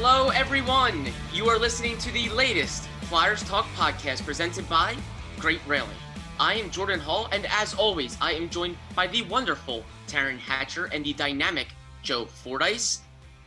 Hello, 0.00 0.28
everyone. 0.28 1.08
You 1.34 1.48
are 1.48 1.58
listening 1.58 1.98
to 1.98 2.12
the 2.12 2.28
latest 2.28 2.86
Flyers 3.08 3.42
Talk 3.42 3.66
podcast 3.74 4.24
presented 4.24 4.68
by 4.68 4.94
Great 5.40 5.60
Railing. 5.66 5.90
I 6.38 6.54
am 6.54 6.70
Jordan 6.70 7.00
Hall, 7.00 7.28
and 7.32 7.46
as 7.46 7.74
always, 7.74 8.16
I 8.20 8.30
am 8.34 8.48
joined 8.48 8.76
by 8.94 9.08
the 9.08 9.22
wonderful 9.22 9.84
Taryn 10.06 10.38
Hatcher 10.38 10.84
and 10.92 11.04
the 11.04 11.14
dynamic 11.14 11.66
Joe 12.04 12.26
Fordyce. 12.26 13.00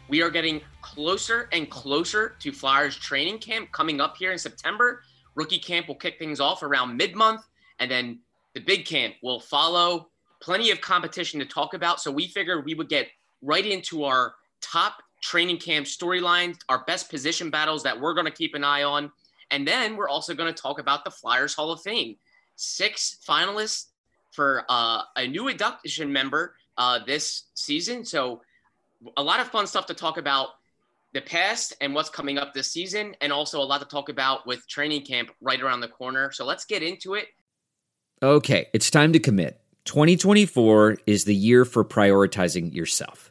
We 0.09 0.21
are 0.21 0.29
getting 0.29 0.59
closer 0.81 1.47
and 1.53 1.69
closer 1.69 2.35
to 2.41 2.51
Flyers 2.51 2.97
training 2.97 3.37
camp 3.37 3.71
coming 3.71 4.01
up 4.01 4.17
here 4.17 4.33
in 4.33 4.37
September. 4.37 5.03
Rookie 5.35 5.57
camp 5.57 5.87
will 5.87 5.95
kick 5.95 6.19
things 6.19 6.41
off 6.41 6.63
around 6.63 6.97
mid 6.97 7.15
month, 7.15 7.47
and 7.79 7.89
then 7.89 8.19
the 8.55 8.59
big 8.59 8.83
camp 8.83 9.15
will 9.23 9.39
follow. 9.39 10.09
Plenty 10.41 10.69
of 10.71 10.81
competition 10.81 11.39
to 11.39 11.45
talk 11.45 11.73
about. 11.73 12.01
So 12.01 12.11
we 12.11 12.27
figured 12.27 12.65
we 12.65 12.75
would 12.75 12.89
get 12.89 13.07
right 13.41 13.65
into 13.65 14.03
our 14.03 14.35
top 14.59 15.01
training 15.21 15.57
camp 15.57 15.85
storylines, 15.85 16.57
our 16.69 16.83
best 16.85 17.09
position 17.09 17.49
battles 17.49 17.83
that 17.83 17.99
we're 17.99 18.13
going 18.13 18.25
to 18.25 18.31
keep 18.31 18.55
an 18.55 18.63
eye 18.63 18.83
on. 18.83 19.11
And 19.51 19.67
then 19.67 19.95
we're 19.95 20.09
also 20.09 20.33
going 20.33 20.53
to 20.53 20.61
talk 20.61 20.79
about 20.79 21.03
the 21.03 21.11
Flyers 21.11 21.53
Hall 21.53 21.71
of 21.71 21.81
Fame. 21.81 22.15
Six 22.55 23.17
finalists 23.27 23.87
for 24.31 24.65
uh, 24.69 25.01
a 25.15 25.27
new 25.27 25.47
induction 25.47 26.11
member 26.11 26.55
uh, 26.77 26.99
this 27.05 27.43
season. 27.53 28.05
So 28.05 28.41
a 29.17 29.23
lot 29.23 29.39
of 29.39 29.47
fun 29.47 29.67
stuff 29.67 29.85
to 29.87 29.93
talk 29.93 30.17
about 30.17 30.49
the 31.13 31.21
past 31.21 31.73
and 31.81 31.93
what's 31.93 32.09
coming 32.09 32.37
up 32.37 32.53
this 32.53 32.71
season, 32.71 33.15
and 33.19 33.33
also 33.33 33.59
a 33.59 33.63
lot 33.63 33.81
to 33.81 33.87
talk 33.87 34.07
about 34.07 34.47
with 34.47 34.65
training 34.67 35.03
camp 35.03 35.29
right 35.41 35.61
around 35.61 35.81
the 35.81 35.87
corner. 35.87 36.31
So 36.31 36.45
let's 36.45 36.63
get 36.63 36.81
into 36.81 37.15
it. 37.15 37.27
Okay, 38.23 38.67
it's 38.73 38.89
time 38.89 39.11
to 39.13 39.19
commit. 39.19 39.59
2024 39.85 40.99
is 41.07 41.25
the 41.25 41.35
year 41.35 41.65
for 41.65 41.83
prioritizing 41.83 42.73
yourself. 42.73 43.30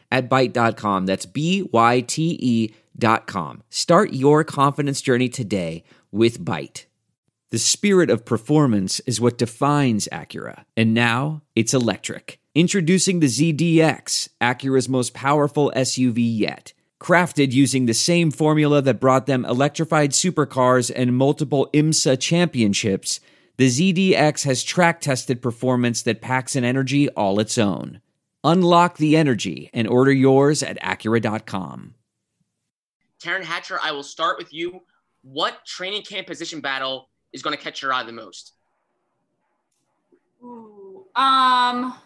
at 0.11 0.29
Byte.com. 0.29 1.05
That's 1.05 1.25
B-Y-T-E 1.25 2.73
dot 2.97 3.25
com. 3.25 3.63
Start 3.69 4.13
your 4.13 4.43
confidence 4.43 5.01
journey 5.01 5.29
today 5.29 5.83
with 6.11 6.43
Byte. 6.43 6.85
The 7.49 7.57
spirit 7.57 8.09
of 8.09 8.25
performance 8.25 8.99
is 9.01 9.19
what 9.19 9.37
defines 9.37 10.07
Acura. 10.11 10.65
And 10.77 10.93
now 10.93 11.41
it's 11.55 11.73
electric. 11.73 12.39
Introducing 12.53 13.19
the 13.19 13.27
ZDX, 13.27 14.29
Acura's 14.41 14.89
most 14.89 15.13
powerful 15.13 15.71
SUV 15.75 16.17
yet. 16.17 16.73
Crafted 16.99 17.51
using 17.51 17.85
the 17.85 17.93
same 17.93 18.29
formula 18.29 18.81
that 18.81 18.99
brought 18.99 19.25
them 19.25 19.45
electrified 19.45 20.11
supercars 20.11 20.91
and 20.93 21.17
multiple 21.17 21.69
IMSA 21.73 22.19
championships– 22.19 23.19
the 23.61 23.67
ZDX 23.67 24.45
has 24.45 24.63
track 24.63 25.01
tested 25.01 25.39
performance 25.39 26.01
that 26.01 26.19
packs 26.19 26.55
an 26.55 26.63
energy 26.63 27.09
all 27.09 27.39
its 27.39 27.59
own. 27.59 28.01
Unlock 28.43 28.97
the 28.97 29.15
energy 29.15 29.69
and 29.73 29.87
order 29.87 30.11
yours 30.11 30.63
at 30.63 30.81
Acura.com. 30.81 31.95
Taryn 33.23 33.43
Hatcher, 33.43 33.79
I 33.81 33.91
will 33.91 34.03
start 34.03 34.37
with 34.39 34.51
you. 34.51 34.81
What 35.21 35.63
training 35.65 36.01
camp 36.01 36.25
position 36.25 36.59
battle 36.59 37.09
is 37.33 37.43
going 37.43 37.55
to 37.55 37.61
catch 37.61 37.81
your 37.81 37.93
eye 37.93 38.03
the 38.03 38.11
most? 38.11 38.53
Ooh, 40.43 41.05
um, 41.15 41.93
I 41.93 41.99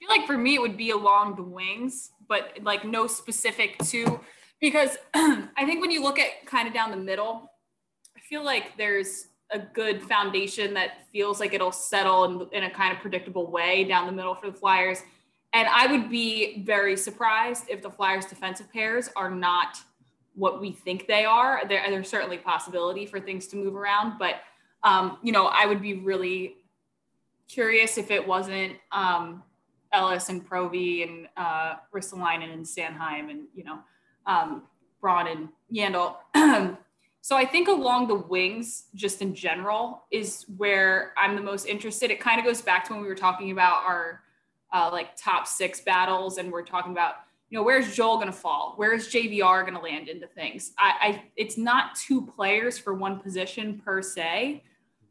feel 0.00 0.08
like 0.08 0.26
for 0.26 0.36
me 0.36 0.56
it 0.56 0.60
would 0.60 0.76
be 0.76 0.90
along 0.90 1.36
the 1.36 1.44
wings, 1.44 2.10
but 2.28 2.58
like 2.62 2.84
no 2.84 3.06
specific 3.06 3.78
to 3.84 4.18
because 4.60 4.96
I 5.14 5.64
think 5.64 5.80
when 5.80 5.92
you 5.92 6.02
look 6.02 6.18
at 6.18 6.44
kind 6.46 6.66
of 6.66 6.74
down 6.74 6.90
the 6.90 6.96
middle, 6.96 7.52
I 8.16 8.20
feel 8.20 8.44
like 8.44 8.76
there's 8.76 9.26
a 9.52 9.58
good 9.58 10.02
foundation 10.02 10.74
that 10.74 11.06
feels 11.12 11.40
like 11.40 11.52
it'll 11.52 11.72
settle 11.72 12.24
in, 12.24 12.58
in 12.58 12.64
a 12.64 12.70
kind 12.70 12.94
of 12.94 13.00
predictable 13.00 13.50
way 13.50 13.84
down 13.84 14.06
the 14.06 14.12
middle 14.12 14.34
for 14.34 14.50
the 14.50 14.56
Flyers. 14.56 15.02
And 15.52 15.68
I 15.68 15.86
would 15.86 16.08
be 16.08 16.62
very 16.62 16.96
surprised 16.96 17.64
if 17.68 17.82
the 17.82 17.90
Flyers 17.90 18.26
defensive 18.26 18.72
pairs 18.72 19.10
are 19.16 19.30
not 19.30 19.76
what 20.34 20.60
we 20.60 20.72
think 20.72 21.06
they 21.06 21.24
are. 21.24 21.62
There, 21.68 21.82
there's 21.90 22.08
certainly 22.08 22.38
possibility 22.38 23.04
for 23.04 23.20
things 23.20 23.46
to 23.48 23.56
move 23.56 23.76
around, 23.76 24.18
but 24.18 24.36
um, 24.82 25.18
you 25.22 25.32
know, 25.32 25.46
I 25.46 25.66
would 25.66 25.82
be 25.82 25.94
really 25.94 26.56
curious 27.48 27.98
if 27.98 28.10
it 28.10 28.26
wasn't 28.26 28.76
um, 28.90 29.42
Ellis 29.92 30.28
and 30.28 30.48
Provy 30.48 31.06
and 31.06 31.28
uh, 31.36 31.74
Ristolainen 31.94 32.52
and 32.52 32.64
Sanheim 32.64 33.30
and 33.30 33.42
you 33.54 33.64
know 33.64 33.78
um, 34.26 34.62
Braun 35.00 35.26
and 35.26 35.48
Yandle. 35.72 36.16
So 37.22 37.36
I 37.36 37.44
think 37.44 37.68
along 37.68 38.08
the 38.08 38.16
wings, 38.16 38.86
just 38.96 39.22
in 39.22 39.32
general, 39.32 40.02
is 40.10 40.44
where 40.56 41.14
I'm 41.16 41.36
the 41.36 41.40
most 41.40 41.66
interested. 41.66 42.10
It 42.10 42.18
kind 42.18 42.40
of 42.40 42.44
goes 42.44 42.60
back 42.60 42.84
to 42.86 42.92
when 42.92 43.00
we 43.00 43.06
were 43.06 43.14
talking 43.14 43.52
about 43.52 43.84
our 43.84 44.22
uh, 44.72 44.90
like 44.90 45.14
top 45.16 45.46
six 45.46 45.80
battles, 45.80 46.38
and 46.38 46.50
we're 46.50 46.64
talking 46.64 46.90
about 46.90 47.14
you 47.48 47.56
know 47.56 47.62
where's 47.62 47.94
Joel 47.94 48.16
going 48.16 48.26
to 48.26 48.32
fall, 48.32 48.74
where's 48.74 49.08
JVR 49.08 49.62
going 49.62 49.74
to 49.74 49.80
land 49.80 50.08
into 50.08 50.26
things. 50.26 50.72
I, 50.76 50.94
I, 51.00 51.22
it's 51.36 51.56
not 51.56 51.94
two 51.94 52.26
players 52.26 52.76
for 52.76 52.92
one 52.92 53.20
position 53.20 53.80
per 53.84 54.02
se, 54.02 54.64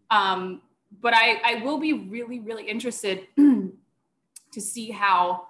um, 0.10 0.62
but 1.00 1.14
I 1.16 1.40
I 1.46 1.64
will 1.64 1.78
be 1.78 1.94
really 1.94 2.42
really 2.42 2.68
interested 2.68 3.26
to 3.38 4.60
see 4.60 4.92
how 4.92 5.48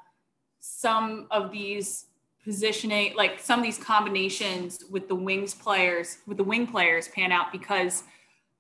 some 0.60 1.26
of 1.32 1.52
these 1.52 2.06
positioning 2.44 3.16
like 3.16 3.40
some 3.40 3.60
of 3.60 3.66
these 3.66 3.78
combinations 3.78 4.84
with 4.90 5.08
the 5.08 5.16
wings 5.16 5.54
players 5.54 6.18
with 6.26 6.38
the 6.38 6.44
wing 6.44 6.66
players 6.66 7.08
pan 7.10 7.32
out 7.32 7.52
because 7.52 8.04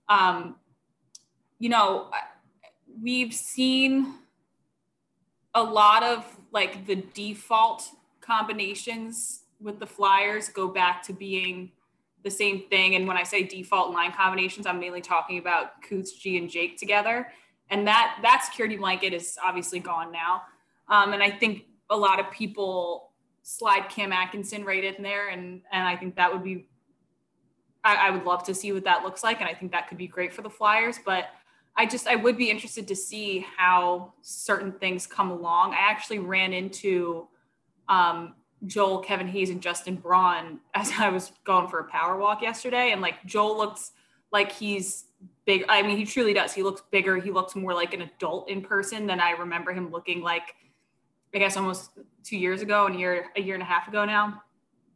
um 0.09 0.55
you 1.57 1.69
know 1.69 2.11
we've 3.01 3.33
seen 3.33 4.13
a 5.55 5.63
lot 5.63 6.03
of 6.03 6.25
like 6.51 6.85
the 6.85 6.95
default 7.13 7.89
combinations 8.19 9.43
with 9.59 9.79
the 9.79 9.85
flyers 9.85 10.49
go 10.49 10.67
back 10.67 11.03
to 11.03 11.13
being 11.13 11.71
the 12.23 12.31
same 12.31 12.63
thing. 12.69 12.95
And 12.95 13.07
when 13.07 13.17
i 13.17 13.23
say 13.23 13.43
default 13.43 13.93
line 13.93 14.11
combinations 14.11 14.65
i'm 14.65 14.79
mainly 14.79 15.01
talking 15.01 15.39
about 15.39 15.81
Coots, 15.81 16.13
G, 16.13 16.37
and 16.37 16.49
Jake 16.49 16.77
together. 16.77 17.27
And 17.69 17.87
that 17.87 18.19
that 18.21 18.43
security 18.45 18.77
blanket 18.77 19.13
is 19.13 19.37
obviously 19.43 19.79
gone 19.79 20.11
now. 20.11 20.43
Um, 20.87 21.13
and 21.13 21.23
i 21.23 21.31
think 21.31 21.65
a 21.89 21.97
lot 21.97 22.19
of 22.19 22.29
people 22.31 23.10
slide 23.43 23.89
Cam 23.89 24.11
Atkinson 24.11 24.63
right 24.63 24.83
in 24.83 25.01
there, 25.03 25.29
and 25.29 25.61
and 25.71 25.87
I 25.87 25.95
think 25.95 26.15
that 26.15 26.31
would 26.31 26.43
be. 26.43 26.67
I, 27.83 27.95
I 27.95 28.09
would 28.11 28.25
love 28.25 28.43
to 28.43 28.53
see 28.53 28.71
what 28.73 28.83
that 28.83 29.03
looks 29.03 29.23
like, 29.23 29.39
and 29.41 29.49
I 29.49 29.55
think 29.55 29.71
that 29.71 29.87
could 29.87 29.97
be 29.97 30.07
great 30.07 30.33
for 30.33 30.43
the 30.43 30.49
Flyers. 30.49 30.99
But 31.03 31.29
I 31.75 31.85
just 31.85 32.07
I 32.07 32.15
would 32.15 32.37
be 32.37 32.49
interested 32.49 32.87
to 32.87 32.95
see 32.95 33.45
how 33.57 34.13
certain 34.21 34.71
things 34.73 35.07
come 35.07 35.31
along. 35.31 35.73
I 35.73 35.89
actually 35.89 36.19
ran 36.19 36.53
into 36.53 37.27
um, 37.89 38.35
Joel, 38.67 38.99
Kevin 38.99 39.27
Hayes, 39.27 39.49
and 39.49 39.61
Justin 39.61 39.95
Braun 39.95 40.59
as 40.73 40.91
I 40.97 41.09
was 41.09 41.31
going 41.43 41.67
for 41.67 41.79
a 41.79 41.85
power 41.85 42.17
walk 42.17 42.41
yesterday, 42.41 42.91
and 42.91 43.01
like 43.01 43.25
Joel 43.25 43.57
looks 43.57 43.91
like 44.31 44.51
he's 44.51 45.05
big. 45.45 45.65
I 45.67 45.81
mean, 45.81 45.97
he 45.97 46.05
truly 46.05 46.33
does. 46.33 46.53
He 46.53 46.61
looks 46.61 46.83
bigger. 46.91 47.17
He 47.17 47.31
looks 47.31 47.55
more 47.55 47.73
like 47.73 47.93
an 47.93 48.01
adult 48.01 48.49
in 48.49 48.61
person 48.61 49.07
than 49.07 49.19
I 49.19 49.31
remember 49.31 49.73
him 49.73 49.91
looking 49.91 50.21
like 50.21 50.55
I 51.33 51.37
guess 51.37 51.57
almost 51.57 51.91
two 52.23 52.37
years 52.37 52.61
ago 52.61 52.85
and 52.85 52.95
a 52.95 52.99
year, 52.99 53.25
a 53.35 53.41
year 53.41 53.55
and 53.55 53.63
a 53.63 53.65
half 53.65 53.87
ago 53.87 54.05
now. 54.05 54.41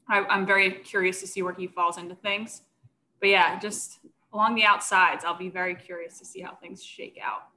I, 0.08 0.24
I'm 0.26 0.46
very 0.46 0.72
curious 0.72 1.20
to 1.22 1.28
see 1.28 1.42
where 1.42 1.54
he 1.54 1.68
falls 1.68 1.98
into 1.98 2.16
things. 2.16 2.62
But 3.20 3.30
yeah, 3.30 3.60
just 3.60 4.00
along 4.34 4.56
the 4.56 4.64
outsides, 4.64 5.26
I'll 5.26 5.38
be 5.38 5.50
very 5.50 5.76
curious 5.76 6.20
to 6.20 6.26
see 6.26 6.42
how 6.42 6.56
things 6.56 6.84
shake 6.84 7.18
out. 7.24 7.48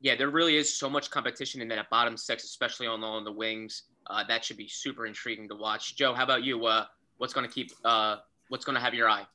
Yeah, 0.00 0.14
there 0.14 0.30
really 0.30 0.56
is 0.56 0.72
so 0.72 0.88
much 0.88 1.10
competition 1.10 1.60
in 1.60 1.68
that 1.68 1.90
bottom 1.90 2.16
six, 2.16 2.44
especially 2.44 2.86
on, 2.86 3.02
on 3.04 3.24
the 3.24 3.32
wings. 3.32 3.84
Uh, 4.06 4.24
that 4.28 4.44
should 4.44 4.56
be 4.56 4.68
super 4.68 5.06
intriguing 5.06 5.48
to 5.48 5.54
watch. 5.54 5.96
Joe, 5.96 6.14
how 6.14 6.24
about 6.24 6.42
you? 6.42 6.64
Uh, 6.64 6.86
what's 7.18 7.34
going 7.34 7.46
to 7.46 7.52
keep? 7.52 7.70
Uh, 7.84 8.16
what's 8.48 8.64
going 8.64 8.76
to 8.76 8.80
have 8.80 8.94
your 8.94 9.10
eye? 9.10 9.26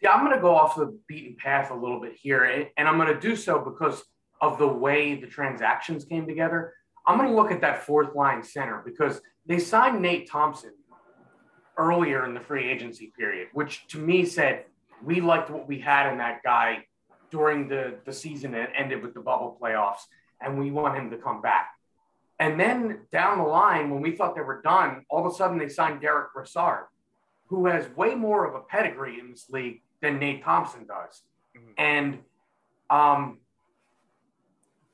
Yeah, 0.00 0.12
I'm 0.12 0.24
going 0.24 0.36
to 0.36 0.40
go 0.40 0.54
off 0.54 0.76
the 0.76 0.98
beaten 1.06 1.36
path 1.36 1.70
a 1.70 1.74
little 1.74 2.00
bit 2.00 2.14
here, 2.14 2.68
and 2.76 2.88
I'm 2.88 2.96
going 2.96 3.12
to 3.12 3.20
do 3.20 3.36
so 3.36 3.58
because 3.60 4.02
of 4.40 4.58
the 4.58 4.66
way 4.66 5.14
the 5.14 5.26
transactions 5.26 6.04
came 6.04 6.26
together. 6.26 6.74
I'm 7.06 7.18
going 7.18 7.28
to 7.28 7.34
look 7.34 7.50
at 7.50 7.60
that 7.62 7.84
fourth 7.84 8.14
line 8.14 8.42
center 8.42 8.82
because 8.84 9.20
they 9.46 9.58
signed 9.58 10.00
Nate 10.00 10.30
Thompson 10.30 10.72
earlier 11.76 12.24
in 12.26 12.34
the 12.34 12.40
free 12.40 12.70
agency 12.70 13.12
period, 13.18 13.48
which 13.52 13.86
to 13.88 13.98
me 13.98 14.24
said 14.24 14.66
we 15.02 15.20
liked 15.20 15.50
what 15.50 15.66
we 15.66 15.80
had 15.80 16.12
in 16.12 16.18
that 16.18 16.42
guy 16.42 16.86
during 17.30 17.66
the, 17.66 17.94
the 18.04 18.12
season 18.12 18.52
that 18.52 18.70
ended 18.76 19.02
with 19.02 19.14
the 19.14 19.20
bubble 19.20 19.56
playoffs, 19.60 20.02
and 20.40 20.58
we 20.58 20.70
want 20.70 20.96
him 20.96 21.10
to 21.10 21.16
come 21.16 21.40
back. 21.40 21.70
And 22.38 22.58
then 22.58 23.00
down 23.10 23.38
the 23.38 23.44
line, 23.44 23.90
when 23.90 24.02
we 24.02 24.12
thought 24.12 24.34
they 24.34 24.42
were 24.42 24.60
done, 24.62 25.04
all 25.08 25.24
of 25.24 25.32
a 25.32 25.34
sudden 25.34 25.58
they 25.58 25.68
signed 25.68 26.00
Derek 26.00 26.32
Brassard, 26.34 26.84
who 27.46 27.66
has 27.66 27.88
way 27.96 28.14
more 28.14 28.46
of 28.46 28.54
a 28.54 28.60
pedigree 28.60 29.18
in 29.18 29.30
this 29.30 29.48
league 29.48 29.80
than 30.00 30.18
Nate 30.18 30.42
Thompson 30.42 30.86
does. 30.86 31.22
Mm-hmm. 31.56 31.72
And 31.78 32.18
um, 32.90 33.38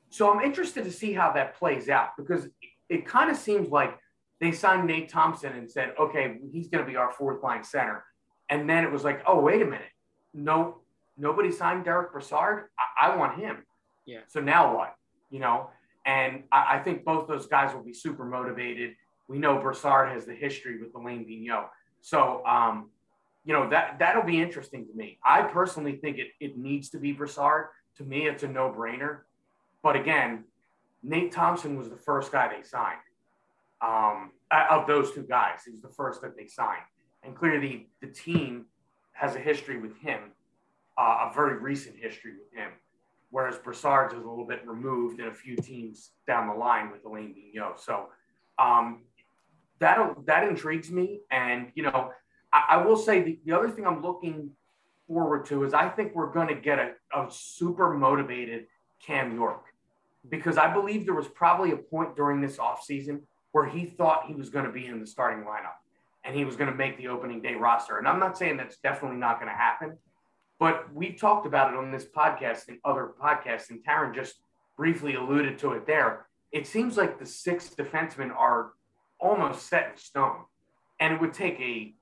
so 0.09 0.33
I'm 0.33 0.43
interested 0.43 0.83
to 0.85 0.91
see 0.91 1.13
how 1.13 1.31
that 1.33 1.55
plays 1.57 1.89
out 1.89 2.17
because 2.17 2.47
it, 2.89 3.05
kind 3.05 3.29
of 3.29 3.37
seems 3.37 3.69
like 3.69 3.97
they 4.39 4.51
signed 4.51 4.87
Nate 4.87 5.09
Thompson 5.09 5.53
and 5.53 5.69
said, 5.69 5.93
okay, 5.99 6.37
he's 6.51 6.67
going 6.67 6.83
to 6.83 6.89
be 6.89 6.97
our 6.97 7.11
fourth 7.11 7.43
line 7.43 7.63
center. 7.63 8.03
And 8.49 8.67
then 8.67 8.83
it 8.83 8.91
was 8.91 9.03
like, 9.03 9.21
oh, 9.27 9.39
wait 9.39 9.61
a 9.61 9.65
minute. 9.65 9.81
No, 10.33 10.79
nobody 11.17 11.51
signed 11.51 11.85
Derek 11.85 12.11
Brassard. 12.11 12.65
I, 12.79 13.07
I 13.07 13.15
want 13.15 13.39
him. 13.39 13.63
Yeah. 14.05 14.21
So 14.27 14.39
now 14.39 14.75
what? 14.75 14.95
You 15.29 15.39
know, 15.39 15.69
and 16.05 16.43
I, 16.51 16.77
I, 16.77 16.79
think 16.79 17.05
both 17.05 17.27
those 17.27 17.45
guys 17.45 17.75
will 17.75 17.83
be 17.83 17.93
super 17.93 18.25
motivated. 18.25 18.95
We 19.27 19.37
know 19.37 19.59
Brassard 19.59 20.09
has 20.09 20.25
the 20.25 20.33
history 20.33 20.81
with 20.81 20.95
Alain 20.95 21.25
Vigneault. 21.25 21.67
So, 22.01 22.43
um, 22.47 22.89
you 23.45 23.53
know, 23.53 23.69
that, 23.69 23.97
that'll 23.99 24.23
be 24.23 24.41
interesting 24.41 24.87
to 24.87 24.93
me. 24.93 25.19
I 25.23 25.43
personally 25.43 25.97
think 25.97 26.17
it, 26.17 26.29
it 26.39 26.57
needs 26.57 26.89
to 26.89 26.99
be 26.99 27.11
Brassard. 27.11 27.67
To 27.97 28.03
me, 28.03 28.27
it's 28.27 28.41
a 28.41 28.47
no 28.47 28.73
brainer. 28.75 29.19
But 29.81 29.95
again, 29.95 30.45
Nate 31.03 31.31
Thompson 31.31 31.77
was 31.77 31.89
the 31.89 31.97
first 31.97 32.31
guy 32.31 32.49
they 32.49 32.63
signed 32.63 32.97
um, 33.81 34.31
of 34.51 34.87
those 34.87 35.13
two 35.13 35.23
guys. 35.23 35.59
He 35.65 35.71
was 35.71 35.81
the 35.81 35.89
first 35.89 36.21
that 36.21 36.35
they 36.35 36.47
signed. 36.47 36.83
And 37.23 37.35
clearly, 37.35 37.89
the 38.01 38.07
team 38.07 38.65
has 39.13 39.35
a 39.35 39.39
history 39.39 39.79
with 39.79 39.97
him, 39.97 40.19
uh, 40.97 41.29
a 41.29 41.31
very 41.33 41.57
recent 41.57 41.95
history 41.97 42.33
with 42.33 42.51
him 42.53 42.71
whereas 43.31 43.57
Brassard's 43.57 44.13
is 44.13 44.23
a 44.23 44.27
little 44.27 44.45
bit 44.45 44.67
removed 44.67 45.19
in 45.19 45.27
a 45.27 45.33
few 45.33 45.55
teams 45.55 46.11
down 46.27 46.47
the 46.47 46.53
line 46.53 46.91
with 46.91 47.05
Alain 47.05 47.33
Vigneault. 47.33 47.79
So 47.79 48.07
um, 48.57 49.03
that 49.79 49.99
that 50.25 50.47
intrigues 50.47 50.91
me. 50.91 51.21
And 51.31 51.71
you 51.75 51.83
know, 51.83 52.11
I, 52.51 52.65
I 52.69 52.77
will 52.77 52.97
say 52.97 53.21
the, 53.21 53.39
the, 53.45 53.53
other 53.53 53.69
thing 53.69 53.85
I'm 53.85 54.01
looking 54.01 54.51
forward 55.07 55.45
to 55.47 55.63
is 55.63 55.73
I 55.73 55.89
think 55.89 56.15
we're 56.15 56.31
going 56.31 56.47
to 56.47 56.55
get 56.55 56.79
a, 56.79 56.91
a 57.15 57.27
super 57.29 57.93
motivated 57.93 58.65
Cam 59.05 59.35
York 59.35 59.65
because 60.27 60.57
I 60.57 60.71
believe 60.73 61.05
there 61.05 61.15
was 61.15 61.27
probably 61.27 61.71
a 61.71 61.77
point 61.77 62.15
during 62.15 62.41
this 62.41 62.57
offseason 62.57 63.21
where 63.51 63.67
he 63.67 63.85
thought 63.85 64.25
he 64.27 64.33
was 64.33 64.49
going 64.49 64.65
to 64.65 64.71
be 64.71 64.85
in 64.85 64.99
the 64.99 65.07
starting 65.07 65.45
lineup 65.45 65.77
and 66.23 66.35
he 66.35 66.45
was 66.45 66.55
going 66.55 66.69
to 66.69 66.75
make 66.75 66.97
the 66.97 67.07
opening 67.07 67.41
day 67.41 67.55
roster. 67.55 67.97
And 67.97 68.07
I'm 68.07 68.19
not 68.19 68.37
saying 68.37 68.57
that's 68.57 68.77
definitely 68.77 69.17
not 69.17 69.39
going 69.39 69.49
to 69.49 69.57
happen, 69.57 69.97
but 70.59 70.93
we've 70.93 71.17
talked 71.17 71.47
about 71.47 71.73
it 71.73 71.77
on 71.77 71.91
this 71.91 72.05
podcast 72.05 72.67
and 72.67 72.77
other 72.83 73.11
podcasts, 73.21 73.69
and 73.69 73.83
Taryn 73.83 74.13
just 74.13 74.35
briefly 74.75 75.15
alluded 75.15 75.57
to 75.59 75.71
it 75.73 75.87
there. 75.87 76.25
It 76.51 76.67
seems 76.67 76.97
like 76.97 77.17
the 77.17 77.25
six 77.25 77.69
defensemen 77.69 78.35
are 78.35 78.71
almost 79.19 79.67
set 79.67 79.91
in 79.91 79.97
stone. 79.97 80.43
And 80.99 81.13
it 81.13 81.21
would 81.21 81.33
take 81.33 81.59
a 81.59 81.93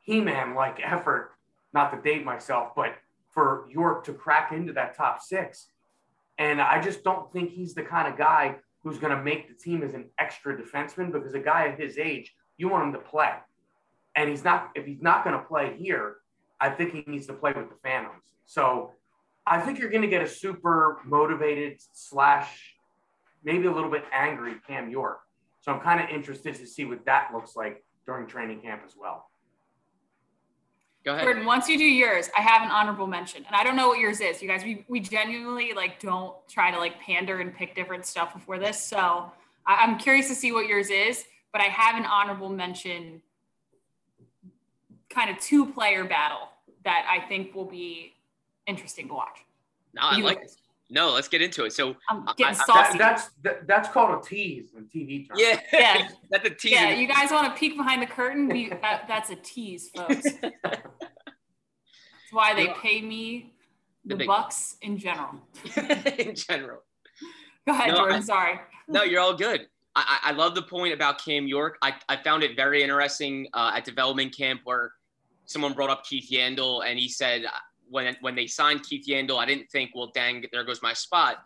He 0.00 0.20
Man 0.20 0.54
like 0.54 0.80
effort, 0.82 1.32
not 1.72 1.90
to 1.90 2.00
date 2.00 2.24
myself, 2.24 2.74
but 2.74 2.96
for 3.30 3.66
York 3.70 4.04
to 4.04 4.12
crack 4.12 4.52
into 4.52 4.72
that 4.72 4.96
top 4.96 5.22
six. 5.22 5.68
And 6.42 6.60
I 6.60 6.80
just 6.80 7.04
don't 7.04 7.32
think 7.32 7.52
he's 7.52 7.72
the 7.72 7.84
kind 7.84 8.12
of 8.12 8.18
guy 8.18 8.56
who's 8.82 8.98
going 8.98 9.16
to 9.16 9.22
make 9.22 9.46
the 9.46 9.54
team 9.54 9.84
as 9.84 9.94
an 9.94 10.06
extra 10.18 10.60
defenseman 10.60 11.12
because 11.12 11.34
a 11.34 11.38
guy 11.38 11.68
at 11.68 11.78
his 11.78 11.98
age, 11.98 12.34
you 12.56 12.68
want 12.68 12.82
him 12.82 12.92
to 12.94 12.98
play. 12.98 13.30
And 14.16 14.28
he's 14.28 14.42
not, 14.42 14.70
if 14.74 14.84
he's 14.84 15.00
not 15.00 15.22
going 15.22 15.38
to 15.38 15.44
play 15.44 15.76
here, 15.78 16.16
I 16.60 16.70
think 16.70 16.94
he 16.94 17.04
needs 17.06 17.28
to 17.28 17.32
play 17.32 17.52
with 17.52 17.68
the 17.68 17.76
Phantoms. 17.84 18.24
So 18.44 18.90
I 19.46 19.60
think 19.60 19.78
you're 19.78 19.88
going 19.88 20.02
to 20.02 20.08
get 20.08 20.20
a 20.20 20.28
super 20.28 21.00
motivated 21.04 21.80
slash 21.92 22.74
maybe 23.44 23.66
a 23.66 23.72
little 23.72 23.90
bit 23.90 24.02
angry 24.12 24.56
Cam 24.66 24.90
York. 24.90 25.20
So 25.60 25.70
I'm 25.72 25.80
kind 25.80 26.02
of 26.02 26.10
interested 26.10 26.56
to 26.56 26.66
see 26.66 26.84
what 26.84 27.04
that 27.06 27.30
looks 27.32 27.54
like 27.54 27.84
during 28.04 28.26
training 28.26 28.62
camp 28.62 28.82
as 28.84 28.94
well. 29.00 29.30
Go 31.04 31.12
ahead. 31.12 31.24
Jordan, 31.24 31.44
once 31.44 31.68
you 31.68 31.76
do 31.76 31.84
yours, 31.84 32.30
I 32.36 32.42
have 32.42 32.62
an 32.62 32.70
honorable 32.70 33.08
mention. 33.08 33.44
And 33.44 33.56
I 33.56 33.64
don't 33.64 33.74
know 33.74 33.88
what 33.88 33.98
yours 33.98 34.20
is. 34.20 34.40
You 34.40 34.48
guys, 34.48 34.62
we, 34.62 34.84
we 34.88 35.00
genuinely 35.00 35.72
like 35.74 35.98
don't 35.98 36.34
try 36.48 36.70
to 36.70 36.78
like 36.78 37.00
pander 37.00 37.40
and 37.40 37.54
pick 37.54 37.74
different 37.74 38.06
stuff 38.06 38.32
before 38.32 38.58
this. 38.58 38.80
So 38.80 39.32
I, 39.66 39.84
I'm 39.84 39.98
curious 39.98 40.28
to 40.28 40.34
see 40.34 40.52
what 40.52 40.66
yours 40.66 40.90
is, 40.90 41.24
but 41.52 41.60
I 41.60 41.64
have 41.64 41.96
an 41.96 42.06
honorable 42.06 42.48
mention 42.48 43.20
kind 45.10 45.28
of 45.30 45.38
two 45.40 45.66
player 45.72 46.04
battle 46.04 46.48
that 46.84 47.06
I 47.08 47.26
think 47.28 47.54
will 47.54 47.64
be 47.64 48.14
interesting 48.66 49.08
to 49.08 49.14
watch. 49.14 49.38
No, 49.94 50.02
I 50.02 50.18
like 50.18 50.38
it. 50.38 50.52
No, 50.92 51.10
let's 51.10 51.26
get 51.26 51.40
into 51.40 51.64
it. 51.64 51.72
So 51.72 51.96
I'm 52.10 52.26
getting 52.36 52.46
I, 52.48 52.52
saucy. 52.52 52.98
That, 52.98 52.98
that's 52.98 53.30
that, 53.42 53.66
that's 53.66 53.88
called 53.88 54.22
a 54.22 54.28
tease 54.28 54.72
in 54.76 54.84
TV 54.84 55.26
terms. 55.26 55.40
Yeah, 55.40 55.58
yeah, 55.72 56.08
that's 56.30 56.46
a 56.46 56.50
tease. 56.50 56.72
Yeah, 56.72 56.90
you 56.90 57.08
guys 57.08 57.30
want 57.30 57.52
to 57.52 57.58
peek 57.58 57.78
behind 57.78 58.02
the 58.02 58.06
curtain? 58.06 58.46
We, 58.46 58.68
that, 58.68 59.06
that's 59.08 59.30
a 59.30 59.36
tease, 59.36 59.88
folks. 59.96 60.26
that's 60.62 60.82
why 62.30 62.54
they 62.54 62.68
pay 62.82 63.00
me 63.00 63.54
the, 64.04 64.16
the 64.16 64.26
bucks 64.26 64.76
in 64.82 64.98
general. 64.98 65.30
in 66.18 66.34
general. 66.34 66.82
Go 67.66 67.72
ahead, 67.72 67.88
no, 67.88 67.96
Jordan. 67.96 68.16
I, 68.16 68.20
sorry. 68.20 68.60
No, 68.86 69.02
you're 69.02 69.20
all 69.20 69.34
good. 69.34 69.68
I, 69.96 70.18
I 70.24 70.32
love 70.32 70.54
the 70.54 70.62
point 70.62 70.92
about 70.92 71.22
Cam 71.24 71.46
York. 71.46 71.78
I, 71.80 71.94
I 72.08 72.22
found 72.22 72.42
it 72.42 72.54
very 72.54 72.82
interesting 72.82 73.46
uh, 73.54 73.72
at 73.74 73.84
development 73.84 74.36
camp 74.36 74.60
where 74.64 74.92
someone 75.46 75.72
brought 75.72 75.90
up 75.90 76.04
Keith 76.04 76.28
Yandle, 76.30 76.84
and 76.86 76.98
he 76.98 77.08
said 77.08 77.44
when 77.92 78.16
when 78.22 78.34
they 78.34 78.46
signed 78.46 78.82
Keith 78.82 79.06
Yandle, 79.06 79.38
I 79.38 79.46
didn't 79.46 79.70
think, 79.70 79.90
well, 79.94 80.10
dang, 80.12 80.44
there 80.50 80.64
goes 80.64 80.82
my 80.82 80.94
spot, 80.94 81.36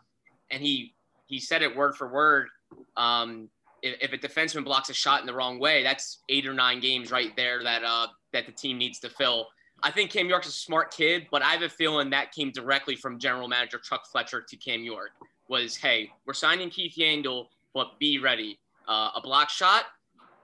and 0.51 0.63
he 0.63 0.95
he 1.27 1.39
said 1.41 1.63
it 1.63 1.77
word 1.77 1.97
for 1.97 2.09
word. 2.09 2.49
Um, 2.97 3.51
if, 3.83 4.11
if, 4.11 4.13
a 4.13 4.19
defenseman 4.19 4.65
blocks 4.65 4.89
a 4.89 4.95
shot 4.95 5.21
in 5.21 5.27
the 5.27 5.35
wrong 5.35 5.59
way, 5.59 5.83
that's 5.83 6.23
eight 6.29 6.47
or 6.47 6.55
nine 6.55 6.81
games 6.81 7.11
right 7.11 7.37
there 7.37 7.63
that 7.63 7.85
uh, 7.85 8.07
that 8.33 8.47
the 8.47 8.53
team 8.53 8.79
needs 8.79 8.99
to 9.01 9.11
fill. 9.11 9.49
I 9.83 9.91
think 9.91 10.11
Cam 10.11 10.29
York's 10.29 10.49
a 10.49 10.53
smart 10.53 10.95
kid, 10.95 11.27
but 11.31 11.43
I 11.43 11.51
have 11.51 11.63
a 11.63 11.69
feeling 11.69 12.09
that 12.11 12.33
came 12.33 12.51
directly 12.51 12.97
from 12.97 13.19
general 13.19 13.47
manager 13.49 13.79
Chuck 13.79 14.07
Fletcher 14.11 14.43
to 14.49 14.57
Cam 14.57 14.83
York. 14.83 15.11
Was 15.49 15.77
hey, 15.77 16.11
we're 16.27 16.35
signing 16.35 16.71
Keith 16.71 16.95
Yandle, 16.97 17.47
but 17.75 17.99
be 17.99 18.19
ready. 18.19 18.59
Uh, 18.89 19.11
a 19.17 19.21
block 19.21 19.51
shot, 19.51 19.85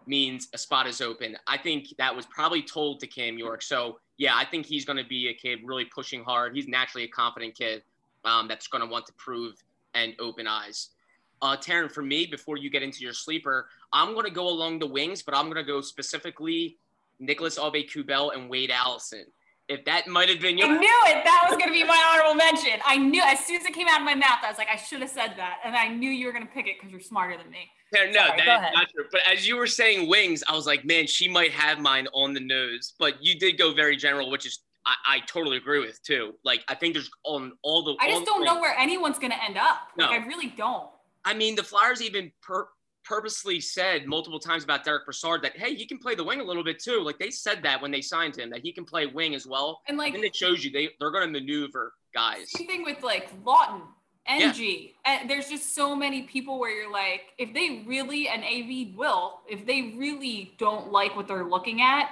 means 0.06 0.48
a 0.52 0.58
spot 0.58 0.86
is 0.86 1.00
open. 1.00 1.36
I 1.46 1.58
think 1.58 1.94
that 1.98 2.14
was 2.14 2.26
probably 2.26 2.62
told 2.62 3.00
to 3.00 3.06
Cam 3.06 3.38
York. 3.38 3.62
So 3.62 3.98
yeah, 4.18 4.36
I 4.36 4.44
think 4.44 4.66
he's 4.66 4.84
going 4.84 4.98
to 4.98 5.04
be 5.04 5.28
a 5.28 5.34
kid 5.34 5.60
really 5.64 5.84
pushing 5.84 6.22
hard. 6.24 6.54
He's 6.54 6.68
naturally 6.68 7.04
a 7.04 7.08
confident 7.08 7.56
kid 7.56 7.82
um, 8.24 8.48
that's 8.48 8.68
going 8.68 8.84
to 8.84 8.90
want 8.90 9.06
to 9.06 9.12
prove 9.14 9.54
and 9.94 10.14
open 10.20 10.46
eyes. 10.46 10.90
Uh, 11.40 11.56
Taryn, 11.56 11.90
for 11.90 12.02
me, 12.02 12.26
before 12.26 12.56
you 12.56 12.70
get 12.70 12.82
into 12.82 13.00
your 13.00 13.12
sleeper, 13.12 13.68
I'm 13.92 14.14
going 14.14 14.26
to 14.26 14.30
go 14.30 14.48
along 14.48 14.78
the 14.78 14.86
wings, 14.86 15.22
but 15.22 15.36
I'm 15.36 15.46
going 15.46 15.56
to 15.56 15.64
go 15.64 15.80
specifically 15.80 16.78
Nicholas 17.18 17.58
Aube-Kubel 17.58 18.30
and 18.30 18.48
Wade 18.48 18.70
Allison. 18.70 19.24
If 19.68 19.84
that 19.86 20.06
might 20.06 20.28
have 20.28 20.40
been 20.40 20.58
your. 20.58 20.68
I 20.68 20.78
knew 20.78 21.00
it. 21.06 21.24
That 21.24 21.46
was 21.48 21.56
going 21.56 21.68
to 21.68 21.72
be 21.72 21.84
my 21.84 22.00
honorable 22.12 22.34
mention. 22.34 22.80
I 22.84 22.96
knew 22.96 23.22
as 23.22 23.40
soon 23.44 23.56
as 23.56 23.64
it 23.64 23.72
came 23.72 23.88
out 23.88 24.00
of 24.00 24.04
my 24.04 24.14
mouth, 24.14 24.38
I 24.42 24.48
was 24.48 24.58
like, 24.58 24.68
I 24.72 24.76
should 24.76 25.00
have 25.00 25.10
said 25.10 25.34
that. 25.36 25.58
And 25.64 25.74
I 25.74 25.88
knew 25.88 26.10
you 26.10 26.26
were 26.26 26.32
going 26.32 26.46
to 26.46 26.52
pick 26.52 26.66
it 26.66 26.76
because 26.78 26.90
you're 26.90 27.00
smarter 27.00 27.36
than 27.36 27.50
me. 27.50 27.70
No, 27.92 28.04
no, 28.06 28.12
Sorry, 28.12 28.42
that's 28.44 28.74
not 28.74 28.88
true. 28.90 29.04
But 29.10 29.20
as 29.30 29.46
you 29.46 29.56
were 29.56 29.66
saying 29.66 30.08
wings, 30.08 30.42
I 30.48 30.54
was 30.54 30.66
like, 30.66 30.84
man, 30.84 31.06
she 31.06 31.28
might 31.28 31.50
have 31.52 31.78
mine 31.78 32.08
on 32.14 32.32
the 32.32 32.40
nose. 32.40 32.94
But 32.98 33.22
you 33.22 33.38
did 33.38 33.58
go 33.58 33.74
very 33.74 33.96
general, 33.96 34.30
which 34.30 34.46
is 34.46 34.60
I, 34.86 34.94
I 35.06 35.20
totally 35.20 35.56
agree 35.56 35.80
with 35.80 36.02
too. 36.02 36.34
Like 36.44 36.64
I 36.68 36.74
think 36.74 36.94
there's 36.94 37.10
on 37.24 37.52
all 37.62 37.84
the. 37.84 37.96
I 38.00 38.10
just 38.10 38.24
don't 38.24 38.44
know 38.44 38.60
where 38.60 38.76
anyone's 38.76 39.18
going 39.18 39.32
to 39.32 39.44
end 39.44 39.56
up. 39.56 39.78
No. 39.96 40.06
Like 40.06 40.20
I 40.20 40.26
really 40.26 40.48
don't. 40.56 40.88
I 41.24 41.34
mean, 41.34 41.54
the 41.54 41.62
Flyers 41.62 42.02
even 42.02 42.32
per- 42.42 42.68
purposely 43.04 43.60
said 43.60 44.06
multiple 44.06 44.38
times 44.38 44.64
about 44.64 44.84
Derek 44.84 45.04
Brassard 45.04 45.42
that 45.42 45.56
hey, 45.56 45.74
he 45.74 45.86
can 45.86 45.98
play 45.98 46.14
the 46.14 46.24
wing 46.24 46.40
a 46.40 46.44
little 46.44 46.64
bit 46.64 46.82
too. 46.82 47.00
Like 47.02 47.18
they 47.18 47.30
said 47.30 47.62
that 47.62 47.80
when 47.80 47.90
they 47.90 48.00
signed 48.00 48.36
him 48.36 48.50
that 48.50 48.60
he 48.60 48.72
can 48.72 48.84
play 48.84 49.06
wing 49.06 49.34
as 49.34 49.46
well. 49.46 49.80
And 49.88 49.98
like, 49.98 50.14
and 50.14 50.24
it 50.24 50.34
shows 50.34 50.64
you 50.64 50.70
they 50.70 50.90
they're 50.98 51.10
going 51.10 51.32
to 51.32 51.40
maneuver 51.40 51.92
guys. 52.14 52.50
Same 52.50 52.66
thing 52.66 52.84
with 52.84 53.02
like 53.02 53.30
Laughton. 53.44 53.82
NG. 54.26 54.60
Yeah. 54.60 54.88
And 55.04 55.30
there's 55.30 55.48
just 55.48 55.74
so 55.74 55.96
many 55.96 56.22
people 56.22 56.58
where 56.58 56.70
you're 56.70 56.92
like, 56.92 57.32
if 57.38 57.52
they 57.52 57.84
really, 57.86 58.28
and 58.28 58.42
AV 58.44 58.96
will, 58.96 59.40
if 59.48 59.66
they 59.66 59.94
really 59.96 60.54
don't 60.58 60.92
like 60.92 61.16
what 61.16 61.26
they're 61.26 61.44
looking 61.44 61.82
at, 61.82 62.10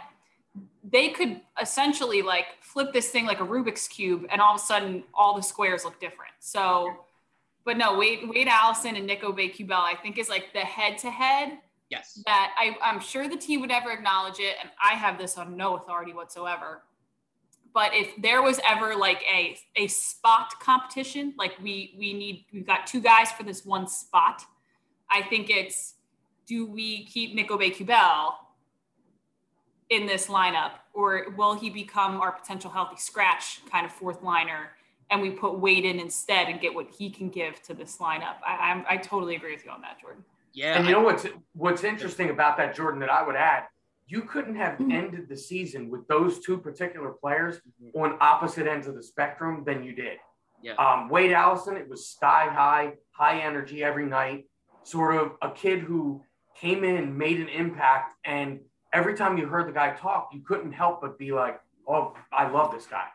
they 0.83 1.11
could 1.11 1.41
essentially 1.61 2.23
like 2.23 2.47
flip 2.61 2.93
this 2.93 3.11
thing 3.11 3.27
like 3.27 3.41
a 3.41 3.47
Rubik's 3.47 3.87
cube, 3.87 4.27
and 4.31 4.41
all 4.41 4.55
of 4.55 4.61
a 4.61 4.65
sudden 4.65 5.05
all 5.15 5.37
the 5.37 5.43
squares 5.43 5.85
look 5.85 6.01
different. 6.01 6.33
So, 6.41 7.05
but 7.65 7.77
no, 7.77 7.99
Wade, 7.99 8.29
Wade 8.29 8.49
Allison 8.49 8.97
and 8.97 9.07
Nick 9.07 9.23
Aube-Kubel, 9.23 9.73
I 9.73 9.95
think 10.03 10.19
is 10.19 10.29
like 10.29 10.53
the 10.53 10.61
head 10.61 10.99
to 10.99 11.11
head. 11.11 11.59
Yes. 11.91 12.23
That 12.25 12.53
I, 12.57 12.77
I'm 12.83 13.01
sure 13.01 13.29
the 13.29 13.37
team 13.37 13.61
would 13.61 13.71
ever 13.73 13.91
acknowledge 13.91 14.39
it, 14.39 14.57
and 14.61 14.71
I 14.83 14.95
have 14.95 15.19
this 15.19 15.37
on 15.37 15.57
no 15.57 15.77
authority 15.77 16.13
whatsoever 16.13 16.83
but 17.73 17.93
if 17.95 18.11
there 18.21 18.43
was 18.43 18.61
ever 18.69 18.95
like 18.95 19.23
a 19.33 19.57
a 19.77 19.87
spot 19.87 20.55
competition 20.61 21.35
like 21.39 21.53
we 21.63 21.95
we 21.99 22.13
need 22.13 22.45
we've 22.53 22.67
got 22.67 22.87
two 22.87 23.01
guys 23.01 23.31
for 23.33 23.43
this 23.43 23.65
one 23.65 23.87
spot 23.87 24.43
i 25.11 25.23
think 25.23 25.51
it's 25.51 25.95
do 26.47 26.67
we 26.67 27.05
keep 27.05 27.35
nick 27.35 27.49
Aube-Kubel 27.49 28.35
in 29.91 30.07
this 30.07 30.27
lineup 30.27 30.73
or 30.95 31.27
will 31.37 31.55
he 31.55 31.71
become 31.71 32.21
our 32.21 32.33
potential 32.33 32.71
healthy 32.71 32.97
scratch 32.97 33.61
kind 33.71 33.87
of 33.87 33.93
fourth 33.93 34.23
liner 34.23 34.71
and 35.13 35.21
we 35.21 35.31
put 35.31 35.59
Wade 35.59 35.85
in 35.85 35.99
instead 35.99 36.49
and 36.49 36.61
get 36.61 36.73
what 36.73 36.89
he 36.89 37.11
can 37.11 37.29
give 37.29 37.61
to 37.63 37.75
this 37.75 37.99
lineup 37.99 38.37
i 38.47 38.71
I'm, 38.71 38.85
i 38.89 38.97
totally 38.97 39.37
agree 39.37 39.55
with 39.55 39.65
you 39.65 39.71
on 39.71 39.81
that 39.83 40.01
jordan 40.01 40.25
Yeah. 40.53 40.77
And 40.77 40.87
you 40.87 40.93
know 40.93 41.01
what's 41.01 41.27
what's 41.55 41.85
interesting 41.85 42.31
about 42.31 42.57
that, 42.57 42.75
Jordan, 42.75 43.01
that 43.01 43.11
I 43.11 43.25
would 43.25 43.37
add, 43.37 43.65
you 44.11 44.23
couldn't 44.23 44.57
have 44.57 44.75
Mm-hmm. 44.75 44.91
ended 44.93 45.29
the 45.29 45.37
season 45.37 45.91
with 45.91 46.07
those 46.09 46.41
two 46.41 46.59
particular 46.59 47.11
players 47.11 47.61
on 47.95 48.17
opposite 48.21 48.67
ends 48.67 48.87
of 48.87 48.95
the 48.95 49.03
spectrum 49.03 49.63
than 49.65 49.83
you 49.85 49.93
did. 49.93 50.19
Yeah. 50.63 50.75
Um, 50.75 51.09
Wade 51.09 51.33
Allison, 51.33 51.77
it 51.77 51.89
was 51.89 52.09
sky 52.09 52.49
high, 52.51 52.95
high 53.13 53.41
energy 53.41 53.83
every 53.85 54.07
night, 54.07 54.47
sort 54.83 55.15
of 55.17 55.33
a 55.43 55.51
kid 55.51 55.81
who 55.81 56.23
came 56.61 56.83
in, 56.85 57.17
made 57.17 57.41
an 57.41 57.49
impact, 57.49 58.15
and 58.25 58.61
every 58.93 59.15
time 59.15 59.39
you 59.39 59.47
heard 59.47 59.69
the 59.69 59.73
guy 59.73 59.95
talk, 59.95 60.31
you 60.33 60.41
couldn't 60.41 60.73
help 60.73 61.01
but 61.01 61.17
be 61.19 61.33
like, 61.33 61.61
"Oh, 61.87 62.15
I 62.33 62.49
love 62.49 62.73
this 62.73 62.87
guy. 62.87 63.07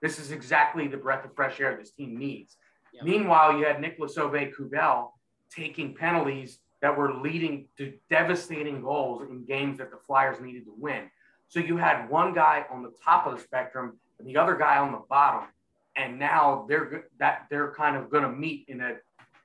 This 0.00 0.18
is 0.18 0.30
exactly 0.30 0.86
the 0.88 0.96
breath 0.98 1.24
of 1.24 1.34
fresh 1.34 1.58
air 1.60 1.76
this 1.76 1.92
team 1.92 2.16
needs." 2.16 2.56
Yeah. 2.92 3.02
Meanwhile, 3.04 3.58
you 3.58 3.64
had 3.64 3.80
Nicholas 3.80 4.16
Aube-Kubel 4.16 5.12
taking 5.50 5.94
penalties 5.94 6.58
that 6.82 6.96
were 6.98 7.14
leading 7.14 7.66
to 7.78 7.94
devastating 8.10 8.82
goals 8.82 9.22
in 9.30 9.44
games 9.44 9.78
that 9.78 9.90
the 9.90 9.98
Flyers 10.06 10.40
needed 10.40 10.64
to 10.66 10.74
win. 10.76 11.08
So 11.48 11.60
you 11.60 11.76
had 11.76 12.10
one 12.10 12.34
guy 12.34 12.66
on 12.70 12.82
the 12.82 12.92
top 13.04 13.26
of 13.26 13.36
the 13.36 13.42
spectrum 13.42 13.98
and 14.18 14.28
the 14.28 14.36
other 14.36 14.56
guy 14.56 14.78
on 14.78 14.92
the 14.92 15.02
bottom, 15.08 15.48
and 15.96 16.18
now 16.18 16.66
they're 16.68 17.04
that 17.18 17.46
they're 17.50 17.72
kind 17.72 17.96
of 17.96 18.10
going 18.10 18.24
to 18.24 18.30
meet 18.30 18.66
in 18.68 18.80
a, 18.80 18.96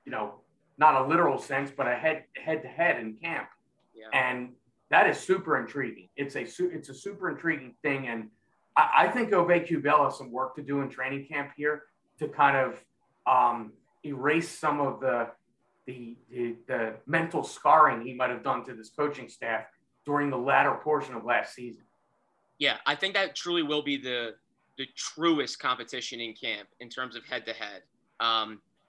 you 0.04 0.12
know, 0.12 0.40
not 0.78 1.00
a 1.00 1.06
literal 1.06 1.38
sense, 1.38 1.70
but 1.74 1.86
a 1.86 1.94
head 1.94 2.24
head 2.36 2.62
to 2.62 2.68
head 2.68 2.98
in 3.00 3.14
camp, 3.14 3.48
Yeah. 3.94 4.08
and 4.12 4.50
that 4.90 5.08
is 5.08 5.18
super 5.18 5.58
intriguing. 5.60 6.08
It's 6.16 6.34
a 6.34 6.42
it's 6.76 6.88
a 6.88 6.94
super 6.94 7.30
intriguing 7.30 7.74
thing, 7.82 8.08
and 8.08 8.30
I, 8.76 9.04
I 9.04 9.08
think 9.08 9.30
Aube-Kubel 9.30 10.04
has 10.04 10.18
some 10.18 10.32
work 10.32 10.56
to 10.56 10.62
do 10.62 10.80
in 10.80 10.88
training 10.88 11.26
camp 11.26 11.52
here 11.56 11.84
to 12.18 12.28
kind 12.28 12.56
of 12.56 12.82
um, 13.26 13.72
erase 14.04 14.48
some 14.48 14.80
of 14.80 15.00
the 15.00 15.28
the, 15.88 16.16
the 16.30 16.56
the 16.66 16.94
mental 17.06 17.42
scarring 17.42 18.06
he 18.06 18.12
might 18.12 18.28
have 18.28 18.44
done 18.44 18.62
to 18.66 18.74
this 18.74 18.90
coaching 18.90 19.26
staff 19.26 19.64
during 20.04 20.28
the 20.28 20.36
latter 20.36 20.74
portion 20.74 21.14
of 21.14 21.24
last 21.24 21.54
season. 21.54 21.82
Yeah, 22.58 22.76
I 22.86 22.94
think 22.94 23.14
that 23.14 23.34
truly 23.34 23.62
will 23.62 23.82
be 23.82 23.96
the 23.96 24.34
the 24.76 24.86
truest 24.94 25.58
competition 25.58 26.20
in 26.20 26.34
camp 26.34 26.68
in 26.80 26.90
terms 26.90 27.16
of 27.16 27.24
head 27.24 27.46
to 27.46 27.52
head. 27.54 27.82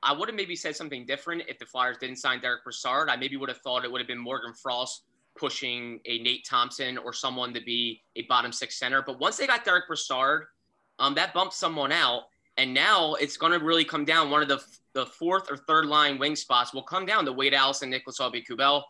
I 0.02 0.14
would 0.14 0.30
have 0.30 0.36
maybe 0.36 0.56
said 0.56 0.76
something 0.76 1.06
different 1.06 1.44
if 1.48 1.60
the 1.60 1.66
Flyers 1.66 1.98
didn't 1.98 2.18
sign 2.18 2.40
Derek 2.40 2.64
Brassard. 2.64 3.10
I 3.10 3.18
maybe 3.18 3.36
would 3.36 3.50
have 3.50 3.60
thought 3.60 3.84
it 3.84 3.92
would 3.92 4.00
have 4.00 4.08
been 4.08 4.20
Morgan 4.20 4.54
Frost 4.54 5.04
pushing 5.38 6.00
a 6.06 6.20
Nate 6.20 6.46
Thompson 6.46 6.98
or 6.98 7.12
someone 7.12 7.54
to 7.54 7.62
be 7.62 8.02
a 8.16 8.22
bottom 8.24 8.52
six 8.52 8.78
center. 8.78 9.02
But 9.02 9.20
once 9.20 9.38
they 9.38 9.48
got 9.48 9.66
Derek 9.66 9.88
Brassard, 9.88 10.46
um, 11.00 11.16
that 11.16 11.34
bumped 11.34 11.54
someone 11.54 11.92
out. 11.92 12.24
And 12.60 12.74
now 12.74 13.16
it's 13.16 13.38
going 13.38 13.52
to 13.58 13.64
really 13.64 13.86
come 13.86 14.06
down. 14.06 14.30
One 14.30 14.42
of 14.42 14.48
the 14.48 14.64
the 14.94 15.06
fourth 15.06 15.52
or 15.52 15.58
third 15.58 15.86
line 15.86 16.18
wing 16.18 16.36
spots 16.36 16.74
will 16.74 16.84
come 16.84 17.06
down 17.06 17.24
to 17.26 17.32
Wade 17.32 17.54
Allison, 17.54 17.90
Nicholas 17.90 18.20
Aube 18.20 18.46
Kubel. 18.46 18.84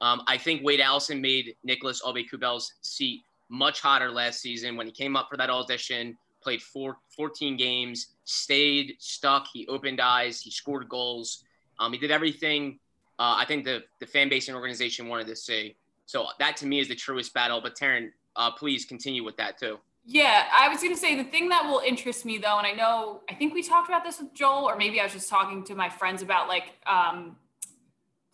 Um, 0.00 0.22
I 0.26 0.36
think 0.36 0.64
Wade 0.64 0.80
Allison 0.80 1.20
made 1.20 1.54
Nicholas 1.62 2.02
Aube 2.02 2.28
Kubel's 2.28 2.74
seat 2.82 3.22
much 3.48 3.80
hotter 3.80 4.10
last 4.10 4.40
season 4.40 4.76
when 4.76 4.86
he 4.86 4.92
came 4.92 5.16
up 5.16 5.28
for 5.30 5.36
that 5.36 5.50
audition, 5.50 6.18
played 6.42 6.60
four, 6.60 6.98
14 7.16 7.56
games, 7.56 8.08
stayed 8.24 8.96
stuck. 8.98 9.46
He 9.52 9.66
opened 9.68 10.00
eyes, 10.00 10.40
he 10.40 10.50
scored 10.50 10.88
goals. 10.88 11.44
Um, 11.78 11.92
he 11.92 11.98
did 11.98 12.10
everything 12.10 12.78
uh, 13.18 13.36
I 13.38 13.44
think 13.46 13.64
the, 13.64 13.84
the 14.00 14.06
fan 14.06 14.28
base 14.28 14.48
and 14.48 14.56
organization 14.56 15.08
wanted 15.08 15.26
to 15.28 15.36
see. 15.36 15.76
So 16.06 16.26
that 16.38 16.56
to 16.58 16.66
me 16.66 16.80
is 16.80 16.88
the 16.88 16.94
truest 16.94 17.32
battle. 17.32 17.60
But 17.60 17.76
Taryn, 17.76 18.10
uh, 18.36 18.50
please 18.52 18.84
continue 18.84 19.24
with 19.24 19.36
that 19.36 19.58
too. 19.58 19.78
Yeah, 20.06 20.44
I 20.52 20.68
was 20.68 20.80
going 20.82 20.92
to 20.92 21.00
say 21.00 21.16
the 21.16 21.24
thing 21.24 21.48
that 21.48 21.64
will 21.64 21.80
interest 21.80 22.26
me 22.26 22.36
though, 22.36 22.58
and 22.58 22.66
I 22.66 22.72
know 22.72 23.22
I 23.30 23.34
think 23.34 23.54
we 23.54 23.62
talked 23.62 23.88
about 23.88 24.04
this 24.04 24.20
with 24.20 24.34
Joel, 24.34 24.68
or 24.68 24.76
maybe 24.76 25.00
I 25.00 25.04
was 25.04 25.14
just 25.14 25.30
talking 25.30 25.64
to 25.64 25.74
my 25.74 25.88
friends 25.88 26.20
about 26.20 26.46
like 26.46 26.74
um, 26.86 27.36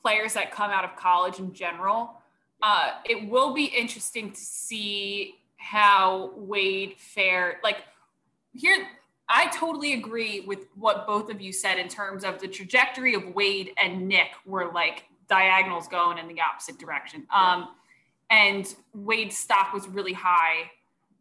players 0.03 0.35
that 0.35 0.51
come 0.51 0.71
out 0.71 0.85
of 0.85 0.97
college 0.97 1.39
in 1.39 1.53
general. 1.53 2.21
Uh, 2.61 2.91
it 3.09 3.29
will 3.29 3.55
be 3.55 3.65
interesting 3.67 4.33
to 4.33 4.41
see 4.41 5.37
how 5.59 6.33
Wade 6.35 6.95
fared. 6.99 7.57
Like 7.63 7.85
here, 8.53 8.89
I 9.29 9.47
totally 9.49 9.93
agree 9.93 10.41
with 10.41 10.67
what 10.75 11.07
both 11.07 11.31
of 11.31 11.41
you 11.41 11.53
said 11.53 11.79
in 11.79 11.87
terms 11.87 12.25
of 12.25 12.41
the 12.41 12.49
trajectory 12.49 13.15
of 13.15 13.33
Wade 13.33 13.71
and 13.81 14.09
Nick 14.09 14.31
were 14.45 14.73
like 14.73 15.05
diagonals 15.29 15.87
going 15.87 16.19
in 16.19 16.27
the 16.27 16.41
opposite 16.41 16.79
direction. 16.79 17.29
Um, 17.33 17.69
and 18.29 18.75
Wade's 18.93 19.39
stock 19.39 19.73
was 19.73 19.87
really 19.87 20.13
high 20.13 20.71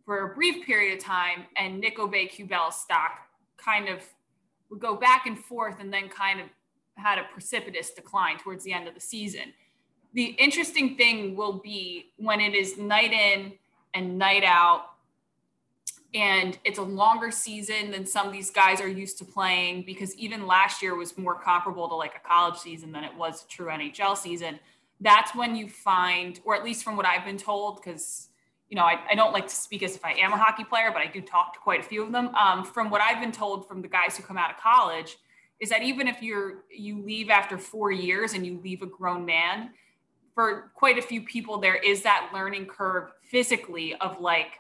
for 0.09 0.31
a 0.31 0.33
brief 0.33 0.65
period 0.65 0.97
of 0.97 1.03
time, 1.03 1.45
and 1.55 1.79
Nick 1.79 1.99
Aube-Kubel's 1.99 2.81
stock 2.81 3.27
kind 3.57 3.87
of 3.87 4.01
would 4.71 4.79
go 4.79 4.95
back 4.95 5.27
and 5.27 5.37
forth 5.37 5.75
and 5.79 5.93
then 5.93 6.09
kind 6.09 6.39
of 6.39 6.47
had 6.95 7.19
a 7.19 7.25
precipitous 7.31 7.91
decline 7.91 8.39
towards 8.39 8.63
the 8.63 8.73
end 8.73 8.87
of 8.87 8.95
the 8.95 8.99
season. 8.99 9.53
The 10.15 10.35
interesting 10.39 10.97
thing 10.97 11.35
will 11.35 11.53
be 11.59 12.07
when 12.17 12.41
it 12.41 12.55
is 12.55 12.75
night 12.75 13.13
in 13.13 13.53
and 13.93 14.17
night 14.17 14.43
out, 14.43 14.93
and 16.15 16.57
it's 16.63 16.79
a 16.79 16.83
longer 16.83 17.29
season 17.29 17.91
than 17.91 18.03
some 18.03 18.25
of 18.25 18.33
these 18.33 18.49
guys 18.49 18.81
are 18.81 18.87
used 18.87 19.19
to 19.19 19.25
playing 19.25 19.83
because 19.83 20.15
even 20.15 20.47
last 20.47 20.81
year 20.81 20.95
was 20.95 21.19
more 21.19 21.35
comparable 21.35 21.87
to 21.87 21.93
like 21.93 22.15
a 22.15 22.27
college 22.27 22.57
season 22.57 22.91
than 22.91 23.03
it 23.03 23.15
was 23.15 23.43
a 23.43 23.47
true 23.47 23.67
NHL 23.67 24.17
season. 24.17 24.59
That's 25.01 25.35
when 25.35 25.55
you 25.55 25.69
find, 25.69 26.39
or 26.45 26.55
at 26.55 26.63
least 26.63 26.83
from 26.83 26.97
what 26.97 27.05
I've 27.05 27.25
been 27.25 27.37
told, 27.37 27.75
because 27.75 28.28
you 28.69 28.75
know, 28.75 28.83
I, 28.83 28.99
I, 29.09 29.15
don't 29.15 29.33
like 29.33 29.47
to 29.47 29.55
speak 29.55 29.81
as 29.81 29.95
if 29.95 30.05
I 30.05 30.13
am 30.13 30.31
a 30.31 30.37
hockey 30.37 30.63
player, 30.63 30.91
but 30.93 31.01
I 31.01 31.07
do 31.07 31.21
talk 31.21 31.53
to 31.53 31.59
quite 31.59 31.79
a 31.79 31.83
few 31.83 32.03
of 32.03 32.11
them. 32.11 32.33
Um, 32.35 32.63
from 32.63 32.91
what 32.91 33.01
I've 33.01 33.19
been 33.19 33.31
told 33.31 33.67
from 33.67 33.81
the 33.81 33.87
guys 33.87 34.15
who 34.15 34.23
come 34.23 34.37
out 34.37 34.51
of 34.51 34.57
college, 34.57 35.17
is 35.59 35.69
that 35.69 35.81
even 35.81 36.07
if 36.07 36.21
you're 36.21 36.63
you 36.71 37.01
leave 37.01 37.29
after 37.29 37.57
four 37.57 37.91
years 37.91 38.33
and 38.33 38.45
you 38.45 38.59
leave 38.63 38.81
a 38.81 38.85
grown 38.85 39.25
man, 39.25 39.71
for 40.35 40.71
quite 40.75 40.97
a 40.97 41.01
few 41.01 41.21
people 41.21 41.57
there 41.57 41.75
is 41.75 42.03
that 42.03 42.29
learning 42.33 42.65
curve 42.65 43.11
physically 43.23 43.95
of 43.95 44.21
like, 44.21 44.59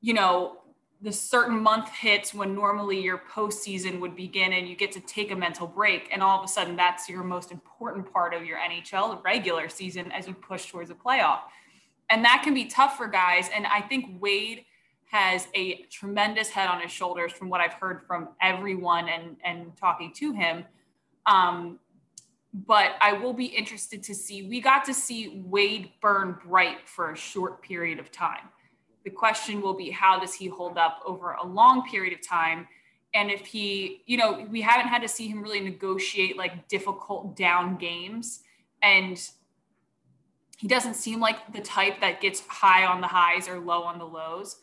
you 0.00 0.14
know, 0.14 0.56
the 1.02 1.12
certain 1.12 1.62
month 1.62 1.88
hits 1.90 2.34
when 2.34 2.54
normally 2.54 3.00
your 3.00 3.22
postseason 3.32 4.00
would 4.00 4.16
begin 4.16 4.54
and 4.54 4.68
you 4.68 4.74
get 4.74 4.90
to 4.90 5.00
take 5.00 5.30
a 5.30 5.36
mental 5.36 5.66
break, 5.66 6.08
and 6.12 6.22
all 6.22 6.38
of 6.38 6.44
a 6.44 6.48
sudden 6.48 6.76
that's 6.76 7.10
your 7.10 7.22
most 7.22 7.52
important 7.52 8.10
part 8.10 8.32
of 8.32 8.44
your 8.46 8.58
NHL 8.58 9.22
regular 9.22 9.68
season 9.68 10.10
as 10.12 10.26
you 10.26 10.32
push 10.32 10.70
towards 10.70 10.88
a 10.88 10.94
playoff 10.94 11.40
and 12.10 12.24
that 12.24 12.42
can 12.42 12.54
be 12.54 12.66
tough 12.66 12.96
for 12.96 13.06
guys. 13.06 13.48
And 13.54 13.66
I 13.66 13.80
think 13.80 14.20
Wade 14.20 14.64
has 15.10 15.48
a 15.54 15.82
tremendous 15.90 16.48
head 16.50 16.68
on 16.68 16.80
his 16.80 16.90
shoulders 16.90 17.32
from 17.32 17.48
what 17.48 17.60
I've 17.60 17.74
heard 17.74 18.02
from 18.06 18.30
everyone 18.40 19.08
and 19.08 19.36
and 19.44 19.76
talking 19.76 20.12
to 20.14 20.32
him. 20.32 20.64
Um, 21.26 21.78
but 22.52 22.92
I 23.00 23.12
will 23.12 23.32
be 23.32 23.46
interested 23.46 24.02
to 24.04 24.14
see. 24.14 24.48
We 24.48 24.60
got 24.60 24.84
to 24.86 24.94
see 24.94 25.42
Wade 25.44 25.90
burn 26.00 26.36
bright 26.44 26.88
for 26.88 27.12
a 27.12 27.16
short 27.16 27.62
period 27.62 27.98
of 27.98 28.10
time. 28.10 28.48
The 29.04 29.10
question 29.10 29.60
will 29.60 29.74
be 29.74 29.90
how 29.90 30.18
does 30.18 30.34
he 30.34 30.48
hold 30.48 30.76
up 30.76 31.00
over 31.06 31.32
a 31.32 31.46
long 31.46 31.88
period 31.88 32.12
of 32.12 32.26
time? 32.26 32.66
And 33.14 33.30
if 33.30 33.46
he, 33.46 34.02
you 34.06 34.16
know, 34.16 34.46
we 34.50 34.60
haven't 34.60 34.88
had 34.88 35.02
to 35.02 35.08
see 35.08 35.28
him 35.28 35.42
really 35.42 35.60
negotiate 35.60 36.36
like 36.36 36.68
difficult 36.68 37.36
down 37.36 37.76
games. 37.76 38.40
And 38.82 39.18
he 40.58 40.66
doesn't 40.66 40.94
seem 40.94 41.20
like 41.20 41.52
the 41.52 41.60
type 41.60 42.00
that 42.00 42.20
gets 42.20 42.42
high 42.48 42.84
on 42.84 43.00
the 43.00 43.06
highs 43.06 43.48
or 43.48 43.60
low 43.60 43.84
on 43.84 43.96
the 43.98 44.04
lows. 44.04 44.56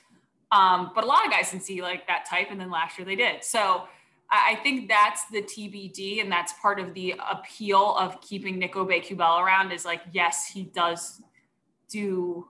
Um, 0.51 0.91
but 0.93 1.05
a 1.05 1.07
lot 1.07 1.25
of 1.25 1.31
guys 1.31 1.49
can 1.49 1.61
see 1.61 1.81
like 1.81 2.05
that 2.07 2.25
type, 2.29 2.47
and 2.51 2.59
then 2.59 2.69
last 2.69 2.97
year 2.97 3.05
they 3.05 3.15
did. 3.15 3.43
So 3.43 3.83
I 4.29 4.59
think 4.61 4.89
that's 4.89 5.25
the 5.31 5.41
TBD, 5.41 6.21
and 6.21 6.29
that's 6.29 6.53
part 6.61 6.81
of 6.81 6.93
the 6.93 7.15
appeal 7.31 7.95
of 7.95 8.19
keeping 8.19 8.59
Nick 8.59 8.73
Aube-Kubel 8.73 9.39
around. 9.39 9.71
Is 9.71 9.85
like, 9.85 10.01
yes, 10.11 10.47
he 10.47 10.63
does 10.63 11.21
do 11.89 12.45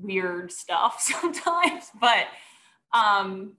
weird 0.00 0.52
stuff 0.52 1.00
sometimes, 1.20 1.90
but 2.00 2.26
um, 2.94 3.54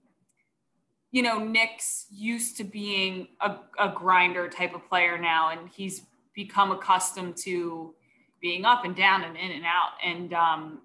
you 1.10 1.22
know, 1.22 1.38
Nick's 1.38 2.06
used 2.10 2.56
to 2.56 2.64
being 2.64 3.28
a, 3.42 3.56
a 3.78 3.90
grinder 3.94 4.48
type 4.48 4.74
of 4.74 4.88
player 4.88 5.18
now, 5.18 5.50
and 5.50 5.68
he's 5.68 6.06
become 6.34 6.72
accustomed 6.72 7.36
to 7.36 7.94
being 8.42 8.66
up 8.66 8.84
and 8.84 8.94
down 8.94 9.22
and 9.22 9.36
in 9.36 9.52
and 9.52 9.64
out. 9.64 9.92
And 10.04 10.34
um, 10.34 10.82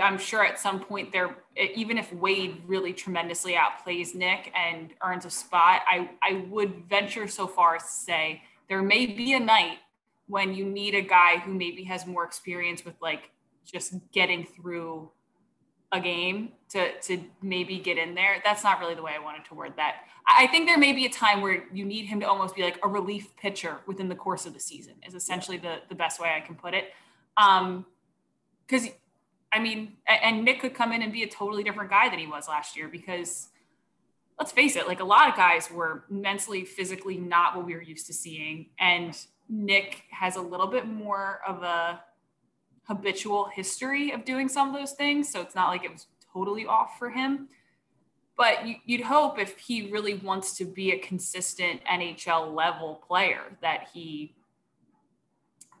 I'm 0.00 0.18
sure 0.18 0.44
at 0.44 0.58
some 0.58 0.80
point 0.80 1.12
there, 1.12 1.36
even 1.56 1.98
if 1.98 2.12
Wade 2.12 2.62
really 2.66 2.92
tremendously 2.92 3.54
outplays 3.54 4.14
Nick 4.14 4.52
and 4.56 4.90
earns 5.04 5.24
a 5.24 5.30
spot, 5.30 5.82
I, 5.88 6.10
I 6.22 6.44
would 6.48 6.88
venture 6.88 7.28
so 7.28 7.46
far 7.46 7.76
as 7.76 7.82
to 7.82 7.88
say 7.88 8.42
there 8.68 8.82
may 8.82 9.06
be 9.06 9.34
a 9.34 9.40
night 9.40 9.78
when 10.26 10.54
you 10.54 10.64
need 10.64 10.94
a 10.94 11.02
guy 11.02 11.38
who 11.38 11.54
maybe 11.54 11.84
has 11.84 12.06
more 12.06 12.24
experience 12.24 12.84
with 12.84 12.94
like 13.00 13.30
just 13.64 13.94
getting 14.12 14.44
through 14.44 15.10
a 15.92 16.00
game 16.00 16.52
to 16.70 16.98
to 17.00 17.24
maybe 17.42 17.78
get 17.78 17.98
in 17.98 18.14
there. 18.14 18.40
That's 18.44 18.62
not 18.62 18.78
really 18.80 18.94
the 18.94 19.02
way 19.02 19.12
I 19.14 19.22
wanted 19.22 19.44
to 19.46 19.54
word 19.54 19.74
that. 19.76 20.02
I 20.26 20.46
think 20.46 20.66
there 20.66 20.78
may 20.78 20.92
be 20.92 21.06
a 21.06 21.10
time 21.10 21.40
where 21.40 21.64
you 21.72 21.84
need 21.84 22.04
him 22.04 22.20
to 22.20 22.28
almost 22.28 22.54
be 22.54 22.62
like 22.62 22.78
a 22.82 22.88
relief 22.88 23.34
pitcher 23.36 23.78
within 23.86 24.08
the 24.08 24.14
course 24.14 24.44
of 24.44 24.52
the 24.52 24.60
season. 24.60 24.94
Is 25.06 25.14
essentially 25.14 25.56
the 25.56 25.78
the 25.88 25.94
best 25.94 26.20
way 26.20 26.34
I 26.36 26.40
can 26.44 26.54
put 26.54 26.74
it. 26.74 26.92
Um, 27.36 27.86
because 28.66 28.88
I 29.52 29.60
mean, 29.60 29.96
and 30.06 30.44
Nick 30.44 30.60
could 30.60 30.74
come 30.74 30.92
in 30.92 31.02
and 31.02 31.12
be 31.12 31.22
a 31.22 31.28
totally 31.28 31.62
different 31.62 31.90
guy 31.90 32.10
than 32.10 32.18
he 32.18 32.26
was 32.26 32.48
last 32.48 32.76
year 32.76 32.88
because 32.88 33.48
let's 34.38 34.52
face 34.52 34.76
it, 34.76 34.86
like 34.86 35.00
a 35.00 35.04
lot 35.04 35.28
of 35.28 35.36
guys 35.36 35.70
were 35.70 36.04
mentally, 36.08 36.64
physically 36.64 37.16
not 37.16 37.56
what 37.56 37.66
we 37.66 37.74
were 37.74 37.82
used 37.82 38.06
to 38.06 38.12
seeing. 38.12 38.66
And 38.78 39.18
Nick 39.48 40.02
has 40.10 40.36
a 40.36 40.40
little 40.40 40.66
bit 40.66 40.86
more 40.86 41.40
of 41.46 41.62
a 41.62 42.00
habitual 42.88 43.44
history 43.46 44.12
of 44.12 44.24
doing 44.24 44.48
some 44.48 44.68
of 44.68 44.74
those 44.74 44.92
things. 44.92 45.30
So 45.30 45.40
it's 45.40 45.54
not 45.54 45.68
like 45.68 45.84
it 45.84 45.92
was 45.92 46.06
totally 46.32 46.66
off 46.66 46.98
for 46.98 47.10
him. 47.10 47.48
But 48.36 48.58
you'd 48.86 49.02
hope 49.02 49.38
if 49.38 49.58
he 49.58 49.90
really 49.90 50.14
wants 50.14 50.56
to 50.58 50.64
be 50.64 50.92
a 50.92 50.98
consistent 50.98 51.80
NHL 51.84 52.54
level 52.54 53.02
player 53.06 53.56
that 53.62 53.88
he 53.92 54.34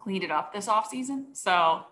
cleaned 0.00 0.24
it 0.24 0.30
up 0.30 0.52
this 0.52 0.66
offseason. 0.66 1.36
So 1.36 1.82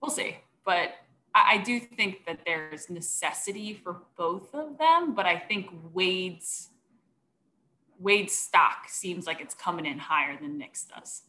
we'll 0.00 0.10
see. 0.10 0.36
But 0.64 0.94
I, 1.34 1.58
do 1.58 1.80
think 1.80 2.24
that 2.26 2.40
there's 2.46 2.88
necessity 2.88 3.74
for 3.74 4.02
both 4.16 4.54
of 4.54 4.78
them, 4.78 5.14
but 5.14 5.26
I 5.26 5.36
think 5.36 5.68
Wade's 5.92 6.70
Wade's 7.98 8.32
stock 8.32 8.88
seems 8.88 9.26
like 9.26 9.40
it's 9.40 9.54
coming 9.54 9.86
in 9.86 9.98
higher 9.98 10.38
than 10.40 10.58
Nick's 10.58 10.84
does. 10.84 11.22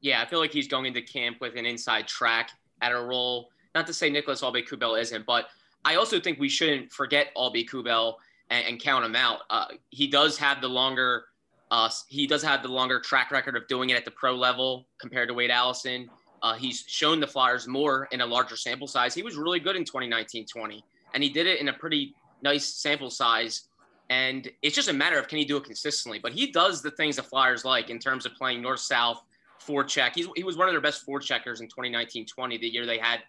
Yeah, 0.00 0.22
I 0.22 0.26
feel 0.26 0.38
like 0.38 0.52
he's 0.52 0.68
going 0.68 0.86
into 0.86 1.02
camp 1.02 1.38
with 1.40 1.56
an 1.56 1.66
inside 1.66 2.06
track 2.06 2.50
at 2.84 2.92
a 2.92 3.00
role. 3.00 3.48
Not 3.74 3.86
to 3.86 3.92
say 3.92 4.10
Nicholas 4.10 4.42
Aube-Kubel 4.42 5.00
isn't, 5.00 5.26
but 5.26 5.48
I 5.84 5.96
also 5.96 6.20
think 6.20 6.38
we 6.38 6.48
shouldn't 6.48 6.92
forget 6.92 7.34
Aube-Kubel 7.36 8.16
and, 8.50 8.66
and, 8.66 8.80
count 8.80 9.04
him 9.04 9.16
out. 9.16 9.40
Uh, 9.50 9.66
he 9.90 10.06
does 10.06 10.36
have 10.38 10.60
the 10.60 10.68
longer 10.68 11.24
uh, 11.70 11.90
he 12.08 12.26
does 12.26 12.42
have 12.42 12.62
the 12.62 12.68
longer 12.68 13.00
track 13.00 13.30
record 13.30 13.56
of 13.56 13.66
doing 13.66 13.90
it 13.90 13.96
at 13.96 14.04
the 14.04 14.10
pro 14.10 14.34
level 14.34 14.86
compared 14.98 15.28
to 15.28 15.34
Wade 15.34 15.50
Allison. 15.50 16.08
Uh, 16.42 16.54
he's 16.54 16.84
shown 16.86 17.20
the 17.20 17.26
Flyers 17.26 17.66
more 17.66 18.06
in 18.12 18.20
a 18.20 18.26
larger 18.26 18.54
sample 18.54 18.86
size. 18.86 19.14
He 19.14 19.22
was 19.22 19.36
really 19.36 19.58
good 19.58 19.74
in 19.74 19.84
2019 19.84 20.46
20, 20.46 20.84
and 21.14 21.22
he 21.22 21.30
did 21.30 21.46
it 21.46 21.60
in 21.60 21.68
a 21.68 21.72
pretty 21.72 22.14
nice 22.42 22.66
sample 22.66 23.10
size. 23.10 23.68
And 24.10 24.50
it's 24.60 24.76
just 24.76 24.88
a 24.88 24.92
matter 24.92 25.18
of 25.18 25.26
can 25.26 25.38
he 25.38 25.46
do 25.46 25.56
it 25.56 25.64
consistently. 25.64 26.18
But 26.18 26.32
he 26.32 26.52
does 26.52 26.82
the 26.82 26.90
things 26.90 27.16
the 27.16 27.22
Flyers 27.22 27.64
like 27.64 27.88
in 27.88 27.98
terms 27.98 28.26
of 28.26 28.34
playing 28.34 28.60
north 28.60 28.80
south, 28.80 29.24
forecheck. 29.66 30.12
He's, 30.14 30.28
he 30.36 30.44
was 30.44 30.56
one 30.56 30.68
of 30.68 30.74
their 30.74 30.80
best 30.80 31.06
forecheckers 31.06 31.60
in 31.60 31.68
2019 31.68 32.26
20, 32.26 32.58
the 32.58 32.68
year 32.68 32.86
they 32.86 32.98
had 32.98 33.20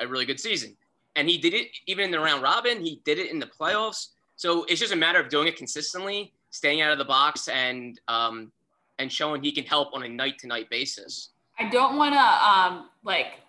a 0.00 0.06
really 0.06 0.24
good 0.24 0.40
season. 0.40 0.76
And 1.16 1.28
he 1.28 1.38
did 1.38 1.54
it 1.54 1.68
even 1.86 2.06
in 2.06 2.10
the 2.10 2.18
round 2.18 2.42
robin, 2.42 2.84
he 2.84 3.00
did 3.04 3.18
it 3.18 3.30
in 3.30 3.38
the 3.38 3.46
playoffs. 3.46 4.08
So 4.36 4.64
it's 4.64 4.80
just 4.80 4.92
a 4.92 4.96
matter 4.96 5.20
of 5.20 5.28
doing 5.28 5.46
it 5.46 5.56
consistently, 5.56 6.32
staying 6.50 6.80
out 6.80 6.90
of 6.90 6.98
the 6.98 7.04
box, 7.04 7.48
and 7.48 8.00
um, 8.08 8.50
and 8.98 9.10
showing 9.10 9.42
he 9.42 9.52
can 9.52 9.64
help 9.64 9.94
on 9.94 10.02
a 10.02 10.08
night 10.08 10.38
to 10.40 10.46
night 10.46 10.68
basis. 10.70 11.30
I 11.58 11.68
don't 11.68 11.96
want 11.96 12.14
to 12.14 12.20
um, 12.20 12.90
like 13.04 13.40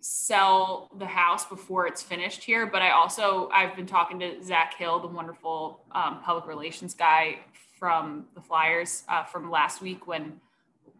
sell 0.00 0.90
the 0.98 1.06
house 1.06 1.46
before 1.46 1.86
it's 1.86 2.02
finished 2.02 2.42
here, 2.42 2.66
but 2.66 2.82
I 2.82 2.90
also 2.90 3.48
I've 3.54 3.76
been 3.76 3.86
talking 3.86 4.18
to 4.18 4.42
Zach 4.42 4.74
Hill, 4.74 4.98
the 4.98 5.06
wonderful 5.06 5.84
um, 5.92 6.20
public 6.22 6.46
relations 6.46 6.94
guy 6.94 7.38
from 7.78 8.26
the 8.34 8.40
Flyers 8.40 9.04
uh, 9.08 9.24
from 9.24 9.50
last 9.50 9.80
week 9.80 10.06
when 10.06 10.40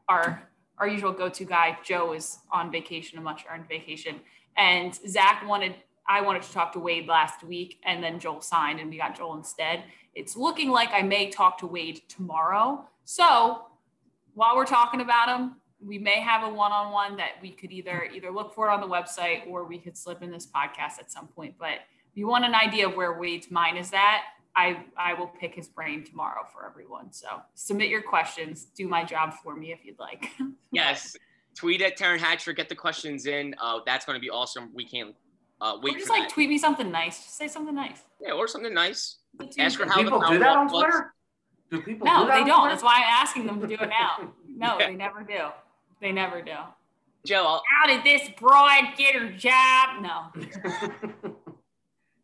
our 0.09 0.49
our 0.79 0.89
usual 0.89 1.13
go-to 1.13 1.45
guy 1.45 1.79
Joe 1.85 2.13
is 2.13 2.39
on 2.51 2.71
vacation, 2.73 3.19
a 3.19 3.23
much 3.23 3.45
earned 3.53 3.69
vacation, 3.69 4.21
and 4.57 4.95
Zach 5.07 5.47
wanted 5.47 5.75
I 6.09 6.21
wanted 6.21 6.43
to 6.43 6.53
talk 6.53 6.73
to 6.73 6.81
Wade 6.81 7.07
last 7.07 7.45
week, 7.45 7.79
and 7.85 8.03
then 8.03 8.19
Joel 8.19 8.41
signed, 8.41 8.81
and 8.81 8.91
we 8.91 8.99
got 8.99 9.17
Joel 9.17 9.37
instead. 9.37 9.85
It's 10.15 10.37
looking 10.37 10.71
like 10.71 10.91
I 10.93 11.03
may 11.03 11.31
talk 11.31 11.59
to 11.59 11.67
Wade 11.67 12.03
tomorrow. 12.09 12.85
So 13.05 13.67
while 14.35 14.57
we're 14.57 14.67
talking 14.67 15.01
about 15.01 15.29
him, 15.29 15.57
we 15.85 15.99
may 15.99 16.21
have 16.21 16.43
a 16.43 16.53
one-on-one 16.53 17.17
that 17.17 17.33
we 17.41 17.51
could 17.51 17.73
either 17.73 18.09
either 18.15 18.31
look 18.31 18.55
for 18.55 18.69
it 18.69 18.73
on 18.73 18.81
the 18.81 18.87
website 18.87 19.47
or 19.49 19.65
we 19.65 19.79
could 19.79 19.97
slip 19.97 20.23
in 20.23 20.31
this 20.31 20.47
podcast 20.47 20.99
at 20.99 21.11
some 21.11 21.29
point. 21.29 21.55
But 21.59 21.79
if 22.11 22.17
you 22.17 22.27
want 22.27 22.45
an 22.45 22.55
idea 22.55 22.89
of 22.89 22.97
where 22.97 23.19
Wade's 23.19 23.51
mind 23.51 23.79
is 23.79 23.93
at, 23.93 24.23
I 24.55 24.85
I 24.97 25.15
will 25.15 25.29
pick 25.29 25.55
his 25.55 25.69
brain 25.69 26.05
tomorrow 26.05 26.43
for 26.53 26.67
everyone. 26.67 27.13
So 27.13 27.29
submit 27.55 27.89
your 27.89 28.03
questions. 28.03 28.67
Do 28.77 28.87
my 28.87 29.05
job 29.05 29.35
for 29.43 29.57
me 29.57 29.73
if 29.73 29.85
you'd 29.85 29.99
like. 29.99 30.31
yes. 30.73 31.17
Tweet 31.55 31.83
at 31.83 31.99
Taryn 31.99 32.19
Hatcher. 32.19 32.53
Get 32.53 32.69
the 32.69 32.75
questions 32.75 33.27
in. 33.27 33.55
Uh, 33.61 33.81
that's 33.85 34.05
going 34.05 34.17
to 34.17 34.21
be 34.21 34.31
awesome. 34.31 34.71
We 34.75 34.85
can't 34.85 35.15
uh, 35.61 35.77
wait. 35.83 35.97
Or 35.97 35.99
just 35.99 36.11
like 36.11 36.23
that. 36.23 36.31
tweet 36.31 36.49
me 36.49 36.59
something 36.59 36.91
nice. 36.91 37.19
Just 37.19 37.37
say 37.37 37.49
something 37.49 37.75
nice. 37.75 38.03
Yeah, 38.21 38.33
or 38.33 38.49
something 38.49 38.73
nice. 38.73 39.19
Ask 39.59 39.79
her 39.79 39.87
how 39.87 40.03
people 40.03 40.21
the 40.21 40.29
do 40.29 40.39
that 40.39 40.57
on 40.57 40.69
Twitter. 40.69 41.15
Do 41.71 41.81
people? 41.81 42.07
No, 42.07 42.25
do 42.27 42.33
they 42.33 42.45
don't. 42.45 42.69
That's 42.69 42.83
why 42.83 42.97
I'm 42.97 43.23
asking 43.23 43.47
them 43.47 43.61
to 43.61 43.67
do 43.67 43.75
it 43.75 43.89
now. 43.89 44.33
No, 44.55 44.79
yeah. 44.79 44.89
they 44.89 44.95
never 44.95 45.23
do. 45.23 45.49
They 46.03 46.13
never 46.13 46.43
do. 46.43 46.53
Joe, 47.25 47.47
I'll- 47.47 47.63
how 47.81 47.87
did 47.87 48.05
this 48.05 48.29
broad 48.39 48.95
get 48.99 49.15
her 49.15 49.31
job? 49.33 50.03
No. 50.03 50.27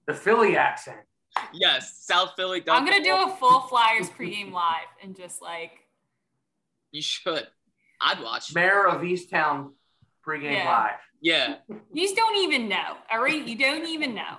the 0.07 0.13
Philly 0.13 0.55
accent. 0.55 0.99
Yes, 1.53 2.05
South 2.05 2.33
Philly. 2.37 2.63
I'm 2.69 2.85
gonna 2.85 3.03
do 3.03 3.15
a 3.15 3.37
full 3.39 3.61
Flyers 3.61 4.11
pregame 4.11 4.53
live 4.53 4.89
and 5.03 5.17
just 5.17 5.43
like. 5.43 5.73
You 6.93 7.03
should. 7.03 7.47
I'd 8.01 8.23
watch. 8.23 8.55
Mare 8.55 8.89
of 8.89 9.03
Easttown 9.03 9.73
pregame 10.27 10.55
yeah. 10.55 10.65
live. 10.65 11.01
Yeah. 11.21 11.55
You 11.93 12.03
just 12.03 12.17
don't 12.17 12.37
even 12.37 12.69
know. 12.69 12.97
All 13.13 13.21
right, 13.21 13.47
you 13.47 13.57
don't 13.57 13.87
even 13.87 14.15
know. 14.15 14.37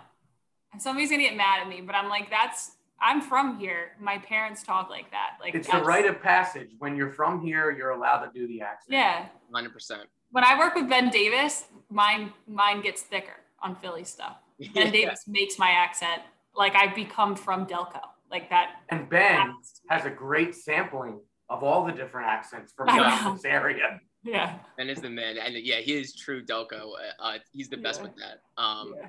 Somebody's 0.77 1.09
gonna 1.09 1.23
get 1.23 1.35
mad 1.35 1.61
at 1.61 1.67
me, 1.67 1.81
but 1.81 1.95
I'm 1.95 2.09
like, 2.09 2.29
that's 2.29 2.71
I'm 3.01 3.21
from 3.21 3.59
here. 3.59 3.91
My 3.99 4.17
parents 4.17 4.63
talk 4.63 4.89
like 4.89 5.09
that. 5.11 5.37
Like 5.41 5.55
it's 5.55 5.69
a 5.69 5.81
rite 5.81 6.05
of 6.05 6.21
passage. 6.21 6.69
When 6.79 6.95
you're 6.95 7.11
from 7.11 7.41
here, 7.41 7.71
you're 7.71 7.91
allowed 7.91 8.25
to 8.25 8.31
do 8.33 8.47
the 8.47 8.61
accent. 8.61 8.93
Yeah. 8.93 9.25
Hundred 9.53 9.73
percent. 9.73 10.03
When 10.31 10.43
I 10.43 10.57
work 10.57 10.75
with 10.75 10.89
Ben 10.89 11.09
Davis, 11.09 11.65
mine 11.89 12.33
mine 12.47 12.81
gets 12.81 13.01
thicker 13.01 13.37
on 13.61 13.75
Philly 13.75 14.03
stuff. 14.03 14.37
Ben 14.59 14.69
yeah. 14.85 14.91
Davis 14.91 15.25
makes 15.27 15.57
my 15.57 15.69
accent 15.69 16.21
like 16.55 16.75
I've 16.75 16.95
become 16.95 17.35
from 17.35 17.65
Delco. 17.65 18.01
Like 18.31 18.49
that. 18.51 18.81
And 18.89 19.09
Ben 19.09 19.55
has 19.89 20.05
a 20.05 20.09
great 20.11 20.53
sampling 20.53 21.19
of 21.49 21.63
all 21.63 21.83
the 21.83 21.91
different 21.91 22.27
accents 22.27 22.73
from 22.75 22.87
this 23.33 23.43
area. 23.43 23.99
Yeah. 24.23 24.59
Ben 24.77 24.87
is 24.87 25.01
the 25.01 25.09
man. 25.09 25.37
And 25.37 25.55
yeah, 25.55 25.77
he 25.77 25.93
is 25.93 26.13
true 26.13 26.45
Delco. 26.45 26.91
Uh, 27.19 27.37
he's 27.51 27.69
the 27.69 27.77
best 27.77 27.99
yeah. 27.99 28.03
with 28.03 28.15
that. 28.17 28.61
Um, 28.61 28.93
yeah. 28.95 29.07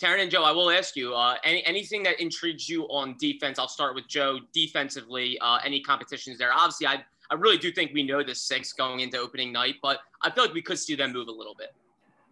Taryn 0.00 0.22
and 0.22 0.30
Joe, 0.30 0.44
I 0.44 0.52
will 0.52 0.70
ask 0.70 0.96
you 0.96 1.14
uh, 1.14 1.36
any 1.42 1.64
anything 1.66 2.04
that 2.04 2.20
intrigues 2.20 2.68
you 2.68 2.84
on 2.84 3.16
defense. 3.18 3.58
I'll 3.58 3.68
start 3.68 3.96
with 3.96 4.06
Joe. 4.06 4.38
Defensively, 4.52 5.38
uh, 5.40 5.58
any 5.64 5.80
competitions 5.80 6.38
there? 6.38 6.52
Obviously, 6.52 6.86
I 6.86 7.04
I 7.30 7.34
really 7.34 7.58
do 7.58 7.72
think 7.72 7.92
we 7.92 8.04
know 8.04 8.22
the 8.22 8.34
six 8.34 8.72
going 8.72 9.00
into 9.00 9.18
opening 9.18 9.52
night, 9.52 9.74
but 9.82 9.98
I 10.22 10.30
feel 10.30 10.44
like 10.44 10.54
we 10.54 10.62
could 10.62 10.78
see 10.78 10.94
them 10.94 11.12
move 11.12 11.26
a 11.28 11.32
little 11.32 11.54
bit. 11.58 11.74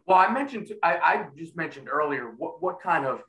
Well, 0.06 0.18
I 0.18 0.32
mentioned 0.32 0.72
I, 0.84 0.96
I 0.96 1.26
just 1.36 1.56
mentioned 1.56 1.88
earlier 1.88 2.34
what 2.38 2.62
what 2.62 2.80
kind 2.80 3.04
of 3.04 3.22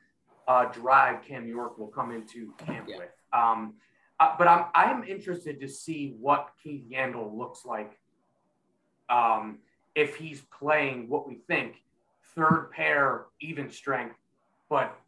uh, 0.48 0.64
drive 0.66 1.22
Cam 1.22 1.46
York 1.46 1.78
will 1.78 1.88
come 1.88 2.10
into 2.10 2.52
camp 2.66 2.88
yeah. 2.88 2.98
with. 2.98 3.10
Um, 3.32 3.74
uh, 4.18 4.34
but 4.36 4.48
I'm 4.48 4.64
I'm 4.74 5.04
interested 5.04 5.60
to 5.60 5.68
see 5.68 6.16
what 6.18 6.50
Keith 6.62 6.84
Yandle 6.90 7.36
looks 7.36 7.64
like 7.64 7.92
um, 9.08 9.58
if 9.94 10.16
he's 10.16 10.42
playing 10.58 11.08
what 11.08 11.28
we 11.28 11.36
think 11.46 11.76
third 12.34 12.70
pair 12.72 13.26
even 13.40 13.70
strength 13.70 14.16
but 14.68 14.98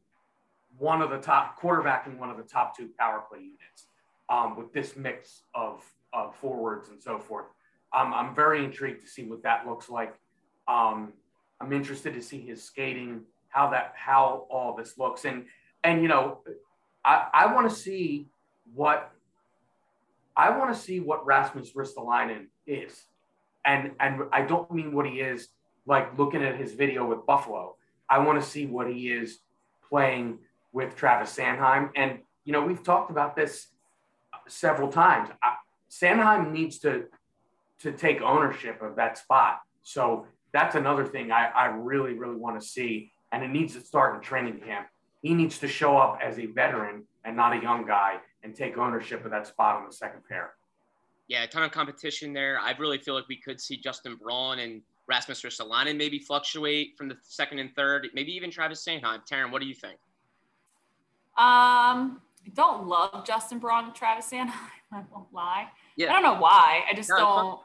one 0.79 1.03
of 1.03 1.11
the 1.11 1.18
top 1.18 1.61
quarterbacking 1.61 2.18
one 2.18 2.31
of 2.31 2.37
the 2.37 2.42
top 2.42 2.76
two 2.76 2.88
power 2.98 3.22
play 3.29 3.40
units 3.40 3.87
um, 4.31 4.57
with 4.57 4.72
this 4.72 4.96
mix 4.96 5.42
of, 5.55 5.85
of 6.12 6.35
forwards 6.37 6.88
and 6.88 7.03
so 7.03 7.18
forth. 7.18 7.46
Um, 7.92 8.14
I'm 8.14 8.35
very 8.35 8.64
intrigued 8.64 9.00
to 9.03 9.09
see 9.09 9.24
what 9.24 9.42
that 9.42 9.66
looks 9.66 9.90
like. 9.90 10.14
Um, 10.68 11.12
I'm 11.61 11.72
interested 11.72 12.14
to 12.14 12.22
see 12.22 12.40
his 12.40 12.62
skating, 12.62 13.22
how 13.50 13.70
that 13.70 13.92
how 13.96 14.46
all 14.50 14.74
this 14.76 14.96
looks, 14.98 15.24
and 15.24 15.44
and 15.84 16.02
you 16.02 16.08
know, 16.08 16.38
I, 17.04 17.26
I 17.32 17.54
want 17.54 17.68
to 17.68 17.74
see 17.74 18.26
what 18.74 19.10
I 20.36 20.56
want 20.56 20.74
to 20.74 20.80
see 20.80 21.00
what 21.00 21.26
Rasmus 21.26 21.72
Ristolainen 21.72 22.46
is, 22.66 23.04
and 23.64 23.92
and 24.00 24.22
I 24.32 24.42
don't 24.42 24.70
mean 24.72 24.92
what 24.92 25.06
he 25.06 25.20
is 25.20 25.48
like 25.86 26.16
looking 26.18 26.42
at 26.42 26.56
his 26.56 26.72
video 26.72 27.04
with 27.06 27.26
Buffalo. 27.26 27.76
I 28.08 28.18
want 28.18 28.42
to 28.42 28.48
see 28.48 28.66
what 28.66 28.88
he 28.88 29.10
is 29.10 29.38
playing 29.88 30.38
with 30.72 30.96
Travis 30.96 31.36
Sanheim. 31.36 31.90
And, 31.96 32.20
you 32.44 32.52
know, 32.52 32.62
we've 32.62 32.82
talked 32.82 33.10
about 33.10 33.36
this 33.36 33.68
several 34.48 34.88
times. 34.88 35.30
I, 35.42 35.54
Sanheim 35.90 36.52
needs 36.52 36.78
to, 36.80 37.04
to 37.80 37.92
take 37.92 38.22
ownership 38.22 38.82
of 38.82 38.96
that 38.96 39.18
spot. 39.18 39.60
So 39.82 40.26
that's 40.52 40.74
another 40.74 41.04
thing 41.04 41.32
I, 41.32 41.46
I 41.48 41.66
really, 41.66 42.14
really 42.14 42.36
want 42.36 42.60
to 42.60 42.66
see. 42.66 43.12
And 43.33 43.43
it 43.45 43.49
needs 43.49 43.75
to 43.75 43.81
start 43.81 44.16
in 44.16 44.21
training 44.21 44.61
camp. 44.61 44.88
He 45.23 45.35
needs 45.35 45.59
to 45.59 45.69
show 45.69 45.97
up 45.97 46.19
as 46.23 46.38
a 46.38 46.47
veteran 46.47 47.05
and 47.25 47.37
not 47.37 47.53
a 47.53 47.61
young 47.61 47.87
guy 47.87 48.16
and 48.43 48.55
take 48.55 48.79
ownership 48.79 49.25
of 49.25 49.31
that 49.31 49.47
spot 49.47 49.77
on 49.77 49.87
the 49.87 49.93
second 49.93 50.23
pair. 50.29 50.55
Yeah, 51.29 51.45
a 51.45 51.47
ton 51.47 51.62
of 51.62 51.71
competition 51.71 52.33
there. 52.33 52.59
I 52.61 52.73
really 52.79 52.99
feel 52.99 53.14
like 53.14 53.29
we 53.29 53.37
could 53.37 53.61
see 53.61 53.77
Justin 53.77 54.16
Braun 54.16 54.59
and 54.59 54.83
Rasmus 55.07 55.43
Ristolainen 55.43 55.97
maybe 55.97 56.19
fluctuate 56.19 56.97
from 56.97 57.09
the 57.09 57.16
second 57.23 57.59
and 57.59 57.75
third, 57.75 58.09
maybe 58.14 58.33
even 58.33 58.51
Travis 58.51 58.85
Sanheim. 58.85 59.21
Taryn, 59.31 59.53
what 59.53 59.61
do 59.61 59.69
you 59.69 59.75
think? 59.75 59.99
Um, 61.37 62.21
I 62.45 62.51
don't 62.55 62.87
love 62.87 63.25
Justin 63.25 63.59
Braun 63.59 63.87
and 63.87 63.95
Travis 63.95 64.31
Sanheim. 64.31 64.53
I 64.93 65.03
won't 65.12 65.33
lie. 65.33 65.69
Yeah. 65.97 66.11
I 66.11 66.14
don't 66.14 66.23
know 66.23 66.40
why. 66.40 66.83
I 66.90 66.95
just 66.95 67.11
no, 67.11 67.16
don't. 67.16 67.61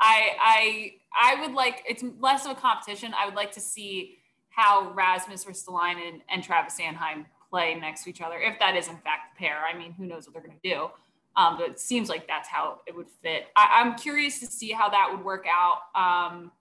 I 0.00 0.30
I 0.40 0.92
I 1.14 1.40
would 1.42 1.52
like 1.54 1.84
it's 1.86 2.02
less 2.20 2.46
of 2.46 2.52
a 2.52 2.54
competition. 2.54 3.12
I 3.18 3.26
would 3.26 3.34
like 3.34 3.52
to 3.52 3.60
see 3.60 4.16
how 4.60 4.92
Rasmus 4.92 5.44
Ristolainen 5.46 6.20
and 6.28 6.42
Travis 6.42 6.78
Sanheim 6.78 7.24
play 7.48 7.74
next 7.74 8.04
to 8.04 8.10
each 8.10 8.20
other, 8.20 8.38
if 8.38 8.58
that 8.58 8.76
is 8.76 8.88
in 8.88 8.96
fact 8.98 9.34
the 9.34 9.38
pair. 9.46 9.58
I 9.64 9.76
mean, 9.76 9.92
who 9.92 10.06
knows 10.06 10.26
what 10.26 10.34
they're 10.34 10.42
going 10.42 10.58
to 10.62 10.68
do? 10.68 10.90
Um, 11.36 11.56
but 11.56 11.70
it 11.70 11.80
seems 11.80 12.08
like 12.08 12.26
that's 12.26 12.48
how 12.48 12.80
it 12.86 12.94
would 12.94 13.08
fit. 13.22 13.46
I, 13.56 13.80
am 13.80 13.96
curious 13.96 14.40
to 14.40 14.46
see 14.46 14.72
how 14.72 14.88
that 14.90 15.08
would 15.10 15.24
work 15.24 15.46
out. 15.50 15.78
Um, 15.94 16.52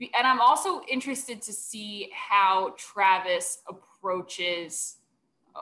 and 0.00 0.26
I'm 0.26 0.40
also 0.40 0.82
interested 0.90 1.40
to 1.42 1.52
see 1.52 2.10
how 2.12 2.74
Travis 2.76 3.62
approaches 3.68 4.96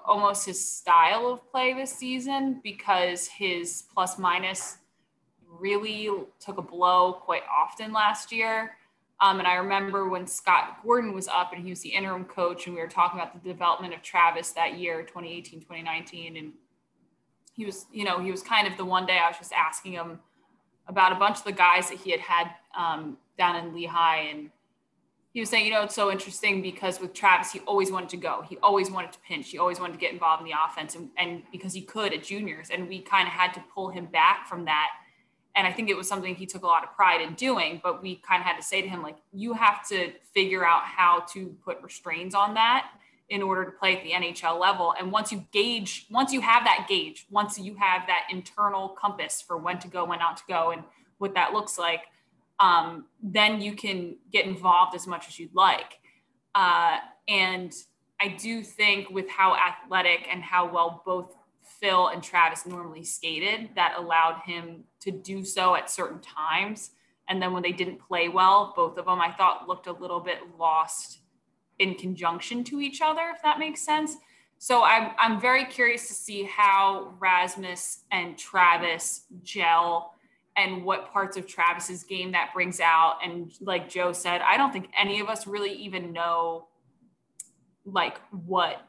almost 0.05 0.47
his 0.47 0.69
style 0.69 1.29
of 1.29 1.51
play 1.53 1.73
this 1.73 1.93
season 1.93 2.61
because 2.65 3.29
his 3.29 3.85
plus 3.95 4.19
minus 4.19 4.79
really 5.47 6.11
took 6.41 6.59
a 6.59 6.63
blow 6.63 7.13
quite 7.13 7.43
often 7.49 7.93
last 7.93 8.33
year. 8.33 8.77
Um, 9.25 9.39
and 9.39 9.49
I 9.49 9.55
remember 9.55 10.07
when 10.07 10.27
Scott 10.27 10.81
Gordon 10.85 11.15
was 11.15 11.29
up 11.29 11.55
and 11.55 11.65
he 11.65 11.71
was 11.71 11.81
the 11.81 11.89
interim 11.89 12.27
coach, 12.27 12.67
and 12.67 12.75
we 12.75 12.83
were 12.83 12.89
talking 12.89 13.19
about 13.19 13.33
the 13.33 13.49
development 13.49 13.95
of 13.95 14.03
Travis 14.03 14.51
that 14.51 14.79
year, 14.79 15.01
2018, 15.01 15.61
2019. 15.61 16.37
And 16.37 16.53
he 17.55 17.65
was, 17.65 17.87
you 17.91 18.05
know, 18.05 18.21
he 18.21 18.31
was 18.31 18.43
kind 18.43 18.69
of 18.69 18.77
the 18.77 18.85
one 18.85 19.07
day 19.07 19.19
I 19.19 19.29
was 19.29 19.39
just 19.39 19.55
asking 19.55 19.93
him 19.93 20.19
about 20.89 21.13
a 21.13 21.15
bunch 21.15 21.39
of 21.39 21.45
the 21.45 21.53
guys 21.53 21.89
that 21.89 21.97
he 21.97 22.11
had 22.11 22.21
had 22.21 22.51
um, 22.77 23.17
down 23.39 23.57
in 23.57 23.75
Lehigh. 23.75 24.29
And 24.31 24.51
he 25.33 25.41
was 25.41 25.49
saying, 25.49 25.65
you 25.65 25.73
know, 25.73 25.85
it's 25.85 25.95
so 25.95 26.13
interesting 26.13 26.61
because 26.61 27.01
with 27.01 27.15
Travis, 27.15 27.51
he 27.51 27.61
always 27.61 27.91
wanted 27.91 28.11
to 28.11 28.19
go. 28.19 28.45
He 28.47 28.59
always 28.59 28.91
wanted 28.91 29.13
to 29.13 29.19
pinch. 29.21 29.49
He 29.49 29.57
always 29.57 29.81
wanted 29.81 29.95
to 29.95 29.99
get 29.99 30.13
involved 30.13 30.43
in 30.43 30.49
the 30.49 30.55
offense. 30.69 30.97
And, 30.97 31.09
and 31.17 31.45
because 31.51 31.73
he 31.73 31.81
could 31.81 32.13
at 32.13 32.25
juniors. 32.25 32.69
And 32.69 32.91
we 32.91 33.01
kind 33.01 33.27
of 33.27 33.33
had 33.33 33.55
to 33.55 33.65
pull 33.75 33.89
him 33.89 34.05
back 34.05 34.47
from 34.47 34.67
that 34.67 34.89
and 35.57 35.67
I 35.67 35.73
think 35.73 35.89
it 35.89 35.97
was 35.97 36.09
something 36.09 36.35
he 36.35 36.47
took 36.47 36.63
a 36.63 36.67
lot 36.67 36.83
of 36.83 36.93
pride 36.95 37.21
in 37.21 37.35
doing. 37.35 37.81
But 37.83 38.03
we 38.03 38.17
kind 38.17 38.41
of 38.41 38.47
had 38.47 38.57
to 38.57 38.63
say 38.63 38.83
to 38.83 38.89
him, 38.89 39.03
like, 39.03 39.19
you 39.33 39.53
have 39.53 39.87
to 39.89 40.13
figure 40.33 40.67
out 40.67 40.83
how 40.83 41.21
to 41.33 41.55
put 41.65 41.81
restraints 41.83 42.35
on 42.35 42.55
that 42.55 42.91
in 43.29 43.41
order 43.41 43.65
to 43.65 43.71
play 43.71 43.97
at 43.97 44.03
the 44.03 44.11
NHL 44.11 44.61
level. 44.61 44.95
And 44.99 45.13
once 45.13 45.31
you 45.33 45.47
gauge, 45.53 46.07
once 46.11 46.33
you 46.33 46.41
have 46.41 46.65
that 46.65 46.87
gauge, 46.89 47.27
once 47.31 47.59
you 47.59 47.75
have 47.77 48.07
that 48.07 48.27
internal 48.31 48.89
compass 48.91 49.41
for 49.41 49.57
when 49.57 49.79
to 49.79 49.89
go, 49.89 50.05
when 50.05 50.19
not 50.19 50.37
to 50.39 50.43
go, 50.49 50.73
and 50.73 50.83
what 51.19 51.35
that 51.35 51.53
looks 51.53 51.79
like, 51.79 52.03
um, 52.61 53.07
then 53.23 53.61
you 53.61 53.75
can 53.75 54.17
get 54.33 54.47
involved 54.47 54.95
as 54.95 55.07
much 55.07 55.29
as 55.29 55.39
you'd 55.39 55.55
like. 55.55 55.99
Uh, 56.55 56.99
and 57.29 57.73
I 58.21 58.29
do 58.29 58.63
think 58.63 59.11
with 59.11 59.29
how 59.29 59.57
athletic 59.57 60.29
and 60.31 60.43
how 60.43 60.71
well 60.71 61.03
both 61.07 61.35
Phil 61.85 62.09
and 62.09 62.23
Travis 62.23 62.65
normally 62.65 63.05
skated 63.05 63.69
that 63.77 63.97
allowed 63.99 64.41
him 64.47 64.85
to 65.01 65.11
do 65.11 65.45
so 65.45 65.75
at 65.75 65.91
certain 65.91 66.19
times. 66.21 66.93
And 67.29 67.43
then 67.43 67.53
when 67.53 67.63
they 67.63 67.73
didn't 67.73 67.99
play 67.99 68.31
well, 68.31 68.73
both 68.75 68.97
of 68.97 69.05
them 69.05 69.21
I 69.21 69.31
thought 69.31 69.69
looked 69.69 69.87
a 69.87 69.93
little 69.93 70.21
bit 70.21 70.39
lost 70.59 71.19
in 71.79 71.95
conjunction 71.95 72.65
to 72.65 72.81
each 72.81 73.03
other, 73.03 73.21
if 73.35 73.43
that 73.43 73.59
makes 73.59 73.83
sense. 73.83 74.17
So 74.57 74.83
I'm, 74.83 75.11
I'm 75.19 75.39
very 75.39 75.67
curious 75.67 76.09
to 76.09 76.15
see 76.15 76.45
how 76.45 77.17
Rasmus 77.19 78.05
and 78.11 78.39
Travis 78.39 79.27
gel 79.43 80.15
and 80.57 80.87
what 80.87 81.13
parts 81.13 81.37
of 81.37 81.47
Travis's 81.47 82.03
game 82.03 82.33
that 82.33 82.53
brings 82.55 82.81
out. 82.81 83.19
And 83.23 83.53
like 83.61 83.91
Joe 83.91 84.15
said, 84.15 84.41
I 84.41 84.57
don't 84.57 84.73
think 84.73 84.89
any 84.99 85.21
of 85.21 85.29
us 85.29 85.47
really 85.47 85.75
even 85.75 86.15
know 86.15 86.69
like 87.85 88.17
what 88.31 88.81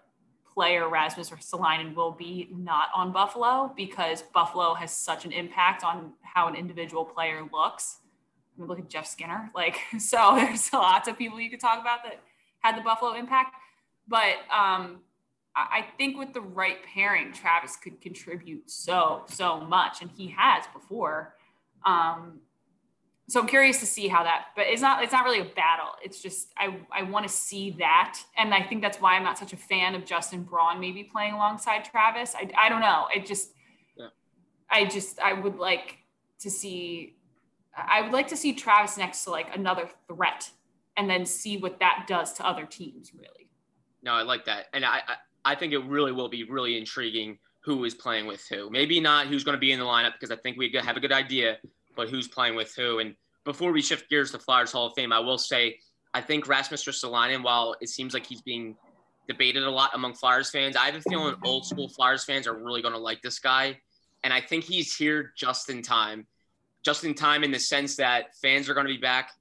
player 0.56 0.88
Rasmus 0.90 1.30
Ristolainen 1.30 1.94
will 1.94 2.14
be 2.14 2.48
not 2.52 2.88
on 2.96 3.12
Buffalo 3.12 3.74
because 3.76 4.24
Buffalo 4.34 4.74
has 4.74 4.96
such 4.96 5.26
an 5.26 5.32
impact 5.32 5.84
on 5.84 6.14
how 6.22 6.48
an 6.48 6.56
individual 6.56 7.04
player 7.04 7.44
looks. 7.52 7.98
I 8.56 8.62
mean, 8.62 8.70
look 8.70 8.80
at 8.80 8.90
Jeff 8.90 9.06
Skinner. 9.06 9.52
Like, 9.54 9.78
so 10.00 10.34
there's 10.36 10.72
lots 10.72 11.08
of 11.08 11.18
people 11.18 11.40
you 11.40 11.50
could 11.50 11.60
talk 11.60 11.80
about 11.80 12.04
that 12.06 12.22
had 12.60 12.78
the 12.78 12.82
Buffalo 12.82 13.14
impact. 13.14 13.54
But 14.08 14.38
um, 14.52 15.02
I 15.56 15.86
think 15.98 16.18
with 16.18 16.34
the 16.34 16.42
right 16.42 16.78
pairing, 16.94 17.34
Travis 17.34 17.76
could 17.76 18.00
contribute 18.02 18.70
so, 18.72 19.24
so 19.28 19.60
much. 19.60 20.02
And 20.02 20.10
he 20.16 20.34
has 20.38 20.66
before. 20.74 21.36
Um, 21.86 22.40
so 23.28 23.40
I'm 23.40 23.48
curious 23.48 23.80
to 23.80 23.88
see 23.88 24.08
how 24.08 24.24
that, 24.24 24.48
but 24.56 24.68
it's 24.68 24.82
not, 24.82 25.04
it's 25.04 25.12
not 25.12 25.26
really 25.26 25.40
a 25.40 25.52
battle. 25.56 25.90
It's 26.04 26.22
just, 26.22 26.50
I, 26.58 26.78
I 26.92 27.02
want 27.04 27.28
to 27.28 27.34
see 27.34 27.72
that. 27.80 28.20
And 28.38 28.54
I 28.54 28.62
think 28.62 28.84
that's 28.84 29.02
why 29.02 29.16
I'm 29.16 29.24
not 29.24 29.40
such 29.40 29.52
a 29.52 29.58
fan 29.58 29.96
of 29.96 30.06
Justin 30.06 30.44
Braun 30.44 30.80
maybe 30.80 31.04
playing 31.04 31.34
alongside 31.34 31.86
Travis. 31.86 32.36
I, 32.36 32.52
I 32.56 32.70
don't 32.70 32.82
know. 32.82 33.08
It 33.16 33.26
just, 33.26 33.52
yeah. 33.98 34.10
I 34.70 34.86
just, 34.86 35.20
I 35.20 35.34
would 35.34 35.58
like 35.58 35.98
to 36.40 36.52
see, 36.52 37.16
I 37.76 38.02
would 38.02 38.12
like 38.12 38.28
to 38.28 38.38
see 38.38 38.54
Travis 38.54 38.96
next 38.96 39.24
to 39.24 39.32
like 39.32 39.56
another 39.56 39.90
threat 40.08 40.52
and 40.96 41.10
then 41.10 41.26
see 41.26 41.58
what 41.58 41.80
that 41.80 42.06
does 42.08 42.32
to 42.34 42.46
other 42.46 42.66
teams 42.66 43.12
really. 43.14 43.50
No, 44.04 44.14
I 44.14 44.22
like 44.22 44.46
that. 44.46 44.68
And 44.74 44.86
I, 44.86 44.98
I, 44.98 45.54
I 45.54 45.56
think 45.56 45.74
it 45.74 45.80
really 45.80 46.12
will 46.12 46.30
be 46.30 46.44
really 46.44 46.78
intriguing 46.78 47.40
who 47.62 47.86
is 47.86 47.96
playing 47.96 48.28
with 48.28 48.48
who. 48.48 48.70
Maybe 48.70 49.00
not 49.00 49.26
who's 49.26 49.44
going 49.44 49.56
to 49.56 49.60
be 49.60 49.72
in 49.72 49.80
the 49.80 49.86
lineup 49.86 50.14
because 50.14 50.30
I 50.30 50.36
think 50.36 50.58
we 50.58 50.72
have 50.84 50.96
a 50.96 51.00
good 51.00 51.12
idea 51.12 51.58
but 51.96 52.10
who's 52.10 52.28
playing 52.28 52.56
with 52.56 52.74
who. 52.76 53.00
And 53.00 53.16
before 53.44 53.72
we 53.72 53.82
shift 53.82 54.10
gears 54.10 54.32
to 54.32 54.40
Flyers 54.40 54.72
Hall 54.72 54.88
of 54.88 54.94
Fame, 54.96 55.14
I 55.14 55.20
will 55.20 55.38
say 55.38 55.78
I 56.14 56.22
think 56.22 56.48
Rasmus 56.48 56.86
Ristolainen, 56.86 57.44
while 57.44 57.76
it 57.82 57.90
seems 57.90 58.14
like 58.14 58.26
he's 58.26 58.42
being 58.42 58.76
debated 59.28 59.64
a 59.64 59.70
lot 59.70 59.92
among 59.94 60.14
Flyers 60.14 60.50
fans, 60.50 60.76
I 60.76 60.86
have 60.86 60.96
a 60.96 61.02
feeling 61.02 61.36
old 61.44 61.66
school 61.66 61.90
Flyers 61.90 62.24
fans 62.24 62.48
are 62.48 62.54
really 62.54 62.82
going 62.82 62.94
to 62.94 63.00
like 63.00 63.22
this 63.22 63.40
guy. 63.40 63.78
And 64.24 64.34
I 64.34 64.40
think 64.40 64.64
he's 64.64 64.96
here 64.96 65.34
just 65.36 65.70
in 65.70 65.82
time, 65.82 66.26
just 66.84 67.04
in 67.04 67.14
time 67.14 67.44
in 67.44 67.52
the 67.52 67.60
sense 67.60 67.98
that 67.98 68.36
fans 68.42 68.70
are 68.70 68.74
going 68.74 68.88
to 68.88 68.94
be 68.94 69.00
back 69.00 69.32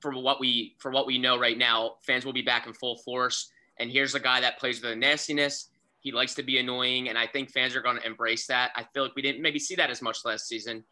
for 0.00 0.12
what 0.12 0.38
we 0.38 0.76
for 0.78 0.90
what 0.90 1.06
we 1.06 1.18
know 1.18 1.38
right 1.38 1.58
now. 1.58 1.96
Fans 2.06 2.24
will 2.24 2.32
be 2.32 2.42
back 2.42 2.66
in 2.66 2.72
full 2.74 2.98
force. 2.98 3.50
And 3.78 3.90
here's 3.90 4.14
a 4.14 4.20
guy 4.20 4.40
that 4.40 4.58
plays 4.58 4.80
with 4.80 4.92
a 4.92 4.96
nastiness. 4.96 5.70
He 5.98 6.12
likes 6.12 6.34
to 6.34 6.42
be 6.42 6.58
annoying, 6.58 7.08
and 7.08 7.18
I 7.18 7.26
think 7.26 7.50
fans 7.50 7.74
are 7.74 7.80
going 7.80 7.96
to 7.96 8.06
embrace 8.06 8.46
that. 8.46 8.70
I 8.76 8.84
feel 8.94 9.02
like 9.02 9.16
we 9.16 9.22
didn't 9.22 9.42
maybe 9.42 9.58
see 9.58 9.74
that 9.74 9.90
as 9.90 10.00
much 10.00 10.18
last 10.24 10.46
season 10.46 10.84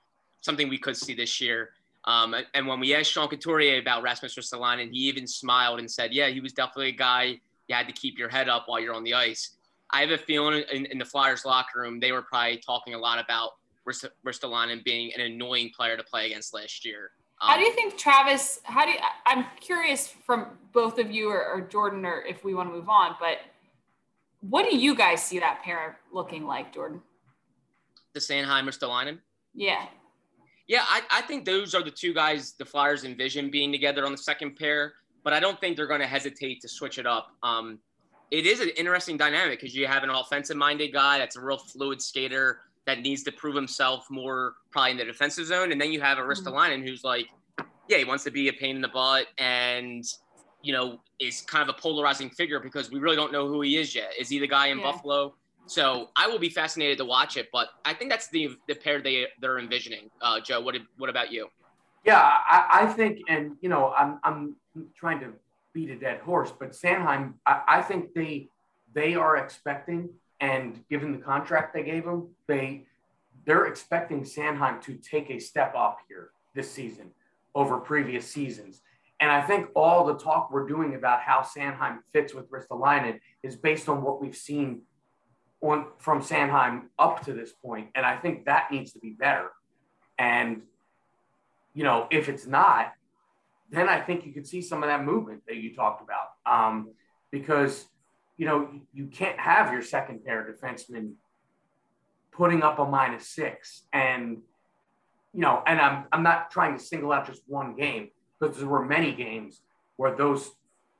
something 0.43 0.69
we 0.69 0.79
could 0.79 0.97
see 0.97 1.15
this 1.15 1.41
year. 1.41 1.71
Um, 2.05 2.35
and 2.55 2.67
when 2.67 2.81
we 2.81 2.95
asked 2.95 3.13
Sean 3.13 3.29
Couturier 3.29 3.81
about 3.81 4.03
Rasmus 4.03 4.35
Ristolainen, 4.35 4.91
he 4.91 4.99
even 5.09 5.27
smiled 5.27 5.79
and 5.79 5.91
said, 5.91 6.13
"Yeah, 6.13 6.29
he 6.29 6.41
was 6.41 6.53
definitely 6.53 6.89
a 6.89 6.93
guy 6.93 7.41
you 7.69 7.75
had 7.75 7.87
to 7.87 7.93
keep 7.93 8.19
your 8.19 8.29
head 8.29 8.49
up 8.49 8.65
while 8.67 8.81
you're 8.81 8.95
on 8.95 9.05
the 9.05 9.15
ice." 9.15 9.57
I 9.91 10.01
have 10.01 10.11
a 10.11 10.19
feeling 10.19 10.65
in, 10.73 10.87
in 10.87 10.99
the 10.99 11.05
Flyers 11.05 11.45
locker 11.45 11.81
room 11.81 12.01
they 12.01 12.13
were 12.13 12.23
probably 12.23 12.59
talking 12.59 12.95
a 12.95 12.99
lot 12.99 13.23
about 13.23 13.53
Ristolainen 13.87 14.83
being 14.85 15.13
an 15.15 15.21
annoying 15.21 15.71
player 15.77 15.97
to 15.97 16.05
play 16.05 16.27
against 16.27 16.55
last 16.55 16.85
year. 16.85 17.11
Um, 17.41 17.51
how 17.51 17.57
do 17.57 17.63
you 17.63 17.73
think 17.73 17.97
Travis? 17.97 18.61
How 18.65 18.85
do 18.85 18.93
you? 18.93 18.99
I'm 19.27 19.47
curious 19.61 20.09
from 20.09 20.59
both 20.73 20.99
of 20.99 21.11
you 21.11 21.29
or, 21.31 21.45
or 21.45 21.61
Jordan, 21.61 22.05
or 22.05 22.23
if 22.23 22.45
we 22.45 22.55
want 22.55 22.69
to 22.69 22.75
move 22.75 22.89
on, 22.89 23.17
but 23.21 23.39
what 24.41 24.69
do 24.69 24.77
you 24.77 24.97
guys 24.97 25.23
see 25.23 25.39
that 25.39 25.63
pair 25.63 25.99
looking 26.13 26.47
like, 26.47 26.73
Jordan? 26.75 27.01
The 28.13 28.21
Sanheim 28.21 28.67
Ristolainen. 28.67 29.19
Yeah. 29.55 29.87
Yeah, 30.73 30.87
I, 30.89 31.03
I 31.11 31.21
think 31.21 31.45
those 31.45 31.75
are 31.75 31.83
the 31.83 31.91
two 31.91 32.15
guys 32.15 32.53
the 32.53 32.65
Flyers 32.65 33.05
envision 33.05 33.51
being 33.51 33.71
together 33.71 34.07
on 34.07 34.13
the 34.13 34.17
second 34.17 34.57
pair, 34.57 34.95
but 35.23 35.35
I 35.35 35.39
don't 35.39 35.61
think 35.61 35.77
they're 35.77 35.87
going 35.87 36.01
to 36.01 36.07
hesitate 36.07 36.63
to 36.63 36.69
switch 36.69 36.97
it 36.97 37.07
up. 37.07 37.33
Um, 37.43 37.79
it 38.31 38.47
is 38.47 38.61
an 38.61 38.71
interesting 38.71 39.19
dynamic 39.19 39.61
because 39.61 39.77
you 39.77 39.87
have 39.87 40.03
an 40.03 40.09
offensive 40.09 40.57
minded 40.57 40.91
guy 40.95 41.19
that's 41.19 41.37
a 41.37 41.43
real 41.43 41.59
fluid 41.59 42.01
skater 42.01 42.61
that 42.87 43.01
needs 43.01 43.23
to 43.25 43.33
prove 43.33 43.55
himself 43.55 44.07
more 44.09 44.55
probably 44.71 44.93
in 44.93 44.97
the 44.97 45.05
defensive 45.05 45.45
zone. 45.45 45.73
And 45.73 45.79
then 45.79 45.93
you 45.93 46.01
have 46.01 46.17
a 46.17 46.23
mm-hmm. 46.23 46.83
Who's 46.87 47.05
like, 47.05 47.29
yeah, 47.89 47.99
he 47.99 48.05
wants 48.05 48.25
to 48.25 48.31
be 48.31 48.49
a 48.49 48.53
pain 48.55 48.77
in 48.77 48.81
the 48.81 48.89
butt 48.89 49.27
and, 49.37 50.03
you 50.63 50.73
know, 50.73 51.01
is 51.21 51.43
kind 51.43 51.69
of 51.69 51.69
a 51.69 51.79
polarizing 51.79 52.31
figure 52.31 52.61
because 52.61 52.91
we 52.91 52.99
really 52.99 53.17
don't 53.17 53.31
know 53.31 53.47
who 53.47 53.61
he 53.61 53.77
is 53.77 53.95
yet. 53.95 54.15
Is 54.19 54.31
he 54.31 54.39
the 54.39 54.49
guy 54.49 54.69
in 54.69 54.79
yeah. 54.79 54.85
Buffalo 54.85 55.35
so 55.67 56.11
I 56.17 56.27
will 56.27 56.39
be 56.39 56.49
fascinated 56.49 56.99
to 56.99 57.05
watch 57.05 57.37
it, 57.37 57.49
but 57.53 57.69
I 57.85 57.95
think 57.95 58.11
that's 58.11 58.29
the 58.29 58.57
the 58.69 58.75
pair 58.75 59.01
they 59.01 59.27
they're 59.41 59.59
envisioning. 59.59 60.11
Uh, 60.21 60.41
Joe, 60.41 60.61
what 60.61 60.77
what 60.99 61.11
about 61.11 61.33
you? 61.33 61.49
Yeah, 62.05 62.21
I, 62.21 62.83
I, 62.83 62.87
think, 62.87 63.21
and 63.29 63.57
you 63.61 63.69
know, 63.69 63.93
I'm 63.97 64.19
I'm 64.25 64.57
trying 64.97 65.21
to 65.21 65.33
beat 65.73 65.91
a 65.91 65.97
dead 65.97 66.21
horse, 66.21 66.53
but 66.59 66.73
Sanheim, 66.73 67.35
I, 67.47 67.63
I 67.69 67.83
think 67.83 68.13
they 68.13 68.49
they 68.93 69.15
are 69.15 69.37
expecting, 69.37 70.11
and 70.41 70.83
given 70.91 71.13
the 71.13 71.19
contract 71.19 71.73
they 71.75 71.85
gave 71.85 72.05
them, 72.05 72.29
they 72.49 72.87
they're 73.45 73.67
expecting 73.67 74.23
Sanheim 74.23 74.83
to 74.83 74.95
take 74.95 75.31
a 75.31 75.39
step 75.39 75.75
up 75.77 75.99
here 76.09 76.31
this 76.55 76.71
season 76.71 77.11
over 77.55 77.79
previous 77.79 78.27
seasons. 78.27 78.81
And 79.21 79.31
I 79.31 79.41
think 79.41 79.69
all 79.77 80.05
the 80.05 80.15
talk 80.15 80.51
we're 80.51 80.67
doing 80.67 80.97
about 80.97 81.21
how 81.21 81.43
Sanheim 81.43 81.99
fits 82.13 82.35
with 82.35 82.51
Ristolainen 82.51 83.21
is 83.45 83.55
based 83.55 83.89
on 83.89 84.03
what 84.03 84.21
we've 84.21 84.37
seen 84.37 84.83
on 85.63 85.87
from 85.99 86.21
Sanheim 86.21 86.83
up 86.99 87.25
to 87.25 87.33
this 87.33 87.53
point, 87.53 87.89
and 87.95 88.05
I 88.05 88.17
think 88.17 88.45
that 88.47 88.71
needs 88.71 88.93
to 88.93 88.99
be 88.99 89.11
better. 89.11 89.51
And 90.19 90.63
you 91.73 91.85
know, 91.85 92.07
if 92.11 92.29
it's 92.29 92.47
not, 92.47 92.93
then 93.71 93.89
I 93.89 94.01
think 94.01 94.27
you 94.27 94.33
could 94.33 94.47
see 94.47 94.61
some 94.61 94.83
of 94.83 94.89
that 94.89 95.05
movement 95.05 95.43
that 95.47 95.57
you 95.57 95.75
talked 95.75 96.03
about, 96.03 96.33
um, 96.45 96.91
because 97.31 97.87
you 98.37 98.47
know 98.47 98.69
you 98.93 99.07
can't 99.07 99.39
have 99.39 99.73
your 99.73 99.83
second 99.83 100.25
pair 100.25 100.45
defenseman 100.53 101.13
putting 102.33 102.63
up 102.63 102.79
a 102.79 102.85
minus 102.85 103.29
six, 103.29 103.83
and 103.93 104.39
you 105.33 105.41
know, 105.41 105.63
and 105.67 105.81
I'm 105.81 106.05
I'm 106.13 106.25
not 106.25 106.51
trying 106.51 106.77
to 106.77 106.83
single 106.83 107.13
out 107.13 107.27
just 107.27 107.43
one 107.47 107.77
game 107.77 108.11
because 108.39 108.59
there 108.59 108.69
were 108.69 108.85
many 108.85 109.13
games 109.13 109.63
where 109.97 110.17
those 110.17 110.51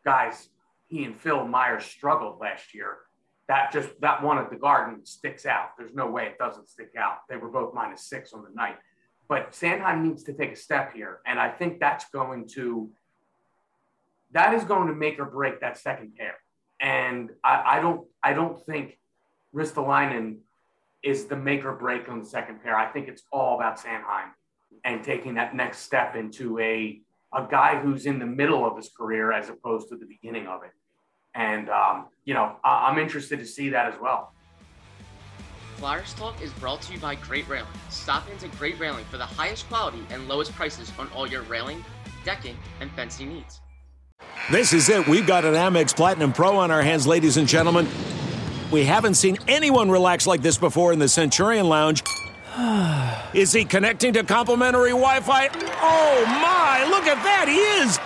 guys, 0.05 0.49
he 0.87 1.05
and 1.05 1.17
Phil 1.17 1.47
Myers 1.49 1.85
struggled 1.85 2.39
last 2.41 2.75
year 2.75 2.99
that 3.53 3.71
just 3.71 3.91
that 4.01 4.23
one 4.23 4.39
at 4.39 4.49
the 4.49 4.57
Garden 4.57 5.05
sticks 5.05 5.45
out. 5.45 5.77
There's 5.77 5.93
no 5.93 6.11
way 6.11 6.25
it 6.25 6.39
doesn't 6.39 6.71
stick 6.71 6.93
out. 6.97 7.19
They 7.29 7.37
were 7.37 7.51
both 7.51 7.75
minus 7.75 8.07
six 8.07 8.33
on 8.33 8.43
the 8.43 8.55
night, 8.55 8.77
but 9.29 9.53
Sanheim 9.53 10.03
needs 10.03 10.25
to 10.25 10.33
take 10.33 10.53
a 10.53 10.57
step 10.57 10.95
here, 10.95 11.21
and 11.27 11.39
I 11.39 11.51
think 11.51 11.79
that's 11.79 12.07
going 12.09 12.49
to 12.55 12.91
that 14.31 14.55
is 14.55 14.65
going 14.65 14.89
to 14.89 14.95
make 14.95 15.19
or 15.19 15.27
break 15.27 15.61
that 15.61 15.77
second 15.77 16.15
pair. 16.17 16.37
And 16.81 17.31
I, 17.45 17.77
I 17.77 17.81
don't 17.81 18.07
I 18.23 18.33
don't 18.33 18.59
think 18.65 18.99
Ristolainen 19.55 20.39
is 21.03 21.27
the 21.27 21.37
make 21.37 21.67
or 21.67 21.75
break 21.75 22.09
on 22.09 22.21
the 22.21 22.27
second 22.27 22.63
pair. 22.63 22.75
I 22.75 22.91
think 22.91 23.09
it's 23.09 23.25
all 23.31 23.57
about 23.57 23.79
Sanheim 23.79 24.31
and 24.83 25.05
taking 25.05 25.35
that 25.35 25.55
next 25.55 25.81
step 25.81 26.17
into 26.17 26.59
a 26.59 27.03
a 27.35 27.47
guy 27.51 27.79
who's 27.79 28.07
in 28.07 28.19
the 28.19 28.33
middle 28.41 28.65
of 28.65 28.79
his 28.79 28.89
career 28.89 29.31
as 29.31 29.51
opposed 29.51 29.91
to 29.91 29.97
the 29.97 30.07
beginning 30.07 30.47
of 30.47 30.63
it. 30.63 30.71
And 31.35 31.69
um, 31.71 32.07
you 32.25 32.35
know, 32.35 32.57
I, 32.65 32.89
I'm 32.89 32.99
interested 32.99 33.39
to 33.39 33.47
see 33.47 33.69
that 33.71 33.93
as 33.93 34.01
well. 34.01 34.33
Flyers 35.77 36.15
Talk 36.15 36.41
is 36.41 36.53
brought 36.53 36.81
to 36.83 36.93
you 36.93 37.01
by 37.01 37.17
Great 37.17 37.49
Railing. 37.49 37.67
Stop 37.91 38.31
into 38.31 38.47
Great 38.57 38.79
Railing 38.79 39.05
for 39.07 39.17
the 39.17 39.27
highest 39.27 39.69
quality 39.69 40.01
and 40.11 40.29
lowest 40.29 40.53
prices 40.53 40.93
on 40.97 41.09
all 41.09 41.27
your 41.27 41.43
railing, 41.43 41.85
decking, 42.25 42.57
and 42.81 42.91
fencing 42.93 43.31
needs. 43.31 43.61
This 44.51 44.73
is 44.73 44.89
it. 44.89 45.09
We've 45.09 45.27
got 45.27 45.45
an 45.45 45.55
Amex 45.55 45.95
Platinum 45.95 46.33
Pro 46.33 46.57
on 46.57 46.71
our 46.71 46.83
hands, 46.83 47.07
ladies 47.07 47.37
and 47.37 47.49
gentlemen. 47.49 47.89
We 48.71 48.85
haven't 48.85 49.15
seen 49.15 49.39
anyone 49.49 49.91
relax 49.91 50.27
like 50.27 50.41
this 50.41 50.57
before 50.57 50.93
in 50.93 50.99
the 50.99 51.09
Centurion 51.09 51.69
Lounge. 51.69 52.03
Is 53.35 53.53
he 53.53 53.65
connecting 53.65 54.13
to 54.13 54.23
complimentary 54.23 54.91
Wi 54.91 55.21
Fi? 55.21 55.49
Oh 55.49 56.25
my, 56.27 56.87
look 56.89 57.07
at 57.07 57.23
that, 57.25 57.49
he 57.49 57.57
is! 57.57 57.99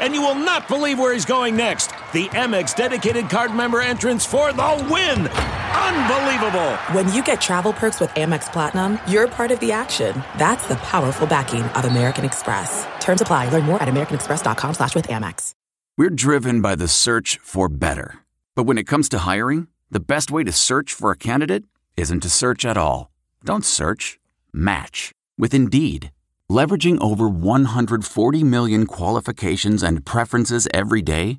And 0.00 0.14
you 0.14 0.20
will 0.20 0.34
not 0.34 0.68
believe 0.68 0.98
where 0.98 1.12
he's 1.12 1.24
going 1.24 1.54
next. 1.56 1.92
The 2.14 2.28
Amex 2.28 2.76
dedicated 2.76 3.28
card 3.28 3.52
member 3.52 3.80
entrance 3.80 4.24
for 4.24 4.52
the 4.52 4.86
win! 4.88 5.26
Unbelievable! 5.26 6.76
When 6.94 7.12
you 7.12 7.24
get 7.24 7.40
travel 7.40 7.72
perks 7.72 7.98
with 7.98 8.10
Amex 8.10 8.52
Platinum, 8.52 9.00
you're 9.08 9.26
part 9.26 9.50
of 9.50 9.58
the 9.58 9.72
action. 9.72 10.22
That's 10.38 10.64
the 10.68 10.76
powerful 10.76 11.26
backing 11.26 11.64
of 11.64 11.86
American 11.86 12.24
Express. 12.24 12.86
Terms 13.00 13.20
apply. 13.20 13.48
Learn 13.48 13.64
more 13.64 13.82
at 13.82 13.88
americanexpress.com 13.88 14.74
slash 14.74 14.94
with 14.94 15.08
Amex. 15.08 15.54
We're 15.98 16.10
driven 16.10 16.62
by 16.62 16.76
the 16.76 16.86
search 16.86 17.40
for 17.42 17.68
better. 17.68 18.20
But 18.54 18.62
when 18.62 18.78
it 18.78 18.86
comes 18.86 19.08
to 19.08 19.18
hiring, 19.18 19.66
the 19.90 19.98
best 19.98 20.30
way 20.30 20.44
to 20.44 20.52
search 20.52 20.92
for 20.92 21.10
a 21.10 21.16
candidate 21.16 21.64
isn't 21.96 22.20
to 22.20 22.28
search 22.28 22.64
at 22.64 22.76
all. 22.76 23.10
Don't 23.44 23.64
search. 23.64 24.20
Match. 24.52 25.10
With 25.36 25.52
Indeed. 25.52 26.12
Leveraging 26.48 27.02
over 27.02 27.28
140 27.28 28.44
million 28.44 28.86
qualifications 28.86 29.82
and 29.82 30.04
preferences 30.04 30.68
every 30.72 31.02
day, 31.02 31.38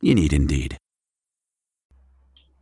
You 0.00 0.14
need 0.14 0.32
Indeed. 0.32 0.76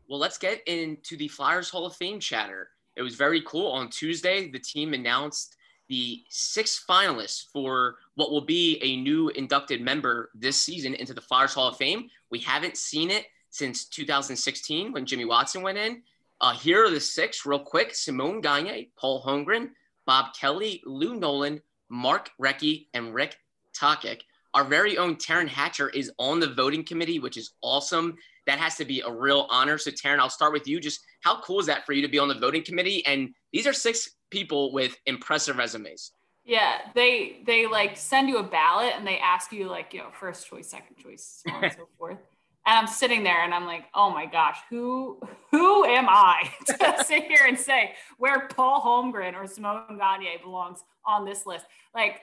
Well, 0.09 0.19
let's 0.19 0.39
get 0.39 0.67
into 0.69 1.17
the 1.17 1.29
Flyers 1.29 1.71
Hall 1.71 1.87
of 1.87 1.97
Fame 1.97 2.21
chatter. 2.21 2.69
It 2.97 3.03
was 3.03 3.17
very 3.17 3.43
cool. 3.43 3.73
On 3.73 3.89
Tuesday, 3.89 4.51
the 4.51 4.59
team 4.59 4.95
announced 4.95 5.57
the 5.89 6.23
six 6.29 6.83
finalists 6.89 7.45
for 7.53 7.97
what 8.15 8.31
will 8.31 8.45
be 8.45 8.79
a 8.83 8.97
new 9.03 9.29
inducted 9.31 9.81
member 9.81 10.31
this 10.35 10.57
season 10.57 10.95
into 10.95 11.15
the 11.15 11.21
Flyers 11.21 11.55
Hall 11.55 11.69
of 11.69 11.77
Fame. 11.77 12.09
We 12.31 12.39
haven't 12.41 12.77
seen 12.77 13.11
it 13.11 13.27
since 13.51 13.87
2016 13.87 14.93
when 14.93 15.07
Jimmy 15.07 15.25
Watson 15.25 15.63
went 15.63 15.79
in. 15.79 16.03
Uh, 16.41 16.55
here 16.55 16.85
are 16.85 16.91
the 16.91 17.01
six, 17.01 17.47
real 17.47 17.59
quick 17.59 17.95
Simon 17.95 18.41
Gagne, 18.41 18.91
Paul 18.97 19.23
Holmgren, 19.23 19.71
Bob 20.07 20.35
Kelly, 20.35 20.83
Lou 20.85 21.15
Nolan, 21.15 21.61
Mark 21.89 22.31
Recchi, 22.41 22.87
and 22.95 23.15
Rick 23.15 23.39
Tocchet. 23.73 24.23
Our 24.55 24.65
very 24.65 24.97
own 24.97 25.17
Taryn 25.17 25.49
Hatcher 25.49 25.91
is 25.91 26.11
on 26.19 26.41
the 26.41 26.55
voting 26.55 26.85
committee, 26.85 27.19
which 27.19 27.37
is 27.37 27.53
awesome. 27.61 28.17
That 28.47 28.59
has 28.59 28.77
to 28.77 28.85
be 28.85 29.01
a 29.01 29.11
real 29.11 29.47
honor. 29.51 29.79
So, 29.79 29.91
Taryn, 29.91 30.21
I'll 30.21 30.31
start 30.31 30.53
with 30.53 30.69
you. 30.69 30.81
Just 30.81 31.01
how 31.23 31.41
cool 31.41 31.61
is 31.61 31.67
that 31.67 31.85
for 31.85 31.93
you 31.93 32.03
to 32.03 32.09
be 32.09 32.19
on 32.19 32.29
the 32.29 32.35
voting 32.35 32.65
committee? 32.65 33.05
And 33.05 33.35
these 33.53 33.67
are 33.67 33.73
six 33.73 34.11
people 34.31 34.73
with 34.73 34.97
impressive 35.07 35.57
resumes. 35.57 36.13
Yeah, 36.45 36.77
they 36.95 37.43
they 37.47 37.67
like 37.67 37.97
send 37.97 38.29
you 38.29 38.37
a 38.39 38.43
ballot 38.43 38.93
and 38.97 39.07
they 39.07 39.19
ask 39.19 39.51
you 39.51 39.67
like 39.69 39.95
you 39.95 40.01
know 40.01 40.11
first 40.13 40.47
choice, 40.47 40.69
second 40.69 40.97
choice, 40.97 41.43
so 41.47 41.55
on 41.55 41.65
and 41.65 41.73
so 41.73 41.89
forth. 41.99 42.19
And 42.67 42.79
I'm 42.79 42.87
sitting 42.87 43.25
there 43.25 43.45
and 43.45 43.53
I'm 43.53 43.67
like, 43.67 43.85
oh 43.95 44.11
my 44.11 44.27
gosh, 44.27 44.59
who 44.71 45.21
who 45.51 45.85
am 45.85 46.07
I 46.09 46.51
to 46.67 47.05
sit 47.05 47.25
here 47.25 47.47
and 47.47 47.59
say 47.59 47.95
where 48.19 48.47
Paul 48.49 48.83
Holmgren 48.83 49.35
or 49.35 49.47
Simon 49.47 49.99
Gagne 49.99 50.39
belongs 50.43 50.85
on 51.07 51.25
this 51.25 51.47
list? 51.47 51.65
Like, 51.95 52.21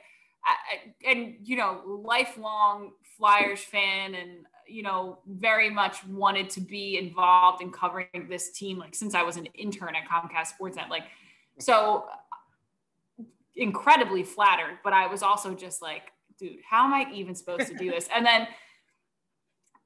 And 1.06 1.36
you 1.44 1.58
know, 1.58 1.82
lifelong 2.04 2.92
Flyers 3.18 3.60
fan, 3.60 4.16
and 4.16 4.46
you 4.68 4.84
know, 4.84 5.20
very 5.28 5.70
much 5.70 6.06
wanted 6.06 6.50
to 6.52 6.62
be 6.62 6.98
involved 6.98 7.62
in 7.62 7.72
covering 7.72 8.28
this 8.30 8.52
team. 8.52 8.78
Like 8.78 8.96
since 8.96 9.14
I 9.14 9.24
was 9.24 9.38
an 9.38 9.46
intern 9.48 9.96
at 9.96 10.08
Comcast 10.10 10.54
Sportsnet, 10.60 10.90
like 10.90 11.04
so 11.60 12.06
incredibly 13.56 14.24
flattered. 14.24 14.80
But 14.84 14.94
I 14.94 15.08
was 15.08 15.22
also 15.22 15.54
just 15.54 15.82
like, 15.82 16.04
dude, 16.40 16.60
how 16.68 16.86
am 16.86 16.94
I 16.94 17.12
even 17.14 17.36
supposed 17.36 17.68
to 17.68 17.76
do 17.76 17.92
this? 17.92 18.10
And 18.14 18.26
then 18.26 18.48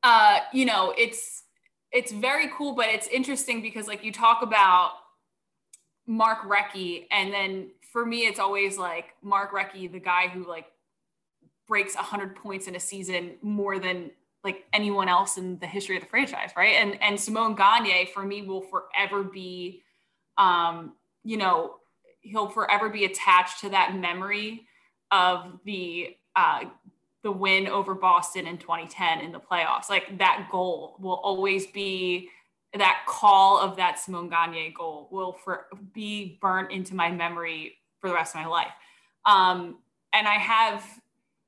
uh, 0.06 0.42
you 0.54 0.66
know, 0.66 0.94
it's 0.96 1.44
it's 1.92 2.12
very 2.12 2.50
cool, 2.56 2.76
but 2.76 2.86
it's 2.90 3.08
interesting 3.08 3.62
because 3.62 3.88
like 3.88 4.04
you 4.04 4.12
talk 4.12 4.44
about 4.44 4.92
Mark 6.06 6.44
Recchi, 6.44 7.08
and 7.10 7.34
then 7.34 7.72
for 7.96 8.06
me, 8.06 8.28
it's 8.28 8.40
always 8.40 8.78
like 8.78 9.14
Mark 9.24 9.54
Recchi, 9.54 9.90
the 9.90 10.02
guy 10.02 10.28
who 10.28 10.46
like 10.46 10.66
breaks 11.66 11.96
100 11.96 12.36
points 12.36 12.68
in 12.68 12.76
a 12.76 12.80
season 12.80 13.36
more 13.42 13.80
than 13.80 14.12
like 14.44 14.66
anyone 14.74 15.08
else 15.08 15.38
in 15.38 15.58
the 15.60 15.66
history 15.66 15.96
of 15.96 16.04
the 16.04 16.10
franchise, 16.10 16.50
right? 16.58 16.76
And 16.76 17.02
and 17.02 17.18
Simon 17.18 17.56
Gagne 17.56 18.10
for 18.14 18.24
me 18.24 18.42
will 18.42 18.64
forever 18.64 19.24
be, 19.24 19.82
um, 20.38 20.96
you 21.24 21.38
know, 21.38 21.76
he'll 22.20 22.50
forever 22.50 22.90
be 22.90 23.06
attached 23.06 23.62
to 23.62 23.70
that 23.70 23.96
memory 23.96 24.68
of 25.12 25.58
the 25.64 26.18
uh, 26.36 26.66
the 27.24 27.32
win 27.32 27.66
over 27.66 27.96
Boston 27.96 28.46
in 28.46 28.58
2010 28.58 29.22
in 29.22 29.32
the 29.32 29.40
playoffs. 29.40 29.90
Like 29.90 30.18
that 30.18 30.50
goal 30.52 30.98
will 31.00 31.22
always 31.24 31.66
be 31.68 32.28
that 32.78 33.06
call 33.08 33.58
of 33.58 33.78
that 33.78 34.00
Simon 34.00 34.28
Gagne 34.28 34.74
goal 34.78 35.08
will 35.12 35.32
for 35.32 35.68
be 35.94 36.38
burnt 36.42 36.74
into 36.74 36.94
my 36.94 37.10
memory 37.10 37.78
for 38.00 38.10
the 38.10 38.14
rest 38.14 38.36
of 38.36 38.42
my 38.42 38.48
life. 38.48 38.72
Um, 39.26 39.78
and 40.14 40.28
I 40.28 40.36
have 40.36 40.84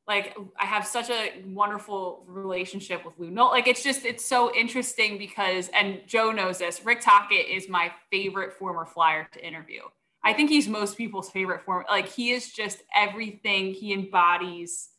like 0.08 0.38
I 0.58 0.66
have 0.66 0.88
such 0.88 1.10
a 1.10 1.44
wonderful 1.48 2.24
relationship 2.28 3.06
with 3.06 3.16
Lou. 3.18 3.30
No, 3.30 3.48
like 3.48 3.68
it's 3.68 3.84
just 3.84 4.06
it's 4.06 4.26
so 4.26 4.54
interesting 4.56 5.18
because 5.18 5.70
and 5.74 6.02
Joe 6.08 6.32
knows 6.32 6.60
this. 6.60 6.86
Rick 6.86 7.02
Tocchet 7.02 7.48
is 7.50 7.68
my 7.68 7.92
favorite 8.10 8.54
former 8.54 8.86
Flyer 8.86 9.28
to 9.34 9.46
interview. 9.46 9.82
I 10.24 10.34
think 10.34 10.50
he's 10.50 10.68
most 10.68 10.98
people's 10.98 11.30
favorite 11.30 11.64
former. 11.64 11.86
Like 11.90 12.08
he 12.08 12.32
is 12.32 12.52
just 12.52 12.84
everything. 12.96 13.74
He 13.74 13.94
embodies 13.94 14.90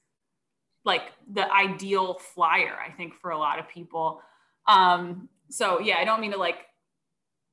like 0.85 1.13
the 1.33 1.51
ideal 1.53 2.15
flyer, 2.15 2.77
I 2.85 2.91
think, 2.91 3.15
for 3.15 3.31
a 3.31 3.39
lot 3.39 3.59
of 3.59 3.69
people. 3.69 4.23
Um, 4.67 5.29
so 5.51 5.81
yeah, 5.81 5.97
I 5.99 6.05
don't 6.05 6.21
mean 6.21 6.33
to 6.33 6.39
like 6.39 6.67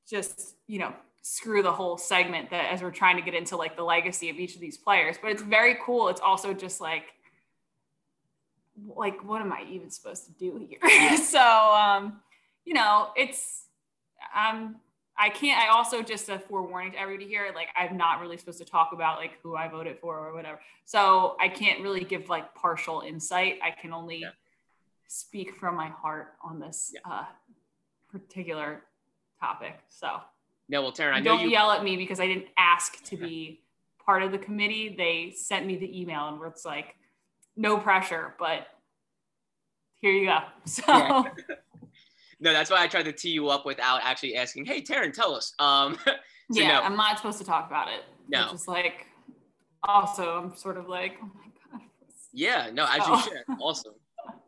just, 0.10 0.56
you 0.68 0.80
know, 0.80 0.94
screw 1.28 1.64
the 1.64 1.72
whole 1.72 1.98
segment 1.98 2.52
that 2.52 2.72
as 2.72 2.84
we're 2.84 2.92
trying 2.92 3.16
to 3.16 3.22
get 3.24 3.34
into 3.34 3.58
like 3.58 3.76
the 3.76 3.82
legacy 3.82 4.30
of 4.30 4.36
each 4.36 4.54
of 4.54 4.62
these 4.62 4.78
players, 4.78 5.16
but 5.20 5.32
it's 5.32 5.42
very 5.42 5.76
cool. 5.84 6.08
It's 6.08 6.22
also 6.22 6.54
just 6.54 6.80
like, 6.80 7.06
like, 8.96 9.26
what 9.26 9.42
am 9.42 9.52
I 9.52 9.66
even 9.72 9.90
supposed 9.90 10.26
to 10.28 10.32
do 10.34 10.68
here? 10.70 11.18
so, 11.18 11.42
um, 11.42 12.22
you 12.64 12.76
know, 12.76 13.10
it's, 13.18 13.64
um, 14.36 14.76
I 15.18 15.30
can't. 15.30 15.60
I 15.60 15.76
also 15.76 16.04
just 16.04 16.30
a 16.30 16.38
forewarning 16.38 16.92
to 16.92 17.00
everybody 17.00 17.28
here. 17.28 17.52
Like, 17.56 17.70
I'm 17.76 17.98
not 17.98 18.22
really 18.22 18.38
supposed 18.38 18.60
to 18.60 18.66
talk 18.66 18.92
about 18.94 19.18
like 19.18 19.32
who 19.42 19.56
I 19.56 19.68
voted 19.68 19.98
for 19.98 20.28
or 20.28 20.32
whatever. 20.32 20.60
So 20.84 21.38
I 21.40 21.48
can't 21.48 21.82
really 21.82 22.04
give 22.04 22.30
like 22.30 22.54
partial 22.54 23.02
insight. 23.02 23.58
I 23.64 23.72
can 23.72 23.94
only 23.94 24.20
yeah. 24.20 24.30
speak 25.08 25.56
from 25.56 25.76
my 25.76 25.88
heart 25.88 26.34
on 26.44 26.60
this 26.60 26.94
yeah. 26.94 27.12
uh, 27.12 27.26
particular 28.12 28.84
topic. 29.40 29.80
So 29.88 30.20
no, 30.70 30.82
well, 30.82 30.92
Taryn, 30.92 31.14
I 31.14 31.22
don't 31.22 31.42
you- 31.42 31.50
yell 31.50 31.72
at 31.72 31.84
me 31.84 31.96
because 31.98 32.20
I 32.20 32.28
didn't 32.28 32.48
ask 32.58 33.04
to 33.06 33.18
be 33.18 33.62
part 34.06 34.24
of 34.24 34.32
the 34.32 34.38
committee. 34.38 34.94
They 34.98 35.34
sent 35.36 35.66
me 35.66 35.76
the 35.78 36.02
email 36.02 36.28
and 36.28 36.40
it's 36.52 36.66
like, 36.66 36.96
no 37.56 37.78
pressure, 37.78 38.36
but 38.40 38.68
here 40.02 40.12
you 40.12 40.26
go. 40.28 40.40
So. 40.66 40.84
Yeah. 40.88 41.24
no, 42.40 42.54
that's 42.54 42.70
why 42.70 42.82
I 42.84 42.88
tried 42.88 43.06
to 43.06 43.14
tee 43.14 43.30
you 43.30 43.50
up 43.50 43.66
without 43.66 44.02
actually 44.04 44.36
asking. 44.36 44.66
Hey, 44.66 44.82
Taryn, 44.82 45.14
tell 45.14 45.34
us. 45.36 45.54
Um, 45.60 45.98
so 46.06 46.12
yeah, 46.52 46.68
no. 46.80 46.82
I'm 46.82 46.96
not 46.96 47.18
supposed 47.18 47.38
to 47.40 47.46
talk 47.46 47.68
about 47.68 47.88
it. 47.88 48.02
No. 48.28 48.50
just 48.52 48.68
like, 48.68 49.06
also, 49.84 50.38
I'm 50.40 50.56
sort 50.56 50.78
of 50.78 50.88
like, 50.90 51.18
oh 51.22 51.30
my 51.36 51.52
God. 51.72 51.82
Yeah, 52.34 52.70
no, 52.74 52.86
as 52.86 53.02
Oh. 53.06 53.16
you 53.16 53.22
should. 53.22 53.58
Awesome. 53.62 53.94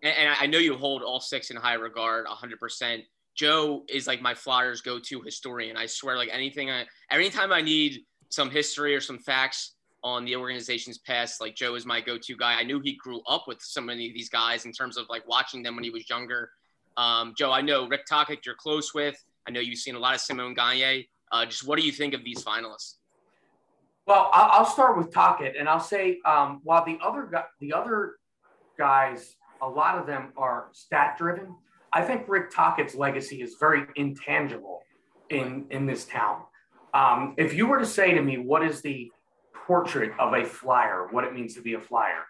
And, 0.03 0.15
and 0.17 0.35
I 0.39 0.47
know 0.47 0.57
you 0.57 0.75
hold 0.75 1.03
all 1.03 1.19
six 1.19 1.51
in 1.51 1.57
high 1.57 1.75
regard, 1.75 2.25
100%. 2.25 3.03
Joe 3.37 3.83
is 3.87 4.07
like 4.07 4.21
my 4.21 4.33
Flyers 4.33 4.81
go-to 4.81 5.21
historian. 5.21 5.77
I 5.77 5.85
swear, 5.85 6.17
like 6.17 6.29
anything, 6.31 6.71
I, 6.71 6.85
anytime 7.11 7.53
I 7.53 7.61
need 7.61 8.01
some 8.29 8.49
history 8.49 8.95
or 8.95 8.99
some 8.99 9.19
facts 9.19 9.75
on 10.03 10.25
the 10.25 10.35
organization's 10.35 10.97
past, 10.97 11.39
like 11.39 11.55
Joe 11.55 11.75
is 11.75 11.85
my 11.85 12.01
go-to 12.01 12.35
guy. 12.35 12.59
I 12.59 12.63
knew 12.63 12.79
he 12.79 12.95
grew 12.95 13.21
up 13.27 13.47
with 13.47 13.61
so 13.61 13.79
many 13.79 14.07
of 14.07 14.13
these 14.13 14.29
guys 14.29 14.65
in 14.65 14.71
terms 14.71 14.97
of 14.97 15.05
like 15.09 15.25
watching 15.27 15.61
them 15.61 15.75
when 15.75 15.83
he 15.83 15.91
was 15.91 16.09
younger. 16.09 16.49
Um, 16.97 17.35
Joe, 17.37 17.51
I 17.51 17.61
know 17.61 17.87
Rick 17.87 18.05
Tocchet 18.09 18.43
you're 18.43 18.55
close 18.55 18.93
with. 18.93 19.23
I 19.47 19.51
know 19.51 19.59
you've 19.59 19.79
seen 19.79 19.95
a 19.95 19.99
lot 19.99 20.15
of 20.15 20.21
Simone 20.21 20.55
Gagne. 20.55 21.07
Uh, 21.31 21.45
just 21.45 21.67
what 21.67 21.79
do 21.79 21.85
you 21.85 21.91
think 21.91 22.15
of 22.15 22.23
these 22.23 22.43
finalists? 22.43 22.95
Well, 24.07 24.29
I'll, 24.33 24.65
start 24.65 24.97
with 24.97 25.13
Tocchet, 25.13 25.55
and 25.59 25.67
I'll 25.67 25.81
say 25.81 26.19
um, 26.25 26.61
while 26.63 26.85
the 26.85 26.97
other 27.03 27.29
the 27.59 27.73
other 27.73 28.15
guys, 28.77 29.35
a 29.61 29.67
lot 29.67 29.97
of 29.97 30.07
them 30.07 30.31
are 30.37 30.69
stat 30.71 31.17
driven. 31.17 31.53
I 31.93 32.01
think 32.01 32.25
Rick 32.27 32.51
Tocchet's 32.51 32.95
legacy 32.95 33.41
is 33.41 33.55
very 33.59 33.85
intangible 33.95 34.83
in 35.29 35.65
in 35.71 35.85
this 35.85 36.05
town. 36.05 36.41
Um, 36.93 37.35
if 37.37 37.53
you 37.53 37.67
were 37.67 37.79
to 37.79 37.85
say 37.85 38.13
to 38.13 38.21
me, 38.21 38.37
what 38.37 38.63
is 38.63 38.81
the 38.81 39.11
portrait 39.53 40.13
of 40.19 40.33
a 40.33 40.45
flyer, 40.45 41.07
what 41.11 41.23
it 41.23 41.33
means 41.33 41.53
to 41.55 41.61
be 41.61 41.73
a 41.73 41.81
flyer, 41.81 42.23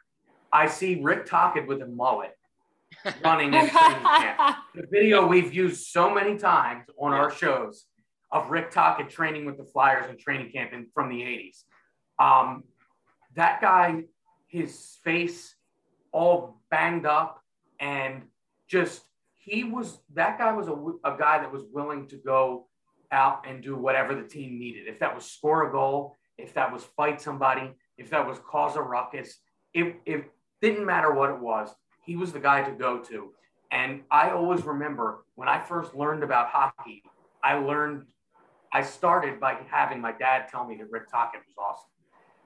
I 0.52 0.68
see 0.68 1.00
Rick 1.02 1.26
Tocchet 1.26 1.68
with 1.68 1.82
a 1.82 1.88
mullet 1.88 2.36
running 3.24 3.54
in 3.54 3.70
training 3.70 4.04
camp. 4.04 4.58
The 4.76 4.88
video 4.90 5.28
we've 5.28 5.54
used 5.54 5.88
so 5.88 6.14
many 6.14 6.38
times 6.38 6.86
on 7.00 7.14
our 7.14 7.32
shows 7.32 7.86
of 8.32 8.50
Rick 8.50 8.72
Tocchet 8.72 9.10
training 9.10 9.46
with 9.46 9.58
the 9.58 9.64
Flyers 9.64 10.10
in 10.10 10.18
training 10.18 10.52
camp 10.52 10.74
in, 10.74 10.88
from 10.94 11.10
the 11.10 11.22
80s. 11.22 11.64
Um, 12.20 12.64
that 13.36 13.62
guy, 13.62 14.04
his 14.48 14.98
face 15.04 15.56
all 16.12 16.60
banged 16.70 17.06
up 17.06 17.42
and 17.80 18.24
just, 18.68 19.02
he 19.48 19.64
was, 19.64 20.00
that 20.14 20.38
guy 20.38 20.52
was 20.52 20.68
a, 20.68 20.74
a 21.10 21.18
guy 21.18 21.40
that 21.40 21.52
was 21.52 21.64
willing 21.72 22.06
to 22.10 22.18
go 22.18 22.68
out 23.14 23.48
and 23.48 23.64
do 23.64 23.78
whatever 23.78 24.14
the 24.14 24.28
team 24.28 24.60
needed. 24.60 24.88
If 24.88 25.00
that 25.00 25.16
was 25.16 25.24
score 25.24 25.70
a 25.70 25.72
goal, 25.72 26.18
if 26.38 26.54
that 26.56 26.72
was 26.72 26.84
fight 26.98 27.22
somebody, 27.22 27.72
if 27.98 28.10
that 28.10 28.28
was 28.28 28.40
cause 28.40 28.76
a 28.76 28.82
ruckus, 28.82 29.38
it, 29.74 29.96
it 30.06 30.26
didn't 30.62 30.86
matter 30.86 31.14
what 31.14 31.30
it 31.30 31.40
was. 31.40 31.70
He 32.06 32.18
was 32.18 32.34
the 32.34 32.42
guy 32.42 32.62
to 32.62 32.72
go 32.72 33.00
to. 33.04 33.32
And 33.72 34.02
I 34.12 34.32
always 34.32 34.64
remember 34.64 35.24
when 35.36 35.48
I 35.48 35.62
first 35.62 35.96
learned 35.96 36.24
about 36.24 36.48
hockey, 36.48 37.02
I 37.42 37.58
learned, 37.58 38.04
I 38.74 38.82
started 38.82 39.40
by 39.40 39.58
having 39.70 40.02
my 40.02 40.12
dad 40.12 40.48
tell 40.50 40.68
me 40.68 40.76
that 40.76 40.92
Rick 40.92 41.10
Tocchet 41.10 41.42
was 41.48 41.56
awesome. 41.58 41.90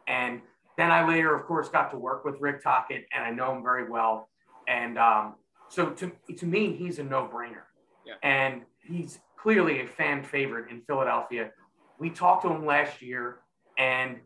And 0.08 0.42
then 0.78 0.92
I 0.92 1.08
later, 1.08 1.36
of 1.36 1.48
course, 1.48 1.68
got 1.68 1.90
to 1.92 1.98
work 1.98 2.26
with 2.26 2.40
Rick 2.40 2.62
Tocchet 2.64 3.06
and 3.12 3.24
I 3.24 3.32
know 3.32 3.56
him 3.56 3.64
very 3.64 3.90
well. 3.90 4.30
And 4.68 5.00
um, 5.00 5.36
so 5.72 5.92
to, 5.92 6.12
to 6.38 6.46
me, 6.46 6.76
he's 6.76 7.00
a 7.00 7.04
no 7.04 7.30
brainer. 7.34 7.64
Yeah. 8.06 8.16
And 8.24 8.64
he's 8.84 9.20
clearly 9.38 9.82
a 9.82 9.88
fan 9.88 10.22
favorite 10.22 10.70
in 10.70 10.82
Philadelphia. 10.82 11.52
We 11.98 12.10
talked 12.10 12.44
to 12.44 12.50
him 12.50 12.66
last 12.66 13.02
year 13.02 13.40
and 13.78 14.18